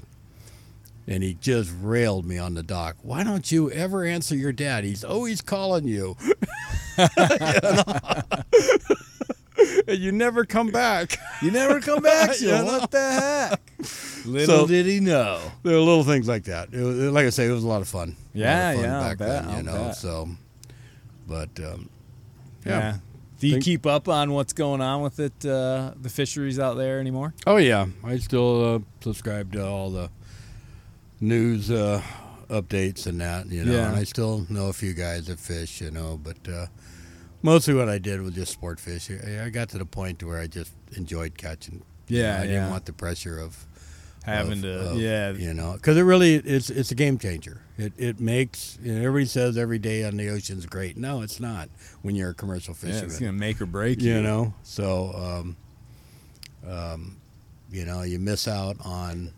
and 1.05 1.21
he 1.21 1.33
just 1.33 1.69
railed 1.81 2.25
me 2.25 2.37
on 2.37 2.53
the 2.53 2.63
dock. 2.63 2.95
Why 3.01 3.25
don't 3.25 3.51
you 3.51 3.69
ever 3.71 4.05
answer 4.05 4.35
your 4.35 4.53
dad? 4.53 4.85
He's 4.85 5.03
always 5.03 5.41
calling 5.41 5.85
you. 5.85 6.15
You 6.97 7.07
and 7.07 8.33
you 9.87 10.11
never 10.11 10.45
come 10.45 10.67
back. 10.67 11.17
You 11.41 11.51
never 11.51 11.79
come 11.79 12.01
back, 12.03 12.39
You 12.41 12.47
Joe. 12.49 12.57
know? 12.65 12.79
What 12.79 12.91
the 12.91 12.99
heck? 13.11 13.61
Little 14.25 14.59
So- 14.61 14.67
did 14.67 14.85
he 14.85 14.99
know. 14.99 15.39
There 15.63 15.73
were 15.73 15.79
little 15.79 16.03
things 16.03 16.27
like 16.27 16.43
that. 16.45 16.69
It 16.73 16.81
was, 16.81 16.95
like 17.11 17.25
I 17.25 17.29
say, 17.29 17.47
it 17.47 17.51
was 17.51 17.63
a 17.63 17.67
lot 17.67 17.81
of 17.81 17.87
fun. 17.87 18.15
Yeah, 18.33 18.73
fun 18.73 18.83
yeah, 18.83 18.99
back 18.99 19.17
bet, 19.17 19.45
then, 19.45 19.57
you 19.57 19.63
know. 19.63 19.83
bet. 19.85 19.95
So, 19.95 20.29
but 21.27 21.49
um, 21.59 21.89
Yeah. 22.65 22.79
yeah. 22.79 22.97
Do 23.39 23.47
you 23.47 23.53
Think- 23.53 23.65
keep 23.65 23.85
up 23.87 24.07
on 24.07 24.31
what's 24.33 24.53
going 24.53 24.81
on 24.81 25.01
with 25.01 25.19
it, 25.19 25.45
uh, 25.45 25.93
the 25.99 26.09
fisheries 26.09 26.59
out 26.59 26.75
there 26.77 26.99
anymore? 26.99 27.33
Oh 27.47 27.57
yeah, 27.57 27.87
I 28.03 28.17
still 28.19 28.75
uh, 28.75 28.79
subscribe 29.03 29.51
to 29.53 29.65
all 29.65 29.89
the 29.89 30.11
news 31.19 31.71
uh, 31.71 32.01
updates 32.49 33.07
and 33.07 33.19
that, 33.21 33.47
you 33.47 33.65
know. 33.65 33.73
Yeah. 33.73 33.87
And 33.89 33.95
I 33.97 34.03
still 34.03 34.45
know 34.49 34.67
a 34.67 34.73
few 34.73 34.93
guys 34.93 35.25
that 35.27 35.39
fish, 35.39 35.81
you 35.81 35.89
know, 35.91 36.19
but 36.23 36.37
uh, 36.47 36.67
mostly 37.41 37.73
what 37.73 37.89
I 37.89 37.97
did 37.97 38.21
was 38.21 38.33
just 38.33 38.51
sport 38.51 38.79
fish. 38.79 39.09
I 39.11 39.49
got 39.49 39.69
to 39.69 39.77
the 39.77 39.85
point 39.85 40.23
where 40.23 40.39
I 40.39 40.47
just 40.47 40.71
enjoyed 40.95 41.37
catching. 41.37 41.83
You 42.07 42.19
Yeah, 42.19 42.23
know, 42.23 42.37
I 42.37 42.41
yeah. 42.43 42.47
didn't 42.47 42.69
want 42.71 42.85
the 42.85 42.93
pressure 42.93 43.39
of 43.39 43.65
Having 44.23 44.59
of- 44.59 44.61
to, 44.61 44.89
of, 44.91 44.97
yeah, 44.99 45.31
you 45.31 45.51
know, 45.53 45.73
because 45.73 45.97
it 45.97 46.03
really 46.03 46.35
it's 46.35 46.69
it's 46.69 46.91
a 46.91 46.95
game 46.95 47.17
changer. 47.17 47.61
It 47.77 47.93
it 47.97 48.19
makes 48.19 48.77
you 48.83 48.93
know, 48.93 48.99
everybody 48.99 49.25
says 49.25 49.57
every 49.57 49.79
day 49.79 50.03
on 50.03 50.15
the 50.17 50.29
ocean's 50.29 50.67
great. 50.67 50.95
No, 50.95 51.21
it's 51.23 51.39
not 51.39 51.69
when 52.03 52.15
you're 52.15 52.29
a 52.29 52.33
commercial 52.35 52.75
yeah, 52.75 52.85
fisherman. 52.87 53.05
it's 53.09 53.19
gonna 53.19 53.31
make 53.33 53.59
or 53.61 53.65
break 53.65 53.99
you. 54.01 54.13
you 54.15 54.21
know, 54.21 54.53
so 54.61 55.11
um, 55.15 55.55
um, 56.71 57.17
you 57.71 57.85
know 57.85 58.03
you 58.03 58.19
miss 58.19 58.47
out 58.47 58.77
on 58.85 59.31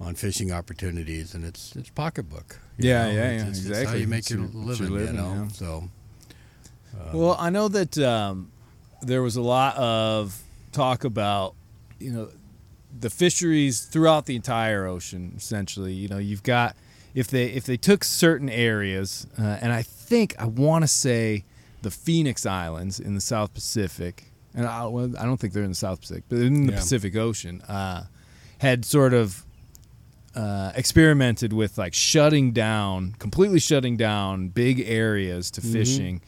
on 0.00 0.14
fishing 0.14 0.52
opportunities, 0.52 1.34
and 1.34 1.44
it's 1.44 1.74
it's 1.76 1.90
pocketbook. 1.90 2.58
you 2.78 2.88
Yeah, 2.88 3.06
know? 3.06 3.10
yeah, 3.12 3.12
It's- 3.12 3.42
yeah, 3.42 3.48
it's, 3.50 3.58
It's 3.58 3.68
exactly. 3.68 3.86
how 3.86 3.94
you 4.00 4.06
make 4.06 4.18
It's 4.20 4.30
it's 4.30 4.38
your 4.40 4.48
living, 4.64 4.90
living, 4.90 5.14
you 5.16 5.20
know. 5.20 5.34
yeah. 5.42 5.48
So 5.48 5.90
Well, 7.12 7.36
I 7.38 7.50
know 7.50 7.68
that 7.68 7.96
um, 7.98 8.50
there 9.02 9.22
was 9.22 9.36
a 9.36 9.42
lot 9.42 9.76
of 9.76 10.40
talk 10.72 11.04
about, 11.04 11.54
you 11.98 12.10
know, 12.12 12.28
the 13.00 13.10
fisheries 13.10 13.80
throughout 13.84 14.26
the 14.26 14.36
entire 14.36 14.86
ocean. 14.86 15.34
Essentially, 15.36 15.92
you 15.92 16.08
know, 16.08 16.18
you've 16.18 16.42
got 16.42 16.76
if 17.14 17.28
they 17.28 17.46
if 17.46 17.64
they 17.64 17.76
took 17.76 18.04
certain 18.04 18.48
areas, 18.48 19.26
uh, 19.38 19.58
and 19.60 19.72
I 19.72 19.82
think 19.82 20.34
I 20.38 20.46
want 20.46 20.82
to 20.84 20.88
say 20.88 21.44
the 21.82 21.90
Phoenix 21.90 22.44
Islands 22.46 22.98
in 23.00 23.14
the 23.14 23.20
South 23.20 23.54
Pacific, 23.54 24.24
and 24.54 24.66
I, 24.66 24.86
well, 24.86 25.12
I 25.18 25.24
don't 25.24 25.38
think 25.38 25.52
they're 25.52 25.62
in 25.62 25.70
the 25.70 25.74
South 25.76 26.00
Pacific, 26.00 26.24
but 26.28 26.38
in 26.40 26.66
the 26.66 26.72
Yeah. 26.72 26.78
Pacific 26.80 27.14
Ocean, 27.16 27.60
uh, 27.62 28.04
had 28.58 28.84
sort 28.84 29.14
of 29.14 29.44
uh, 30.34 30.72
experimented 30.74 31.52
with 31.52 31.78
like 31.78 31.94
shutting 31.94 32.52
down, 32.52 33.14
completely 33.18 33.60
shutting 33.60 33.96
down 33.96 34.48
big 34.48 34.80
areas 34.86 35.50
to 35.52 35.60
fishing, 35.60 36.20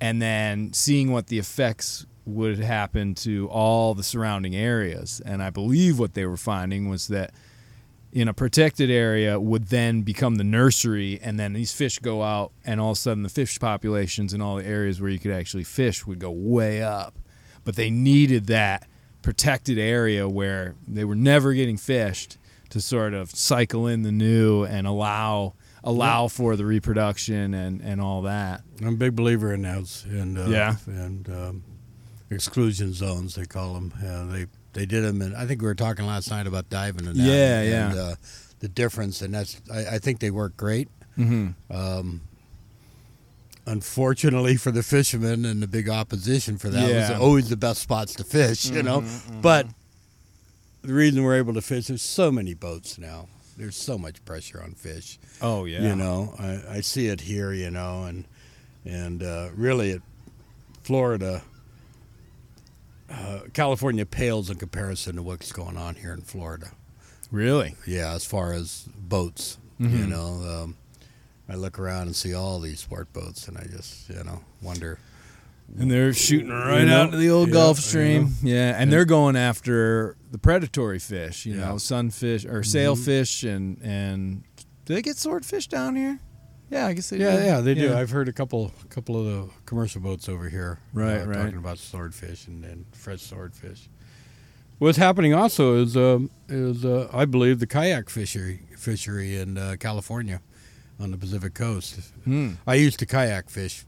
and 0.00 0.20
then 0.22 0.72
seeing 0.72 1.12
what 1.12 1.26
the 1.26 1.38
effects 1.38 2.06
would 2.24 2.58
happen 2.58 3.14
to 3.14 3.48
all 3.48 3.94
the 3.94 4.02
surrounding 4.02 4.54
areas. 4.54 5.22
And 5.24 5.42
I 5.42 5.50
believe 5.50 5.98
what 5.98 6.14
they 6.14 6.26
were 6.26 6.36
finding 6.36 6.88
was 6.88 7.08
that 7.08 7.32
in 8.12 8.28
a 8.28 8.34
protected 8.34 8.90
area 8.90 9.38
would 9.38 9.68
then 9.68 10.02
become 10.02 10.36
the 10.36 10.44
nursery, 10.44 11.18
and 11.22 11.38
then 11.38 11.52
these 11.52 11.72
fish 11.72 11.98
go 11.98 12.22
out, 12.22 12.52
and 12.64 12.80
all 12.80 12.92
of 12.92 12.96
a 12.96 13.00
sudden 13.00 13.22
the 13.22 13.28
fish 13.28 13.58
populations 13.58 14.32
in 14.32 14.40
all 14.40 14.56
the 14.56 14.64
areas 14.64 15.00
where 15.00 15.10
you 15.10 15.18
could 15.18 15.30
actually 15.30 15.64
fish 15.64 16.06
would 16.06 16.18
go 16.18 16.30
way 16.30 16.82
up. 16.82 17.18
But 17.64 17.76
they 17.76 17.90
needed 17.90 18.46
that 18.46 18.88
protected 19.20 19.78
area 19.78 20.28
where 20.28 20.74
they 20.86 21.04
were 21.04 21.14
never 21.14 21.52
getting 21.52 21.76
fished 21.76 22.38
to 22.70 22.80
sort 22.80 23.14
of 23.14 23.30
cycle 23.30 23.86
in 23.86 24.02
the 24.02 24.12
new 24.12 24.64
and 24.64 24.86
allow 24.86 25.54
allow 25.84 26.28
for 26.28 26.56
the 26.56 26.64
reproduction 26.64 27.54
and, 27.54 27.80
and 27.80 28.00
all 28.00 28.22
that. 28.22 28.62
I'm 28.80 28.88
a 28.94 28.96
big 28.96 29.14
believer 29.16 29.52
in 29.54 29.62
those 29.62 30.04
and 30.08 30.38
uh, 30.38 30.46
Yeah. 30.46 30.76
and 30.86 31.28
um, 31.28 31.64
exclusion 32.30 32.92
zones 32.92 33.34
they 33.34 33.44
call 33.46 33.74
them. 33.74 33.92
Uh, 34.04 34.26
they 34.32 34.46
they 34.74 34.86
did 34.86 35.02
them, 35.04 35.22
and 35.22 35.34
I 35.36 35.46
think 35.46 35.60
we 35.62 35.66
were 35.66 35.74
talking 35.74 36.06
last 36.06 36.30
night 36.30 36.46
about 36.46 36.68
diving 36.68 37.06
and 37.06 37.16
that. 37.16 37.22
Yeah, 37.22 37.60
and, 37.60 37.94
yeah. 37.94 38.02
Uh, 38.02 38.14
the 38.60 38.68
difference, 38.68 39.22
and 39.22 39.32
that's 39.34 39.60
I, 39.72 39.96
I 39.96 39.98
think 39.98 40.20
they 40.20 40.30
work 40.30 40.56
great. 40.56 40.88
Mm-hmm. 41.16 41.72
Um, 41.76 42.20
unfortunately 43.66 44.56
for 44.56 44.70
the 44.70 44.82
fishermen 44.82 45.44
and 45.44 45.62
the 45.62 45.66
big 45.66 45.88
opposition 45.88 46.56
for 46.58 46.68
that 46.70 46.88
Yeah. 46.88 47.02
Mm-hmm, 47.02 47.12
was 47.12 47.20
always 47.20 47.48
the 47.50 47.56
best 47.56 47.82
spots 47.82 48.14
to 48.14 48.24
fish, 48.24 48.70
you 48.70 48.82
know. 48.82 49.04
But 49.42 49.66
the 50.82 50.92
reason 50.94 51.22
we're 51.22 51.36
able 51.36 51.54
to 51.54 51.60
fish, 51.62 51.88
there's 51.88 52.02
so 52.02 52.30
many 52.30 52.54
boats 52.54 52.98
now. 52.98 53.28
There's 53.58 53.76
so 53.76 53.98
much 53.98 54.24
pressure 54.24 54.62
on 54.62 54.72
fish. 54.72 55.18
Oh 55.42 55.64
yeah. 55.66 55.82
You 55.82 55.96
know, 55.96 56.34
I, 56.38 56.76
I 56.76 56.80
see 56.80 57.08
it 57.08 57.20
here, 57.20 57.52
you 57.52 57.70
know, 57.70 58.04
and 58.04 58.24
and 58.84 59.22
uh, 59.22 59.48
really, 59.54 59.90
it, 59.90 60.02
Florida, 60.82 61.42
uh, 63.10 63.40
California 63.52 64.06
pales 64.06 64.50
in 64.50 64.56
comparison 64.56 65.16
to 65.16 65.22
what's 65.22 65.52
going 65.52 65.76
on 65.76 65.96
here 65.96 66.12
in 66.12 66.20
Florida. 66.22 66.70
Really? 67.30 67.74
Yeah, 67.86 68.12
as 68.14 68.24
far 68.24 68.52
as 68.52 68.88
boats, 68.96 69.58
Mm-hmm. 69.80 69.96
you 69.96 70.06
know, 70.08 70.42
um, 70.64 70.76
I 71.48 71.54
look 71.54 71.78
around 71.78 72.08
and 72.08 72.16
see 72.16 72.34
all 72.34 72.58
these 72.58 72.80
sport 72.80 73.12
boats, 73.12 73.46
and 73.46 73.56
I 73.56 73.62
just, 73.64 74.08
you 74.10 74.24
know, 74.24 74.40
wonder. 74.60 74.98
And 75.76 75.90
they're 75.90 76.12
shooting 76.14 76.48
right 76.50 76.84
know, 76.84 77.00
out 77.02 77.04
into 77.06 77.18
the 77.18 77.30
old 77.30 77.48
yeah, 77.48 77.54
Gulf 77.54 77.78
Stream. 77.78 78.30
Yeah, 78.42 78.74
and 78.80 78.90
they're 78.90 79.04
going 79.04 79.36
after 79.36 80.16
the 80.30 80.38
predatory 80.38 80.98
fish, 80.98 81.44
you. 81.46 81.54
Mm-hmm. 81.54 81.60
know, 81.60 81.78
sunfish 81.78 82.44
or 82.46 82.62
sailfish 82.62 83.44
and 83.44 83.78
and 83.82 84.42
do 84.86 84.94
they 84.94 85.02
get 85.02 85.16
swordfish 85.18 85.66
down 85.68 85.94
here? 85.96 86.20
Yeah, 86.70 86.86
I 86.86 86.92
guess 86.94 87.10
they 87.10 87.18
Yeah, 87.18 87.36
do. 87.36 87.44
yeah, 87.44 87.60
they 87.60 87.74
do. 87.74 87.94
I've 87.94 88.10
heard 88.10 88.28
a 88.28 88.32
couple, 88.32 88.72
couple 88.90 89.16
of 89.18 89.24
the 89.26 89.52
commercial 89.64 90.00
boats 90.02 90.28
over 90.28 90.48
here, 90.50 90.80
Right, 90.92 91.22
uh, 91.22 91.26
right. 91.26 91.36
talking 91.44 91.56
about 91.58 91.78
swordfish 91.78 92.46
and, 92.46 92.62
and 92.64 92.84
fresh 92.92 93.22
swordfish. 93.22 93.88
What's 94.78 94.98
happening 94.98 95.32
also 95.34 95.76
is, 95.82 95.96
um, 95.96 96.30
is 96.48 96.84
uh, 96.84 97.08
I 97.12 97.24
believe 97.24 97.58
the 97.58 97.66
kayak 97.66 98.08
fishery 98.10 98.60
fishery 98.76 99.36
in 99.36 99.56
uh, 99.58 99.76
California, 99.80 100.40
on 101.00 101.10
the 101.10 101.16
Pacific 101.18 101.54
coast. 101.54 102.00
Hmm. 102.24 102.52
I 102.66 102.74
used 102.74 102.98
to 102.98 103.06
kayak 103.06 103.48
fish. 103.50 103.84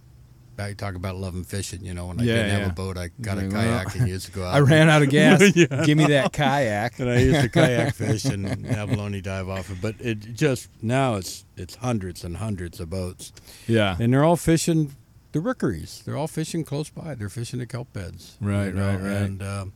I 0.60 0.74
talk 0.74 0.94
about 0.94 1.16
loving 1.16 1.44
fishing. 1.44 1.84
You 1.84 1.94
know, 1.94 2.06
when 2.06 2.20
I 2.20 2.24
Yeah, 2.24 2.34
didn't 2.36 2.60
have 2.60 2.70
a 2.70 2.74
boat, 2.74 2.96
I 2.98 3.10
got 3.20 3.38
a 3.38 3.42
Well, 3.42 3.50
kayak 3.52 3.94
and 3.96 4.08
used 4.08 4.26
to 4.26 4.32
go 4.32 4.44
out. 4.44 4.54
I 4.54 4.60
ran 4.60 4.88
out 4.88 5.02
of 5.02 5.08
gas. 5.18 5.56
Yeah. 5.56 5.84
Give 5.84 5.96
me 5.98 6.06
that 6.06 6.32
kayak. 6.32 6.98
and 7.00 7.08
I 7.10 7.18
used 7.18 7.40
to 7.40 7.48
kayak 7.48 7.94
fish 7.94 8.24
and 8.26 8.66
abalone 8.66 9.20
dive 9.20 9.48
off 9.48 9.70
it. 9.70 9.78
But 9.80 9.96
it 9.98 10.34
just 10.34 10.68
now 10.82 11.14
it's 11.16 11.44
it's 11.56 11.76
hundreds 11.76 12.22
and 12.24 12.36
hundreds 12.36 12.78
of 12.80 12.90
boats, 12.90 13.32
Yeah. 13.66 13.96
and 13.98 14.12
they're 14.12 14.24
all 14.24 14.36
fishing 14.36 14.94
the 15.32 15.40
rookeries. 15.40 16.02
They're 16.04 16.16
all 16.16 16.28
fishing 16.28 16.64
close 16.64 16.90
by. 16.90 17.14
They're 17.14 17.28
fishing 17.28 17.58
the 17.60 17.66
kelp 17.66 17.92
beds. 17.92 18.36
Right, 18.40 18.74
right, 18.74 18.96
right. 18.96 19.12
And 19.22 19.42
um, 19.42 19.72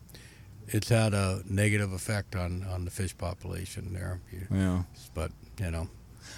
it's 0.67 0.89
had 0.89 1.13
a 1.13 1.41
negative 1.49 1.93
effect 1.93 2.35
on 2.35 2.63
on 2.69 2.85
the 2.85 2.91
fish 2.91 3.15
population 3.17 3.93
there. 3.93 4.19
You- 4.31 4.47
Yeah. 4.51 4.83
But 5.13 5.31
you 5.59 5.71
know, 5.71 5.87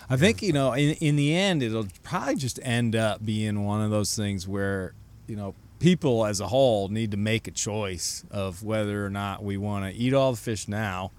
I 0.09 0.17
think 0.17 0.41
you 0.41 0.53
know, 0.53 0.73
in 0.73 0.95
in 0.95 1.15
the 1.15 1.35
end, 1.35 1.61
it'll 1.61 1.87
probably 2.03 2.35
just 2.35 2.59
end 2.63 2.95
up 2.95 3.25
being 3.25 3.65
one 3.65 3.81
of 3.81 3.91
those 3.91 4.15
things 4.15 4.47
where 4.47 4.93
you 5.27 5.35
know 5.35 5.53
people 5.79 6.25
as 6.25 6.39
a 6.39 6.47
whole 6.47 6.87
need 6.87 7.11
to 7.11 7.17
make 7.17 7.47
a 7.47 7.51
choice 7.51 8.23
of 8.31 8.63
whether 8.63 9.05
or 9.05 9.09
not 9.09 9.43
we 9.43 9.57
want 9.57 9.85
to 9.85 9.99
eat 9.99 10.13
all 10.13 10.31
the 10.31 10.37
fish 10.37 10.67
now, 10.67 11.11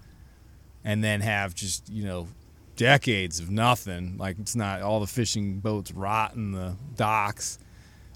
and 0.85 1.05
then 1.05 1.21
have 1.21 1.55
just 1.55 1.89
you 1.91 2.05
know 2.05 2.29
decades 2.77 3.41
of 3.41 3.51
nothing. 3.51 4.17
Like 4.17 4.39
it's 4.39 4.57
not 4.57 4.81
all 4.81 5.01
the 5.01 5.07
fishing 5.07 5.61
boats 5.61 5.93
rot 5.93 6.35
in 6.35 6.53
the 6.53 6.77
docks. 6.97 7.59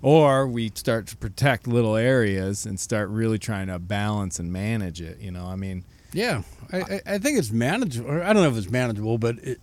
Or 0.00 0.48
we 0.48 0.72
start 0.74 1.06
to 1.08 1.16
protect 1.16 1.68
little 1.68 1.94
areas 1.94 2.66
and 2.66 2.80
start 2.80 3.08
really 3.08 3.38
trying 3.38 3.68
to 3.68 3.78
balance 3.78 4.40
and 4.40 4.52
manage 4.52 5.00
it. 5.00 5.20
You 5.20 5.30
know, 5.30 5.46
I 5.46 5.54
mean, 5.54 5.84
yeah, 6.12 6.42
I, 6.72 6.78
I, 6.80 7.00
I 7.06 7.18
think 7.18 7.38
it's 7.38 7.52
manageable. 7.52 8.10
I 8.10 8.32
don't 8.32 8.42
know 8.42 8.48
if 8.48 8.56
it's 8.56 8.70
manageable, 8.70 9.18
but 9.18 9.38
it, 9.38 9.60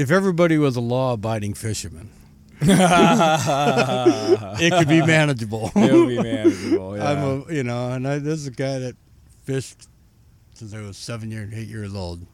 if 0.00 0.10
everybody 0.10 0.56
was 0.56 0.76
a 0.76 0.80
law-abiding 0.80 1.52
fisherman, 1.54 2.08
it 2.62 2.68
could 4.72 4.88
be 4.88 5.04
manageable. 5.04 5.70
it'll 5.76 6.06
be 6.06 6.22
manageable. 6.22 6.96
Yeah. 6.96 7.10
I'm 7.10 7.18
a, 7.18 7.44
you 7.52 7.62
know, 7.62 7.92
and 7.92 8.08
I, 8.08 8.18
this 8.18 8.38
is 8.40 8.46
a 8.46 8.50
guy 8.50 8.78
that 8.78 8.96
fished 9.44 9.88
since 10.54 10.72
I 10.74 10.80
was 10.80 10.96
seven 10.96 11.30
years, 11.30 11.52
eight 11.54 11.68
years 11.68 11.94
old. 11.94 12.26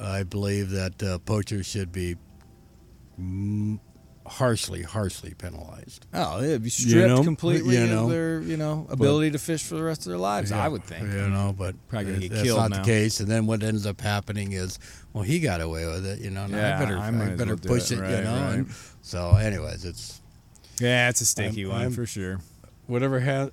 I 0.00 0.24
believe 0.24 0.70
that 0.70 1.00
uh, 1.02 1.18
poachers 1.18 1.66
should 1.66 1.92
be 1.92 2.16
mm, 3.20 3.78
harshly, 4.26 4.82
harshly 4.82 5.34
penalized. 5.34 6.06
Oh, 6.14 6.42
it'd 6.42 6.62
be 6.62 6.66
You 6.66 6.70
stripped 6.70 7.08
know, 7.08 7.22
completely 7.22 7.76
you 7.76 7.86
know, 7.86 8.04
of 8.04 8.10
their, 8.10 8.40
you 8.40 8.56
know, 8.56 8.86
ability 8.90 9.32
to 9.32 9.38
fish 9.38 9.62
for 9.62 9.74
the 9.74 9.82
rest 9.82 10.02
of 10.02 10.06
their 10.06 10.18
lives. 10.18 10.52
I 10.52 10.68
would 10.68 10.84
think. 10.84 11.02
You 11.02 11.28
know, 11.28 11.54
but 11.56 11.74
Probably 11.88 12.12
gonna 12.12 12.20
get 12.20 12.30
that's 12.32 12.42
killed 12.42 12.58
not 12.58 12.70
now. 12.70 12.78
the 12.78 12.84
case. 12.84 13.20
And 13.20 13.28
then 13.28 13.46
what 13.46 13.62
ends 13.62 13.86
up 13.86 14.00
happening 14.00 14.52
is, 14.52 14.78
well, 15.12 15.24
he 15.24 15.40
got 15.40 15.60
away 15.60 15.86
with 15.86 16.06
it. 16.06 16.20
You 16.20 16.30
know, 16.30 16.46
now 16.46 16.56
Yeah, 16.56 16.76
I 16.76 16.78
better, 16.78 16.98
I 16.98 17.08
I, 17.08 17.10
better 17.36 17.56
well 17.56 17.56
push 17.76 17.90
it. 17.90 17.98
it. 17.98 18.02
Right, 18.02 18.10
you 18.18 18.22
know. 18.24 18.32
right. 18.42 18.54
And 18.58 18.74
so, 19.02 19.36
anyways, 19.36 19.84
it's 19.84 20.20
Yeah, 20.80 21.08
it's 21.08 21.20
a 21.20 21.26
sticky 21.26 21.62
I'm- 21.64 21.70
one 21.72 21.80
I'm- 21.82 21.92
for 21.92 22.06
sure. 22.06 22.40
whatever 22.86 23.20
ha- 23.20 23.50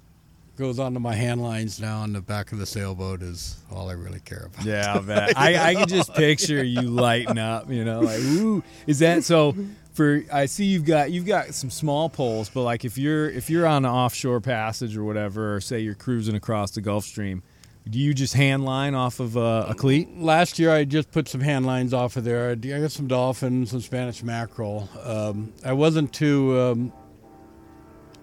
goes 0.55 0.80
onto 0.80 0.99
my 0.99 1.14
hand 1.14 1.41
lines 1.43 1.80
now 1.80 1.99
on 1.99 2.14
the 2.14 2.22
back 2.22 2.51
of 2.51 2.58
the 2.58 2.66
sailboat 2.66 3.22
is 3.22 3.58
all 3.72 3.89
I 3.89 3.93
really 3.93 4.20
care 4.22 4.49
about. 4.51 4.66
Yeah, 4.66 4.93
I'll 4.93 5.01
bet. 5.03 5.38
I, 5.38 5.70
I 5.70 5.76
can 5.76 5.88
just 5.88 6.14
picture 6.16 6.64
you 6.64 6.82
lighting 7.05 7.38
up. 7.38 7.70
You 7.72 7.86
know, 7.86 7.99
like 8.01 8.20
ooh, 8.20 8.64
is 8.88 8.99
that 8.99 9.24
so? 9.24 9.55
For 9.93 10.24
I 10.32 10.45
see 10.45 10.66
you've 10.66 10.86
got 10.86 11.12
you've 11.12 11.26
got 11.26 11.53
some 11.55 11.70
small 11.72 12.08
poles, 12.10 12.49
but 12.49 12.62
like 12.64 12.86
if 12.86 12.97
you're 12.99 13.30
if 13.30 13.49
you're 13.49 13.66
on 13.68 13.84
an 13.86 13.91
offshore 13.91 14.41
passage 14.41 14.95
or 14.97 15.03
whatever, 15.03 15.55
or 15.55 15.62
say 15.62 15.80
you're 15.80 15.95
cruising 15.95 16.36
across 16.36 16.72
the 16.72 16.82
Gulf 16.82 17.03
Stream, 17.05 17.41
do 17.89 17.99
you 17.99 18.13
just 18.13 18.33
hand 18.33 18.65
line 18.65 18.95
off 18.95 19.19
of 19.19 19.38
uh, 19.38 19.65
a 19.69 19.73
cleat? 19.75 20.17
Last 20.17 20.59
year, 20.59 20.71
I 20.71 20.83
just 20.83 21.11
put 21.11 21.27
some 21.27 21.41
hand 21.41 21.65
lines 21.65 21.93
off 21.93 22.17
of 22.17 22.23
there. 22.23 22.51
I 22.51 22.55
got 22.55 22.91
some 22.91 23.07
dolphin, 23.07 23.65
some 23.65 23.81
Spanish 23.81 24.23
mackerel. 24.23 24.89
Um, 25.03 25.53
I 25.63 25.73
wasn't 25.73 26.13
too 26.13 26.59
um, 26.59 26.93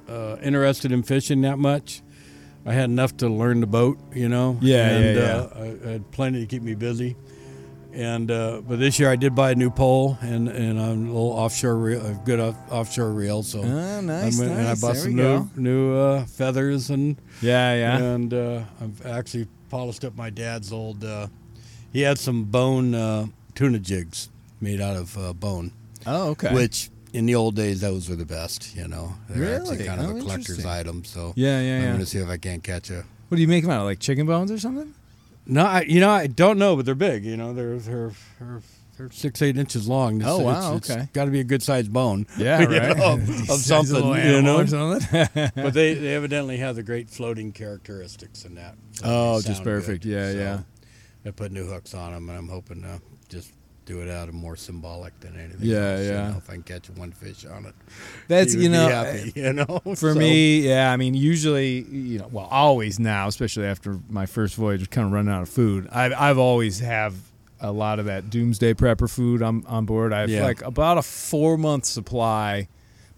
uh, 0.09 0.37
interested 0.43 0.93
in 0.93 1.03
fishing 1.03 1.43
that 1.43 1.59
much. 1.59 2.03
I 2.67 2.73
had 2.73 2.85
enough 2.85 3.17
to 3.19 3.29
learn 3.29 3.61
the 3.61 3.67
boat, 3.67 3.99
you 4.15 4.29
know. 4.29 4.59
Yeah, 4.61 4.89
and, 4.89 5.19
yeah, 5.19 5.23
Uh, 5.25 5.49
I, 5.55 5.89
I 5.89 5.93
had 5.93 6.11
plenty 6.11 6.41
to 6.41 6.47
keep 6.47 6.63
me 6.63 6.75
busy. 6.75 7.17
And 7.95 8.29
uh, 8.31 8.61
but 8.67 8.79
this 8.81 8.99
year 8.99 9.09
I 9.09 9.15
did 9.17 9.35
buy 9.37 9.53
a 9.53 9.55
new 9.55 9.71
pole 9.71 10.19
and 10.21 10.49
and 10.49 10.79
a 10.81 10.91
little 10.91 11.31
offshore 11.31 11.77
reel, 11.77 12.05
a 12.05 12.15
good 12.25 12.41
off, 12.41 12.57
offshore 12.71 13.13
reel. 13.13 13.43
So 13.45 13.61
Oh, 13.63 14.01
nice, 14.01 14.41
I'm- 14.41 14.51
and 14.51 14.67
I 14.69 14.75
bought 14.75 14.95
There 14.95 15.03
some 15.03 15.15
new 15.15 15.23
go. 15.23 15.51
new 15.57 15.95
uh, 15.97 16.25
feathers 16.27 16.91
and 16.91 17.17
Yeah, 17.41 17.75
yeah. 17.75 17.99
and 17.99 18.35
uh, 18.35 18.63
I've 18.81 19.07
actually 19.07 19.47
polished 19.71 20.05
up 20.05 20.17
my 20.17 20.31
dad's 20.31 20.73
old. 20.73 21.05
Uh, 21.05 21.29
he 21.93 22.01
had 22.01 22.19
some 22.19 22.45
bone 22.45 22.95
uh, 22.97 23.27
tuna 23.55 23.79
jigs 23.79 24.29
made 24.61 24.81
out 24.81 24.97
of 24.97 25.17
uh, 25.17 25.33
bone, 25.33 25.71
Oh, 26.05 26.31
okay. 26.31 26.53
which 26.53 26.91
in 27.13 27.27
the 27.27 27.37
old 27.37 27.55
days 27.55 27.81
those 27.81 28.09
were 28.09 28.17
the 28.17 28.27
best. 28.27 28.75
You 28.75 28.89
know, 28.89 29.15
they're 29.31 29.55
actually 29.61 29.77
Really? 29.77 29.89
kind 29.89 30.01
of 30.01 30.11
Oh, 30.11 30.17
a 30.17 30.21
collector's 30.21 30.67
item. 30.67 31.05
So 31.05 31.33
yeah, 31.37 31.61
yeah, 31.61 31.77
I'm 31.77 31.83
yeah. 31.85 31.93
gonna 31.93 32.07
see 32.07 32.19
if 32.19 32.29
I 32.29 32.39
can't 32.39 32.63
catch 32.65 32.91
a. 32.91 33.05
What 33.29 33.37
do 33.37 33.41
you 33.43 33.47
make 33.49 33.63
them 33.63 33.71
out 33.71 33.81
of? 33.83 33.87
Like 33.87 34.01
chicken 34.01 34.27
bones 34.27 34.51
or 34.51 34.59
something? 34.59 34.93
No, 35.47 35.65
I, 35.65 35.83
you 35.83 36.01
know 36.01 36.11
I 36.11 36.27
don't 36.27 36.59
know, 36.59 36.77
but 36.77 36.87
they're 36.87 36.95
big. 36.95 37.25
You 37.25 37.37
know, 37.37 37.53
they're 37.53 37.79
they're 37.79 38.13
they're, 38.41 38.63
they're 38.97 39.11
six 39.11 39.43
eight 39.43 39.57
inches 39.59 39.87
long. 39.89 40.21
It's, 40.21 40.31
Oh, 40.31 40.39
wow, 40.39 40.77
it's, 40.77 40.89
okay. 40.91 41.09
got 41.13 41.27
to 41.27 41.31
be 41.31 41.41
a 41.41 41.45
good 41.45 41.63
sized 41.63 41.93
bone. 41.93 42.27
Yeah, 42.39 42.61
you 42.63 42.69
right. 42.69 42.97
know, 42.97 43.15
of 43.15 43.29
of 43.51 43.59
something. 43.61 44.05
You 44.25 44.41
know, 44.43 44.61
or 44.61 44.67
something. 44.67 45.29
but 45.55 45.75
they, 45.75 45.95
they 45.95 46.15
evidently 46.15 46.57
have 46.59 46.77
the 46.77 46.83
great 46.83 47.11
floating 47.11 47.53
characteristics 47.53 48.45
in 48.45 48.55
that. 48.55 48.77
So 48.93 49.05
Oh, 49.07 49.41
just 49.43 49.65
perfect. 49.65 50.05
Yeah, 50.05 50.31
yeah. 50.31 50.61
I 51.27 51.31
put 51.31 51.53
new 51.53 51.67
hooks 51.67 51.95
on 51.95 52.13
them, 52.13 52.29
and 52.29 52.39
I'm 52.39 52.49
hoping 52.49 52.83
to 52.83 53.01
do 53.87 54.01
it 54.01 54.09
out 54.11 54.29
of 54.29 54.35
more 54.35 54.57
symbolic 54.57 55.19
than 55.21 55.39
anything. 55.39 55.59
Yeah, 55.61 55.77
else, 55.93 56.01
you 56.01 56.07
yeah. 56.09 56.31
know, 56.31 56.37
if 56.39 56.49
I 56.49 56.55
can 56.55 56.63
catch 56.63 56.89
one 56.91 57.13
fish 57.13 57.45
on 57.45 57.67
it, 57.67 57.75
That's 58.29 58.55
eh, 58.55 58.59
you 58.59 58.69
know, 58.69 58.89
happy, 58.89 59.33
you 59.35 59.53
know. 59.53 59.81
for 59.85 59.97
So, 59.97 60.15
me, 60.15 60.61
yeah. 60.61 60.91
I 60.93 60.97
mean, 60.97 61.15
usually, 61.15 61.83
you 61.83 62.19
know, 62.19 62.29
well, 62.33 62.47
always 62.51 62.99
now, 62.99 63.29
especially 63.29 63.67
after 63.67 63.99
my 64.09 64.27
first 64.27 64.55
voyage, 64.57 64.81
was 64.81 64.89
kind 64.89 65.07
of 65.07 65.13
running 65.13 65.33
out 65.33 65.43
of 65.43 65.49
food. 65.49 65.89
I've 65.93 66.13
I've 66.15 66.39
always 66.39 66.81
have 66.81 67.15
a 67.61 67.73
lot 67.73 67.99
of 67.99 68.07
that 68.07 68.31
doomsday 68.31 68.75
prepper 68.75 69.09
food 69.11 69.43
on 69.43 69.65
on 69.67 69.85
board. 69.87 70.13
I 70.13 70.21
have 70.21 70.31
Yeah. 70.31 70.45
like 70.45 70.63
about 70.63 70.99
a 70.99 71.03
four 71.03 71.57
month 71.59 71.85
supply 71.85 72.69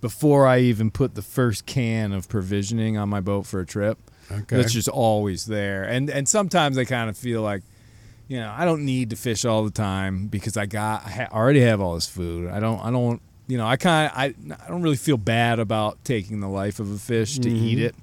before 0.01 0.47
I 0.47 0.59
even 0.61 0.91
put 0.91 1.15
the 1.15 1.23
first 1.23 1.67
can 1.67 2.13
of 2.13 2.29
provisioning 2.29 2.97
on 2.97 3.09
my 3.09 3.21
boat 3.21 3.47
for 3.47 3.61
a 3.61 3.67
trip. 3.67 3.99
okay. 4.31 4.57
That's 4.57 4.73
just 4.73 4.89
always 4.89 5.47
there. 5.47 5.85
And 5.85 6.11
and 6.11 6.29
sometimes 6.29 6.77
I 6.77 6.85
kind 6.85 7.09
of 7.09 7.17
feel 7.17 7.43
like, 7.43 7.63
you 8.29 8.39
know, 8.41 8.53
I 8.57 8.65
don't 8.65 8.85
need 8.85 9.11
to 9.11 9.17
fish 9.17 9.45
all 9.45 9.65
the 9.65 9.71
time 9.71 10.27
because 10.27 10.57
I 10.57 10.67
got 10.67 11.07
I 11.07 11.11
ha- 11.11 11.29
already 11.33 11.61
have 11.61 11.81
all 11.81 11.95
this 11.95 12.07
food. 12.09 12.51
I 12.51 12.61
don't 12.61 12.81
I 12.85 12.91
don't 12.91 13.21
you 13.49 13.57
know 13.59 13.67
I 13.67 13.77
kind 13.77 14.11
of 14.11 14.19
I 14.19 14.25
I 14.65 14.69
don't 14.69 14.83
really 14.83 14.97
feel 14.97 15.17
bad 15.17 15.59
about 15.59 16.03
taking 16.05 16.41
the 16.41 16.49
life 16.49 16.81
of 16.81 16.91
a 16.91 16.99
fish 16.99 17.39
to 17.39 17.51
eat 17.51 17.79
it. 17.79 17.95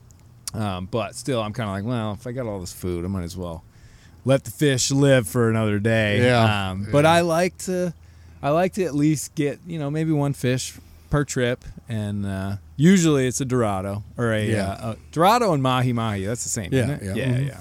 Um, 0.53 0.85
but 0.85 1.15
still, 1.15 1.41
I'm 1.41 1.51
kind 1.51 1.67
of 1.67 1.75
like, 1.75 1.83
well, 1.83 2.13
if 2.13 2.27
I 2.27 2.31
got 2.31 2.45
all 2.45 2.59
this 2.59 2.71
food, 2.71 3.03
I 3.05 3.07
might 3.07 3.23
as 3.23 3.35
well 3.35 3.63
let 4.23 4.43
the 4.43 4.51
fish 4.51 4.91
live 4.91 5.27
for 5.27 5.49
another 5.49 5.79
day. 5.79 6.21
Yeah. 6.23 6.69
Um, 6.71 6.87
But 6.91 7.05
I 7.07 7.21
like 7.21 7.57
to, 7.65 7.91
I 8.41 8.51
like 8.51 8.73
to 8.73 8.83
at 8.85 8.93
least 8.93 9.33
get 9.35 9.59
you 9.65 9.79
know 9.79 9.89
maybe 9.89 10.11
one 10.11 10.33
fish 10.33 10.75
per 11.09 11.25
trip, 11.25 11.63
and 11.89 12.25
uh, 12.25 12.57
usually 12.77 13.27
it's 13.27 13.41
a 13.41 13.45
dorado 13.45 14.03
or 14.17 14.31
a, 14.31 14.45
Yeah. 14.45 14.71
uh, 14.73 14.91
a 14.91 14.97
dorado 15.11 15.53
and 15.53 15.61
mahi 15.63 15.91
mahi. 15.91 16.25
That's 16.25 16.43
the 16.43 16.49
same, 16.49 16.71
Yeah, 16.71 16.83
isn't 16.83 17.01
it? 17.01 17.03
yeah. 17.03 17.13
yeah, 17.15 17.37
Mhm. 17.39 17.47
yeah. 17.47 17.57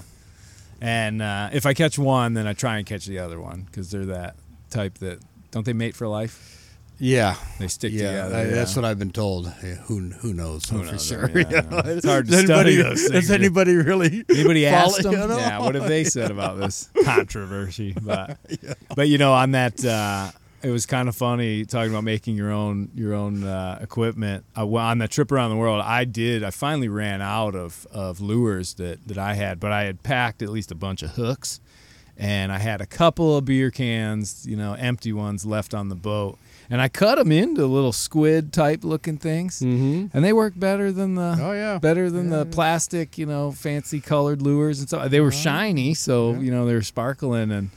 And 0.85 1.21
uh, 1.21 1.49
if 1.53 1.65
I 1.65 1.73
catch 1.73 1.97
one, 1.97 2.33
then 2.33 2.45
I 2.45 2.51
try 2.51 2.77
and 2.77 2.85
catch 2.85 3.05
the 3.05 3.19
other 3.19 3.39
one 3.39 3.61
because 3.61 3.89
they're 3.89 4.05
that 4.07 4.35
type 4.69 4.97
that 4.99 5.19
don't 5.51 5.65
they 5.65 5.71
mate 5.73 5.95
for 5.95 6.07
life? 6.09 6.59
yeah, 6.99 7.35
They 7.59 7.67
stick 7.69 7.91
yeah, 7.93 8.07
together. 8.27 8.35
I- 8.35 8.43
that's 8.45 8.75
what 8.75 8.83
I've 8.85 8.99
been 8.99 9.11
told. 9.11 9.45
Yeah, 9.63 9.75
who 9.75 10.09
who 10.09 10.33
knows? 10.33 10.69
Who 10.69 10.83
for 10.83 10.97
sure. 10.99 11.29
yeah, 11.29 11.49
you 11.49 11.57
I 11.57 11.61
know. 11.61 11.69
know. 11.69 11.81
It's 11.85 12.05
hard 12.05 12.25
to 12.27 12.31
Does 12.31 12.45
study 12.45 12.73
anybody, 12.73 12.75
those 12.89 13.01
Does 13.03 13.11
things. 13.11 13.31
anybody 13.31 13.75
really? 13.75 14.23
Anybody 14.29 14.67
asked 14.67 15.03
them? 15.03 15.13
Yeah, 15.13 15.59
what 15.59 15.75
have 15.75 15.87
they 15.87 16.03
said 16.03 16.31
about 16.31 16.59
this 16.59 16.89
controversy? 17.05 17.93
But 17.99 18.37
but 18.95 19.07
you 19.07 19.17
know, 19.17 19.33
on 19.33 19.51
that, 19.51 19.83
uh, 19.85 20.31
it 20.63 20.69
was 20.71 20.85
kind 20.85 21.09
of 21.09 21.15
funny 21.15 21.65
talking 21.65 21.91
about 21.91 22.03
making 22.03 22.35
your 22.35 22.51
own 22.51 22.89
your 22.95 23.13
own 23.13 23.43
uh, 23.43 23.77
equipment. 23.81 24.45
Uh, 24.57 24.65
well, 24.65 24.85
on 24.85 24.97
that 24.99 25.11
trip 25.11 25.31
around 25.31 25.49
the 25.51 25.57
world, 25.57 25.81
I 25.85 26.05
did. 26.05 26.43
I 26.43 26.51
finally 26.51 26.87
ran 26.89 27.21
out 27.21 27.55
of 27.55 27.85
of 27.91 28.21
lures 28.21 28.75
that 28.75 29.07
that 29.07 29.17
I 29.17 29.33
had, 29.35 29.59
but 29.59 29.71
I 29.71 29.83
had 29.83 30.03
packed 30.03 30.41
at 30.41 30.49
least 30.49 30.71
a 30.71 30.75
bunch 30.75 31.03
of 31.03 31.11
hooks, 31.11 31.59
and 32.17 32.51
I 32.51 32.59
had 32.59 32.81
a 32.81 32.85
couple 32.85 33.35
of 33.37 33.45
beer 33.45 33.71
cans, 33.71 34.45
you 34.47 34.55
know, 34.55 34.73
empty 34.73 35.11
ones 35.13 35.45
left 35.45 35.73
on 35.73 35.89
the 35.89 35.95
boat. 35.95 36.37
And 36.69 36.81
I 36.81 36.87
cut 36.87 37.17
them 37.17 37.31
into 37.31 37.65
little 37.67 37.91
squid 37.91 38.53
type 38.53 38.83
looking 38.85 39.17
things, 39.17 39.59
Mhm. 39.59 40.09
and 40.13 40.23
they 40.23 40.31
work 40.31 40.53
better 40.57 40.91
than 40.93 41.15
the 41.15 41.37
Oh 41.39 41.51
yeah. 41.51 41.77
better 41.77 42.09
than 42.09 42.31
Yeah, 42.31 42.39
the 42.39 42.45
plastic, 42.45 43.17
you 43.17 43.25
know, 43.25 43.51
fancy 43.51 43.99
colored 43.99 44.41
lures 44.41 44.79
and 44.79 44.87
stuff. 44.87 45.09
They 45.11 45.19
were 45.19 45.31
shiny, 45.31 45.93
so 45.93 46.31
Yeah. 46.31 46.39
you 46.39 46.51
know 46.51 46.65
they 46.65 46.73
were 46.73 46.81
sparkling, 46.81 47.51
and 47.51 47.69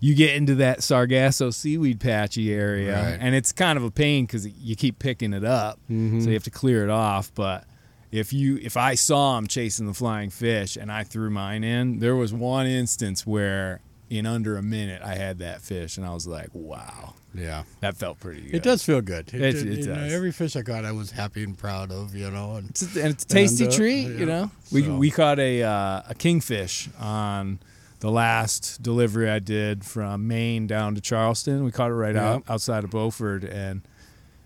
you 0.00 0.14
get 0.14 0.34
into 0.36 0.54
that 0.56 0.82
Sargasso 0.82 1.50
seaweed 1.50 2.00
patchy 2.00 2.52
area, 2.52 2.94
Right. 2.94 3.18
and 3.20 3.34
it's 3.34 3.52
kind 3.52 3.76
of 3.76 3.84
a 3.84 3.90
pain 3.90 4.24
because 4.26 4.46
you 4.46 4.76
keep 4.76 4.98
picking 4.98 5.32
it 5.32 5.44
up, 5.44 5.78
Mhm. 5.90 6.20
so 6.22 6.28
you 6.28 6.34
have 6.34 6.44
to 6.44 6.50
clear 6.50 6.84
it 6.84 6.90
off. 6.90 7.32
But 7.34 7.64
if 8.12 8.32
you 8.32 8.58
if 8.62 8.76
I 8.76 8.94
saw 8.94 9.36
him 9.38 9.46
chasing 9.46 9.86
the 9.86 9.94
flying 9.94 10.30
fish 10.30 10.76
and 10.76 10.90
I 10.92 11.02
threw 11.04 11.30
mine 11.30 11.64
in, 11.64 11.98
there 11.98 12.14
was 12.16 12.32
one 12.32 12.66
instance 12.66 13.26
where 13.26 13.80
in 14.08 14.24
under 14.24 14.56
a 14.56 14.62
minute 14.62 15.02
I 15.02 15.16
had 15.16 15.38
that 15.40 15.60
fish, 15.62 15.96
and 15.96 16.06
I 16.06 16.14
was 16.14 16.28
like, 16.28 16.48
wow, 16.52 17.14
Yeah. 17.34 17.64
that 17.80 17.96
felt 17.96 18.20
pretty 18.20 18.42
good. 18.42 18.54
It 18.54 18.62
does 18.62 18.84
feel 18.84 19.00
good. 19.00 19.34
It, 19.34 19.42
It- 19.42 19.56
it 19.66 19.78
you 19.80 19.86
know, 19.88 19.94
every 19.94 20.30
fish 20.30 20.54
I 20.54 20.62
caught, 20.62 20.84
I 20.84 20.92
was 20.92 21.10
happy 21.10 21.42
and 21.42 21.58
proud 21.58 21.90
of. 21.90 22.14
You 22.14 22.30
know, 22.30 22.54
and 22.54 22.70
It's 22.70 22.82
a, 22.96 23.02
and 23.02 23.12
it's 23.12 23.24
a 23.24 23.26
tasty 23.26 23.64
And, 23.64 23.72
uh, 23.72 23.76
treat, 23.76 24.02
yeah. 24.04 24.18
you 24.18 24.26
know. 24.26 24.50
We 24.70 24.84
So- 24.84 24.96
we 24.96 25.10
caught 25.10 25.40
a 25.40 25.64
uh, 25.64 26.02
a 26.08 26.14
kingfish 26.16 26.88
on 27.00 27.58
the 28.00 28.10
last 28.10 28.82
delivery 28.82 29.28
I 29.30 29.38
did 29.38 29.84
from 29.84 30.26
Maine 30.28 30.66
down 30.66 30.94
to 30.94 31.00
Charleston. 31.00 31.64
We 31.64 31.70
caught 31.72 31.90
it 31.90 31.94
right 31.94 32.14
Yeah. 32.14 32.34
out 32.34 32.44
outside 32.48 32.84
of 32.84 32.90
Beaufort, 32.90 33.44
and 33.44 33.82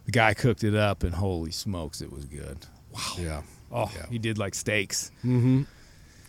the 0.06 0.12
guy 0.12 0.34
cooked 0.34 0.64
it 0.64 0.74
up, 0.74 1.02
and 1.02 1.14
holy 1.14 1.50
smokes, 1.50 2.00
it 2.00 2.12
was 2.12 2.24
good. 2.26 2.66
Wow. 2.92 3.00
Yeah, 3.18 3.42
Oh, 3.72 3.90
Yeah. 3.94 4.06
he 4.10 4.18
did 4.18 4.38
like 4.38 4.54
steaks, 4.54 5.10
mm-hmm. 5.24 5.62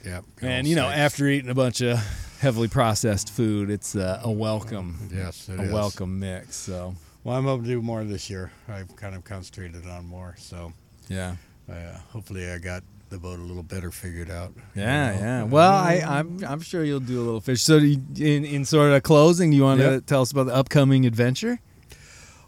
yeah. 0.05 0.21
and 0.41 0.67
you 0.67 0.75
know, 0.75 0.87
steaks. 0.87 0.99
after 0.99 1.27
eating 1.27 1.49
a 1.49 1.55
bunch 1.55 1.81
of 1.81 1.97
heavily 2.39 2.67
processed 2.67 3.29
food, 3.29 3.69
it's 3.69 3.95
uh, 3.95 4.21
a 4.23 4.31
welcome 4.31 5.09
yes, 5.13 5.47
it 5.49 5.59
a 5.59 5.63
is. 5.63 5.71
welcome 5.71 6.19
mix. 6.19 6.55
So 6.55 6.95
Well, 7.23 7.35
I'm 7.37 7.43
hoping 7.45 7.65
to 7.65 7.69
do 7.69 7.81
more 7.81 8.03
this 8.03 8.29
year. 8.29 8.51
I've 8.67 8.95
kind 8.95 9.15
of 9.15 9.23
concentrated 9.23 9.85
on 9.87 10.05
more, 10.07 10.35
so 10.39 10.73
yeah. 11.07 11.35
uh, 11.71 11.97
hopefully 12.09 12.49
I 12.51 12.57
got 12.57 12.83
the 13.11 13.19
boat 13.19 13.37
a 13.37 13.41
little 13.43 13.61
better 13.63 13.91
figured 13.91 14.31
out. 14.31 14.53
you 14.55 14.81
Yeah, 14.81 15.11
know. 15.13 15.19
yeah. 15.19 15.43
Well, 15.43 15.71
I, 15.71 16.01
I'm 16.03 16.43
I'm 16.43 16.61
sure 16.61 16.83
you'll 16.83 16.99
do 16.99 17.21
a 17.21 17.25
little 17.25 17.41
fish. 17.41 17.61
So, 17.61 17.77
you, 17.77 18.01
in 18.17 18.43
in 18.45 18.65
sort 18.65 18.91
of 18.91 19.03
closing, 19.03 19.51
do 19.51 19.57
you 19.57 19.63
want 19.63 19.81
to 19.81 20.01
tell 20.01 20.21
us 20.21 20.31
about 20.31 20.47
the 20.47 20.55
upcoming 20.55 21.05
adventure? 21.05 21.59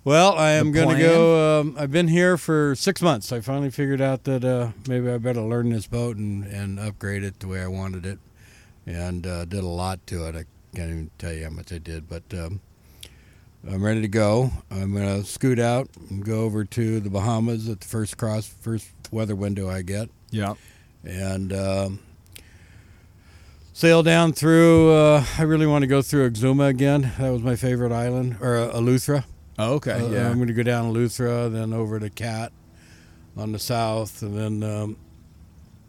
Well, 0.06 0.34
I 0.34 0.52
am 0.52 0.72
going 0.74 0.90
to 0.98 1.02
go. 1.02 1.62
Um, 1.62 1.76
I've 1.80 1.92
been 1.92 2.10
here 2.10 2.38
for 2.38 2.76
six 2.76 3.02
months. 3.02 3.32
I 3.32 3.40
finally 3.40 3.70
figured 3.70 4.02
out 4.02 4.26
that 4.26 4.44
uh, 4.44 4.72
maybe 4.88 5.10
I 5.10 5.18
better 5.18 5.40
learn 5.42 5.70
this 5.70 5.88
boat 5.88 6.18
and, 6.18 6.44
and 6.46 6.78
upgrade 6.80 7.24
it 7.24 7.40
the 7.40 7.48
way 7.48 7.62
I 7.62 7.68
wanted 7.68 8.06
it, 8.06 8.20
and 8.86 9.26
uh, 9.26 9.46
did 9.46 9.64
a 9.64 9.68
lot 9.68 10.06
to 10.08 10.28
it. 10.28 10.36
I 10.36 10.44
can't 10.76 10.90
even 10.90 11.12
tell 11.18 11.32
you 11.32 11.46
how 11.46 11.52
much 11.52 11.72
I 11.72 11.78
did, 11.78 12.10
but 12.10 12.24
um, 12.34 12.60
I'm 13.66 13.82
ready 13.82 14.02
to 14.02 14.10
go. 14.10 14.52
I'm 14.70 14.94
going 14.94 15.22
to 15.22 15.26
scoot 15.26 15.58
out 15.60 15.88
and 16.10 16.26
go 16.26 16.42
over 16.42 16.66
to 16.66 17.00
the 17.00 17.10
Bahamas 17.10 17.70
at 17.70 17.80
the 17.80 17.88
first 17.88 18.18
cross, 18.18 18.46
first 18.46 18.90
weather 19.10 19.36
window 19.38 19.70
I 19.70 19.84
get, 19.84 20.10
Yeah. 20.34 20.56
and 21.04 21.54
um, 21.54 22.00
sail 23.74 24.04
down 24.04 24.34
through. 24.34 24.92
Uh, 24.92 25.26
I 25.38 25.44
really 25.44 25.68
want 25.68 25.84
to 25.84 25.88
go 25.88 26.02
through 26.02 26.30
Exuma 26.30 26.70
again. 26.70 27.12
That 27.20 27.30
was 27.30 27.42
my 27.42 27.56
favorite 27.56 27.92
island, 27.92 28.38
or 28.42 28.58
uh, 28.58 28.72
Eleuthera. 28.74 29.26
Oh, 29.60 29.74
okay. 29.76 29.92
Uh, 29.94 30.08
yeah. 30.08 30.30
I'm 30.30 30.38
going 30.38 30.48
to 30.48 30.54
go 30.54 30.64
down 30.64 30.92
Eleuthera, 30.92 31.52
then 31.52 31.74
over 31.74 32.00
to 32.00 32.10
Cat 32.10 32.52
on 33.38 33.52
the 33.52 33.60
south, 33.60 34.22
and 34.24 34.36
then 34.36 34.70
um, 34.70 34.98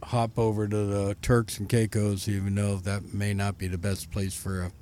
hop 0.03 0.39
over 0.39 0.69
to 0.69 0.77
the 0.77 1.17
Turks 1.23 1.59
and 1.59 1.69
Caicos, 1.69 2.29
even 2.29 2.55
though 2.55 2.77
that 2.77 3.15
may 3.15 3.33
not 3.33 3.57
be 3.57 3.67
the 3.69 3.79
best 3.79 4.11
place 4.11 4.35
for 4.35 4.63
a 4.65 4.73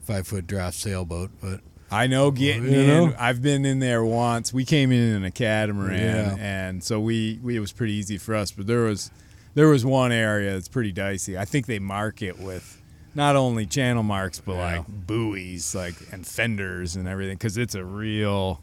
five 0.00 0.26
foot 0.26 0.46
draft 0.46 0.76
sailboat. 0.76 1.30
But 1.42 1.60
I 1.92 2.06
know 2.06 2.26
oh, 2.26 2.30
getting 2.30 2.64
You 2.64 2.78
in. 2.80 3.14
I've 3.18 3.42
been 3.42 3.64
in 3.64 3.80
there 3.80 4.04
once. 4.04 4.52
We 4.52 4.64
came 4.64 4.92
in 4.92 5.16
in 5.16 5.24
a 5.24 5.30
catamaran, 5.30 5.98
Yeah. 5.98 6.36
and 6.38 6.84
so 6.84 7.00
we, 7.00 7.38
we 7.42 7.56
it 7.56 7.60
was 7.60 7.72
pretty 7.72 7.94
easy 7.94 8.16
for 8.18 8.34
us. 8.34 8.50
But 8.52 8.66
there 8.66 8.82
was 8.82 9.10
there 9.54 9.66
was 9.68 9.84
one 9.84 10.12
area 10.12 10.52
that's 10.52 10.68
pretty 10.68 10.92
dicey. 10.92 11.36
I 11.36 11.44
think 11.44 11.66
they 11.66 11.78
mark 11.80 12.22
it 12.22 12.38
with 12.38 12.80
not 13.12 13.34
only 13.34 13.66
channel 13.66 14.04
marks 14.04 14.38
but 14.40 14.52
Yeah. 14.54 14.76
like 14.78 14.86
buoys, 14.88 15.74
like 15.74 15.94
and 16.12 16.24
fenders 16.26 16.94
and 16.96 17.08
everything, 17.08 17.34
because 17.36 17.56
it's 17.58 17.74
a 17.74 17.84
real. 17.84 18.60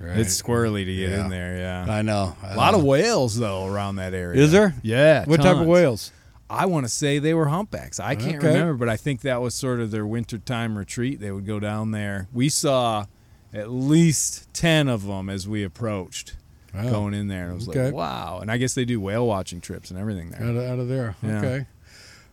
right. 0.00 0.18
It's 0.18 0.42
squirrely 0.42 0.84
to 0.84 0.94
get 0.94 1.10
Yeah. 1.10 1.24
in 1.24 1.30
there. 1.30 1.56
Yeah. 1.56 1.86
I 1.88 2.02
know. 2.02 2.36
A 2.42 2.56
lot 2.56 2.74
of 2.74 2.82
whales 2.82 3.38
though 3.38 3.64
around 3.66 3.96
that 3.96 4.12
area. 4.12 4.40
Is 4.42 4.50
there? 4.50 4.74
Yeah. 4.82 5.24
What 5.26 5.40
type 5.40 5.56
of 5.56 5.66
whales? 5.68 6.10
I 6.48 6.66
want 6.66 6.84
to 6.86 6.88
say 6.90 7.18
they 7.18 7.34
were 7.34 7.46
humpbacks. 7.46 7.98
I 7.98 8.14
can't 8.14 8.36
Okay. 8.36 8.48
remember, 8.48 8.74
but 8.74 8.88
I 8.88 8.96
think 8.96 9.22
that 9.22 9.40
was 9.42 9.54
sort 9.54 9.80
of 9.80 9.90
their 9.90 10.06
wintertime 10.06 10.78
retreat. 10.78 11.18
They 11.20 11.30
would 11.32 11.46
go 11.46 11.58
down 11.58 11.90
there. 11.90 12.28
We 12.32 12.48
saw 12.48 13.06
at 13.52 13.70
least 13.70 14.52
10 14.54 14.86
of 14.88 15.06
them 15.06 15.28
as 15.28 15.48
we 15.48 15.64
approached 15.64 16.36
Wow. 16.74 16.90
going 16.90 17.14
in 17.14 17.28
there. 17.28 17.44
And 17.44 17.52
it 17.52 17.54
was 17.56 17.68
Okay. 17.68 17.84
like, 17.86 17.94
wow. 17.94 18.38
And 18.40 18.50
I 18.50 18.58
guess 18.58 18.74
they 18.74 18.84
do 18.84 19.00
whale 19.00 19.26
watching 19.26 19.60
trips 19.60 19.90
and 19.90 19.98
everything 19.98 20.30
there. 20.30 20.42
Out 20.42 20.56
of, 20.56 20.62
out 20.70 20.78
of 20.78 20.88
there. 20.88 21.16
Yeah. 21.22 21.38
Okay. 21.38 21.66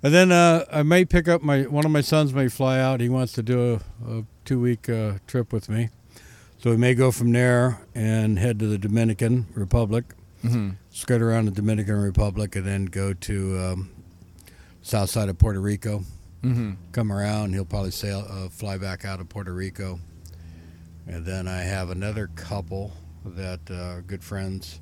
And 0.03 0.13
then 0.13 0.31
uh, 0.33 0.65
I 0.71 0.83
may 0.83 1.05
pick 1.05 1.27
up 1.29 1.41
my 1.41 1.61
one 1.63 1.85
of 1.85 1.91
my 1.91 2.01
sons 2.01 2.33
may 2.33 2.49
fly 2.49 2.77
out. 2.79 2.99
He 2.99 3.07
wants 3.07 3.31
to 3.33 3.41
do 3.43 3.79
a, 4.05 4.17
a 4.19 4.25
two 4.43 4.59
week 4.59 4.89
uh, 4.89 5.13
trip 5.27 5.53
with 5.53 5.69
me. 5.69 5.89
So 6.57 6.71
we 6.71 6.77
may 6.77 6.93
go 6.93 7.09
from 7.11 7.31
there 7.31 7.79
and 7.95 8.37
head 8.37 8.59
to 8.59 8.67
the 8.67 8.77
Dominican 8.77 9.47
Republic, 9.53 10.13
Mm-hmm. 10.43 10.71
skirt 10.91 11.21
around 11.21 11.45
the 11.45 11.51
Dominican 11.51 11.95
Republic, 12.01 12.53
and 12.57 12.65
then 12.67 12.85
go 12.87 13.13
to 13.13 13.57
um, 13.59 13.91
south 14.83 15.09
side 15.09 15.29
of 15.29 15.37
Puerto 15.39 15.59
Rico. 15.59 16.03
Mm-hmm. 16.43 16.71
Come 16.91 17.11
around, 17.11 17.53
he'll 17.53 17.65
probably 17.65 17.91
sail, 17.91 18.25
uh, 18.29 18.49
fly 18.49 18.77
back 18.77 19.05
out 19.05 19.19
of 19.21 19.29
Puerto 19.29 19.53
Rico, 19.53 19.99
and 21.07 21.25
then 21.25 21.47
I 21.47 21.61
have 21.61 21.89
another 21.89 22.27
couple 22.35 22.91
that 23.25 23.61
uh, 23.71 23.95
are 23.97 24.01
good 24.01 24.21
friends, 24.23 24.79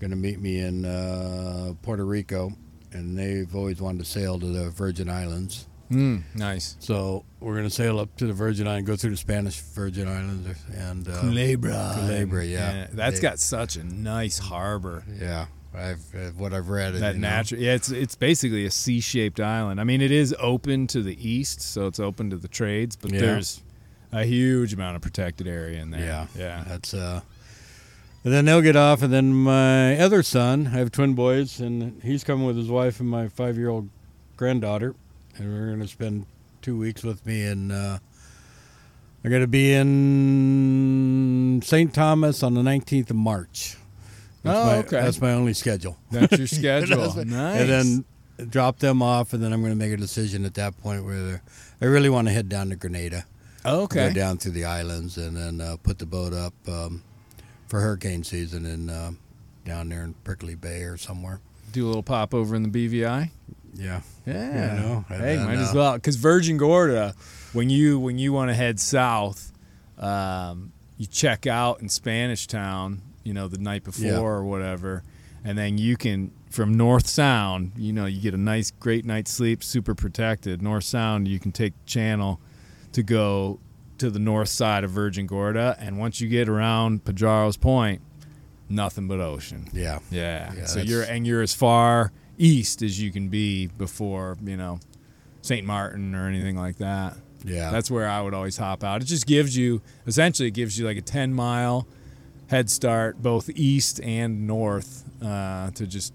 going 0.00 0.10
to 0.10 0.16
meet 0.16 0.38
me 0.38 0.58
in 0.60 0.84
uh, 0.84 1.72
Puerto 1.82 2.04
Rico, 2.04 2.52
and 2.92 3.18
they've 3.18 3.54
always 3.56 3.80
wanted 3.80 4.00
to 4.00 4.04
sail 4.04 4.38
to 4.38 4.46
the 4.46 4.68
Virgin 4.70 5.08
Islands. 5.08 5.66
Mm, 5.90 6.24
nice. 6.34 6.76
So 6.80 7.24
we're 7.40 7.54
going 7.54 7.64
to 7.64 7.74
sail 7.74 7.98
up 7.98 8.14
to 8.16 8.26
the 8.26 8.34
Virgin 8.34 8.68
Islands, 8.68 8.86
go 8.86 8.94
through 8.96 9.12
the 9.12 9.16
Spanish 9.16 9.58
Virgin 9.58 10.06
Islands, 10.06 10.62
and 10.76 11.08
uh, 11.08 11.12
Culebra. 11.22 11.94
Culebra, 11.96 12.44
yeah. 12.46 12.88
That's 12.92 13.16
They- 13.16 13.22
got 13.22 13.38
such 13.38 13.76
a 13.76 13.84
nice 13.84 14.38
harbor. 14.38 15.04
yeah, 15.18 15.46
I've 15.74 16.00
uh, 16.14 16.30
what 16.36 16.52
I've 16.52 16.68
read. 16.68 16.94
That 16.94 17.14
you 17.14 17.20
know. 17.20 17.28
natural, 17.28 17.60
yeah. 17.60 17.74
It's 17.74 17.90
it's 17.90 18.14
basically 18.14 18.64
a 18.64 18.70
C-shaped 18.70 19.38
island. 19.40 19.80
I 19.80 19.84
mean, 19.84 20.00
it 20.00 20.10
is 20.10 20.34
open 20.38 20.86
to 20.88 21.02
the 21.02 21.16
east, 21.28 21.60
so 21.60 21.86
it's 21.86 22.00
open 22.00 22.30
to 22.30 22.36
the 22.36 22.48
trades, 22.48 22.96
but 22.96 23.12
Yeah. 23.12 23.20
there's 23.20 23.62
a 24.12 24.24
huge 24.24 24.72
amount 24.72 24.96
of 24.96 25.02
protected 25.02 25.46
area 25.46 25.80
in 25.80 25.90
there. 25.90 26.00
Yeah, 26.00 26.26
yeah. 26.36 26.64
That's 26.66 26.94
uh, 26.94 27.20
and 28.24 28.32
then 28.32 28.46
they'll 28.46 28.62
get 28.62 28.76
off, 28.76 29.02
and 29.02 29.12
then 29.12 29.32
my 29.34 29.98
other 29.98 30.22
son, 30.22 30.68
I 30.68 30.78
have 30.78 30.90
twin 30.90 31.14
boys, 31.14 31.60
and 31.60 32.02
he's 32.02 32.24
coming 32.24 32.46
with 32.46 32.56
his 32.56 32.68
wife 32.68 32.98
and 33.00 33.08
my 33.08 33.28
five-year-old 33.28 33.88
granddaughter, 34.36 34.94
and 35.36 35.52
we're 35.52 35.66
going 35.68 35.80
to 35.80 35.88
spend 35.88 36.26
two 36.62 36.76
weeks 36.76 37.02
with 37.04 37.24
me, 37.26 37.44
and 37.44 37.70
uh, 37.70 37.98
they're 39.22 39.30
going 39.30 39.42
to 39.42 39.46
be 39.46 39.72
in 39.72 41.60
St. 41.64 41.92
Thomas 41.94 42.42
on 42.42 42.54
the 42.54 42.62
19th 42.62 43.10
of 43.10 43.16
March. 43.16 43.76
That's 44.42 44.58
Oh, 44.58 44.66
my, 44.66 44.76
okay. 44.78 45.00
That's 45.00 45.20
my 45.20 45.32
only 45.32 45.54
schedule. 45.54 45.98
That's 46.10 46.38
your 46.38 46.46
schedule. 46.46 47.10
That's 47.10 47.16
my- 47.16 47.24
nice. 47.24 47.60
And 47.60 47.70
then 48.38 48.48
drop 48.50 48.78
them 48.78 49.02
off, 49.02 49.32
and 49.32 49.42
then 49.42 49.52
I'm 49.52 49.60
going 49.60 49.72
to 49.72 49.78
make 49.78 49.92
a 49.92 49.96
decision 49.96 50.44
at 50.44 50.54
that 50.54 50.80
point 50.80 51.04
where 51.04 51.42
I 51.80 51.84
really 51.84 52.08
want 52.08 52.28
to 52.28 52.32
head 52.32 52.48
down 52.48 52.70
to 52.70 52.76
Grenada 52.76 53.24
okay. 53.64 54.08
go 54.08 54.14
down 54.14 54.38
through 54.38 54.52
the 54.52 54.64
islands 54.64 55.16
and 55.16 55.36
then 55.36 55.60
uh, 55.60 55.76
put 55.82 55.98
the 55.98 56.06
boat 56.06 56.32
up 56.32 56.54
um, 56.68 57.02
for 57.66 57.80
hurricane 57.80 58.24
season 58.24 58.66
and 58.66 58.90
uh, 58.90 59.10
down 59.64 59.88
there 59.88 60.04
in 60.04 60.14
Prickly 60.24 60.54
Bay 60.54 60.82
or 60.82 60.96
somewhere. 60.96 61.40
Do 61.72 61.84
a 61.84 61.88
little 61.88 62.02
pop 62.02 62.34
over 62.34 62.56
in 62.56 62.70
the 62.70 62.88
BVI. 62.88 63.30
Yeah. 63.74 64.00
Yeah. 64.26 64.74
You 64.74 64.80
know, 64.80 65.04
hey, 65.08 65.36
then, 65.36 65.44
might 65.44 65.58
as 65.58 65.70
uh, 65.70 65.76
well. 65.78 65.92
Because 65.94 66.16
Virgin 66.16 66.56
Gorda, 66.56 67.14
when 67.52 67.70
you 67.70 67.98
when 67.98 68.18
you 68.18 68.32
want 68.32 68.50
to 68.50 68.54
head 68.54 68.80
south, 68.80 69.52
um, 69.98 70.72
you 70.96 71.06
check 71.06 71.46
out 71.46 71.80
in 71.80 71.88
Spanish 71.88 72.46
Town. 72.46 73.02
You 73.24 73.34
know, 73.34 73.48
the 73.48 73.58
night 73.58 73.84
before 73.84 74.06
Yeah. 74.06 74.18
or 74.18 74.44
whatever, 74.44 75.02
and 75.44 75.56
then 75.58 75.76
you 75.78 75.96
can 75.96 76.30
from 76.50 76.72
North 76.74 77.06
Sound. 77.06 77.72
You 77.76 77.92
know, 77.92 78.06
you 78.06 78.20
get 78.20 78.32
a 78.34 78.38
nice, 78.38 78.70
great 78.70 79.04
night's 79.04 79.30
sleep, 79.30 79.62
super 79.62 79.94
protected. 79.94 80.62
North 80.62 80.84
Sound, 80.84 81.28
you 81.28 81.38
can 81.38 81.52
take 81.52 81.72
channel 81.84 82.40
to 82.92 83.02
go 83.02 83.60
to 83.98 84.08
the 84.10 84.18
north 84.18 84.48
side 84.48 84.84
of 84.84 84.90
Virgin 84.92 85.26
Gorda, 85.26 85.76
and 85.80 85.98
once 85.98 86.20
you 86.20 86.28
get 86.28 86.48
around 86.48 87.04
Pajaros 87.04 87.60
Point, 87.60 88.00
nothing 88.68 89.08
but 89.08 89.20
ocean. 89.20 89.68
Yeah. 89.72 89.98
Yeah. 90.10 90.52
Yeah, 90.56 90.64
so 90.66 90.80
you're 90.80 91.02
and 91.02 91.26
you're 91.26 91.42
as 91.42 91.54
far 91.54 92.12
east 92.38 92.82
as 92.82 93.00
you 93.02 93.10
can 93.10 93.28
be 93.28 93.66
before 93.66 94.36
you 94.44 94.56
know 94.56 94.78
St. 95.42 95.66
Martin 95.66 96.14
or 96.14 96.28
anything 96.28 96.56
like 96.56 96.76
that. 96.78 97.16
Yeah. 97.44 97.70
That's 97.70 97.90
where 97.90 98.08
I 98.08 98.20
would 98.20 98.34
always 98.34 98.56
hop 98.56 98.82
out. 98.84 99.02
It 99.02 99.06
just 99.06 99.26
gives 99.26 99.56
you 99.56 99.80
essentially 100.06 100.48
it 100.48 100.52
gives 100.54 100.78
you 100.78 100.86
like 100.86 100.96
a 100.96 101.02
ten 101.02 101.32
mile 101.34 101.86
head 102.48 102.68
start 102.70 103.22
both 103.22 103.48
east 103.50 104.00
and 104.02 104.46
north 104.46 105.04
uh, 105.22 105.70
to 105.72 105.86
just 105.86 106.12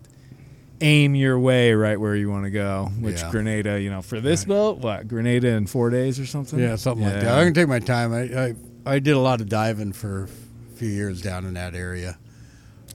aim 0.82 1.16
your 1.16 1.40
way 1.40 1.74
right 1.74 2.00
where 2.00 2.16
you 2.16 2.30
want 2.30 2.44
to 2.46 2.52
go. 2.52 2.90
Which 3.00 3.22
Yeah. 3.22 3.32
Grenada, 3.32 3.80
you 3.80 3.90
know, 3.90 4.02
for 4.02 4.20
this 4.20 4.42
Right. 4.42 4.48
boat, 4.50 4.78
what 4.80 5.08
Grenada 5.08 5.50
in 5.50 5.66
four 5.68 5.90
days 5.90 6.20
or 6.20 6.26
something? 6.26 6.60
yeah, 6.60 6.76
something 6.76 7.06
like 7.06 7.14
that. 7.16 7.24
Yeah. 7.24 7.38
I 7.40 7.44
can 7.46 7.54
take 7.54 7.68
my 7.68 7.80
time. 7.80 8.14
I, 8.14 8.22
I 8.48 8.56
I 8.86 9.00
did 9.00 9.12
a 9.16 9.20
lot 9.20 9.40
of 9.40 9.48
diving 9.48 9.94
for 9.94 10.24
a 10.24 10.76
few 10.78 10.90
years 10.90 11.22
down 11.22 11.46
in 11.46 11.54
that 11.54 11.74
area. 11.74 12.18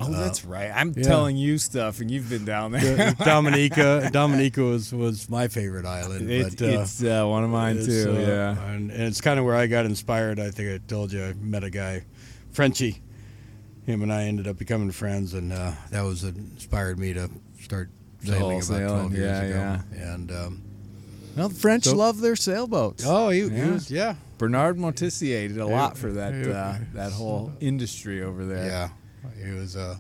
Oh, 0.01 0.13
that's 0.13 0.45
right. 0.45 0.71
I'm 0.73 0.93
yeah. 0.97 1.03
telling 1.03 1.37
you 1.37 1.59
stuff, 1.59 2.01
and 2.01 2.09
you've 2.11 2.29
been 2.29 2.45
down 2.45 2.71
there. 2.73 3.15
Dominica, 3.25 4.11
Dominica 4.13 4.63
was, 4.63 4.93
was 4.93 5.29
my 5.29 5.49
favorite 5.49 5.87
island. 5.87 6.31
It- 6.31 6.57
but, 6.59 6.63
uh, 6.63 6.81
it's 6.83 7.03
uh, 7.03 7.25
one 7.25 7.43
of 7.43 7.51
mine 7.51 7.85
too. 7.85 8.15
uh, 8.17 8.21
yeah. 8.21 8.65
and, 8.71 8.91
and 8.93 9.03
it's 9.03 9.21
kind 9.21 9.41
of 9.41 9.45
where 9.45 9.57
I 9.57 9.67
got 9.67 9.87
inspired. 9.87 10.39
I 10.39 10.51
think 10.51 10.71
I 10.71 10.79
told 10.87 11.11
you 11.11 11.25
I 11.25 11.33
met 11.33 11.65
a 11.65 11.71
guy, 11.71 12.05
Frenchie. 12.53 13.01
Him 13.89 14.03
and 14.03 14.13
I 14.13 14.25
ended 14.25 14.47
up 14.47 14.59
becoming 14.59 14.91
friends, 14.91 15.33
and 15.33 15.51
uh, 15.51 15.73
that 15.91 16.03
was 16.03 16.23
what 16.23 16.37
inspired 16.37 16.99
me 16.99 17.15
to 17.15 17.31
start 17.63 17.89
sailing 18.23 18.53
about 18.57 18.65
sailing, 18.65 18.87
twelve 18.87 19.13
years 19.15 19.39
ago. 19.39 19.49
yeah, 19.49 19.75
ago. 19.77 19.85
And 20.13 20.31
um, 20.31 20.63
Well, 21.35 21.49
the 21.49 21.55
French 21.55 21.85
So- 21.85 21.97
love 21.97 22.21
their 22.21 22.37
sailboats. 22.37 23.05
oh, 23.07 23.31
he, 23.31 23.49
he 23.49 23.57
Yeah. 23.57 23.71
was 23.71 23.91
yeah, 23.91 24.15
Bernard 24.37 24.77
Moitessier 24.77 25.49
did 25.49 25.57
a 25.57 25.67
lot 25.67 25.97
for 25.97 26.13
that 26.13 26.35
Yeah. 26.35 26.53
uh, 26.53 26.79
that 26.93 27.13
whole 27.13 27.51
industry 27.61 28.21
over 28.23 28.45
there. 28.45 28.67
yeah, 28.67 28.89
he 29.43 29.53
was. 29.53 29.75
Uh, 29.75 29.97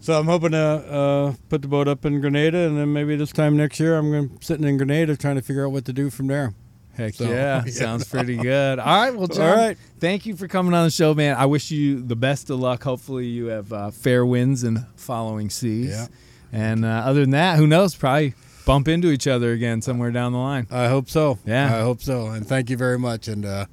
so 0.00 0.18
I'm 0.18 0.26
hoping 0.26 0.50
to 0.50 0.58
uh, 0.58 1.34
put 1.48 1.62
the 1.62 1.68
boat 1.68 1.86
up 1.86 2.04
in 2.04 2.20
Grenada, 2.20 2.58
and 2.58 2.76
then 2.76 2.92
maybe 2.92 3.14
this 3.14 3.30
time 3.30 3.56
next 3.56 3.78
year 3.78 3.96
I'm 3.96 4.10
going 4.10 4.36
to 4.36 4.44
sitting 4.44 4.66
in 4.66 4.78
Grenada 4.78 5.16
trying 5.16 5.36
to 5.36 5.42
figure 5.42 5.64
out 5.64 5.70
what 5.70 5.84
to 5.84 5.92
do 5.92 6.10
from 6.10 6.26
there. 6.26 6.54
Heck 6.98 7.14
So, 7.14 7.24
yeah, 7.30 7.62
yeah. 7.66 7.70
sounds 7.72 8.06
pretty 8.06 8.36
good. 8.36 8.78
All 8.78 8.86
right, 9.02 9.14
well, 9.14 9.28
John, 9.28 9.46
All 9.48 9.56
right. 9.56 9.78
thank 10.00 10.26
you 10.26 10.36
for 10.36 10.48
coming 10.48 10.74
on 10.74 10.84
the 10.84 10.90
show, 10.90 11.14
man. 11.14 11.36
I 11.36 11.46
wish 11.46 11.70
you 11.70 12.02
the 12.02 12.16
best 12.16 12.50
of 12.50 12.58
luck. 12.60 12.82
Hopefully, 12.82 13.26
you 13.26 13.46
have 13.46 13.72
uh, 13.72 13.90
fair 13.92 14.26
winds 14.26 14.64
and 14.64 14.84
following 14.96 15.48
seas. 15.48 15.90
Yeah. 15.90 16.06
And 16.52 16.84
uh, 16.84 16.88
other 17.06 17.20
than 17.20 17.30
that, 17.30 17.56
who 17.56 17.66
knows? 17.66 17.94
Probably 17.94 18.34
bump 18.66 18.88
into 18.88 19.10
each 19.10 19.26
other 19.26 19.52
again 19.52 19.80
somewhere 19.80 20.10
down 20.10 20.32
the 20.32 20.38
line. 20.38 20.66
I 20.70 20.88
hope 20.88 21.08
so. 21.08 21.38
Yeah. 21.46 21.66
I 21.74 21.80
hope 21.80 22.02
so. 22.02 22.26
And 22.28 22.46
thank 22.46 22.68
you 22.68 22.76
very 22.76 22.98
much. 22.98 23.28
And 23.28 23.46
uh, 23.46 23.66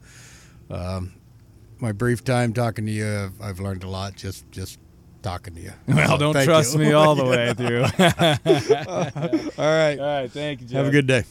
um, 0.69 1.11
my 1.79 1.91
brief 1.91 2.23
time 2.23 2.53
talking 2.53 2.85
to 2.85 2.91
you, 2.91 3.07
I've, 3.07 3.41
I've 3.41 3.59
learned 3.59 3.83
a 3.83 3.89
lot 3.89 4.15
just 4.15 4.49
just 4.51 4.77
talking 5.21 5.55
to 5.55 5.61
you. 5.61 5.71
Well, 5.87 6.07
So 6.09 6.17
don't 6.17 6.43
trust 6.45 6.73
you. 6.73 6.79
me 6.79 6.91
all 6.93 7.15
the 7.15 7.25
way 7.33 7.53
through. 7.55 7.83
All 7.83 9.71
right. 9.71 9.99
all 9.99 10.05
right, 10.21 10.31
thank 10.31 10.61
you. 10.61 10.77
Have 10.77 10.87
a 10.87 10.91
good 10.91 11.07
day. 11.07 11.23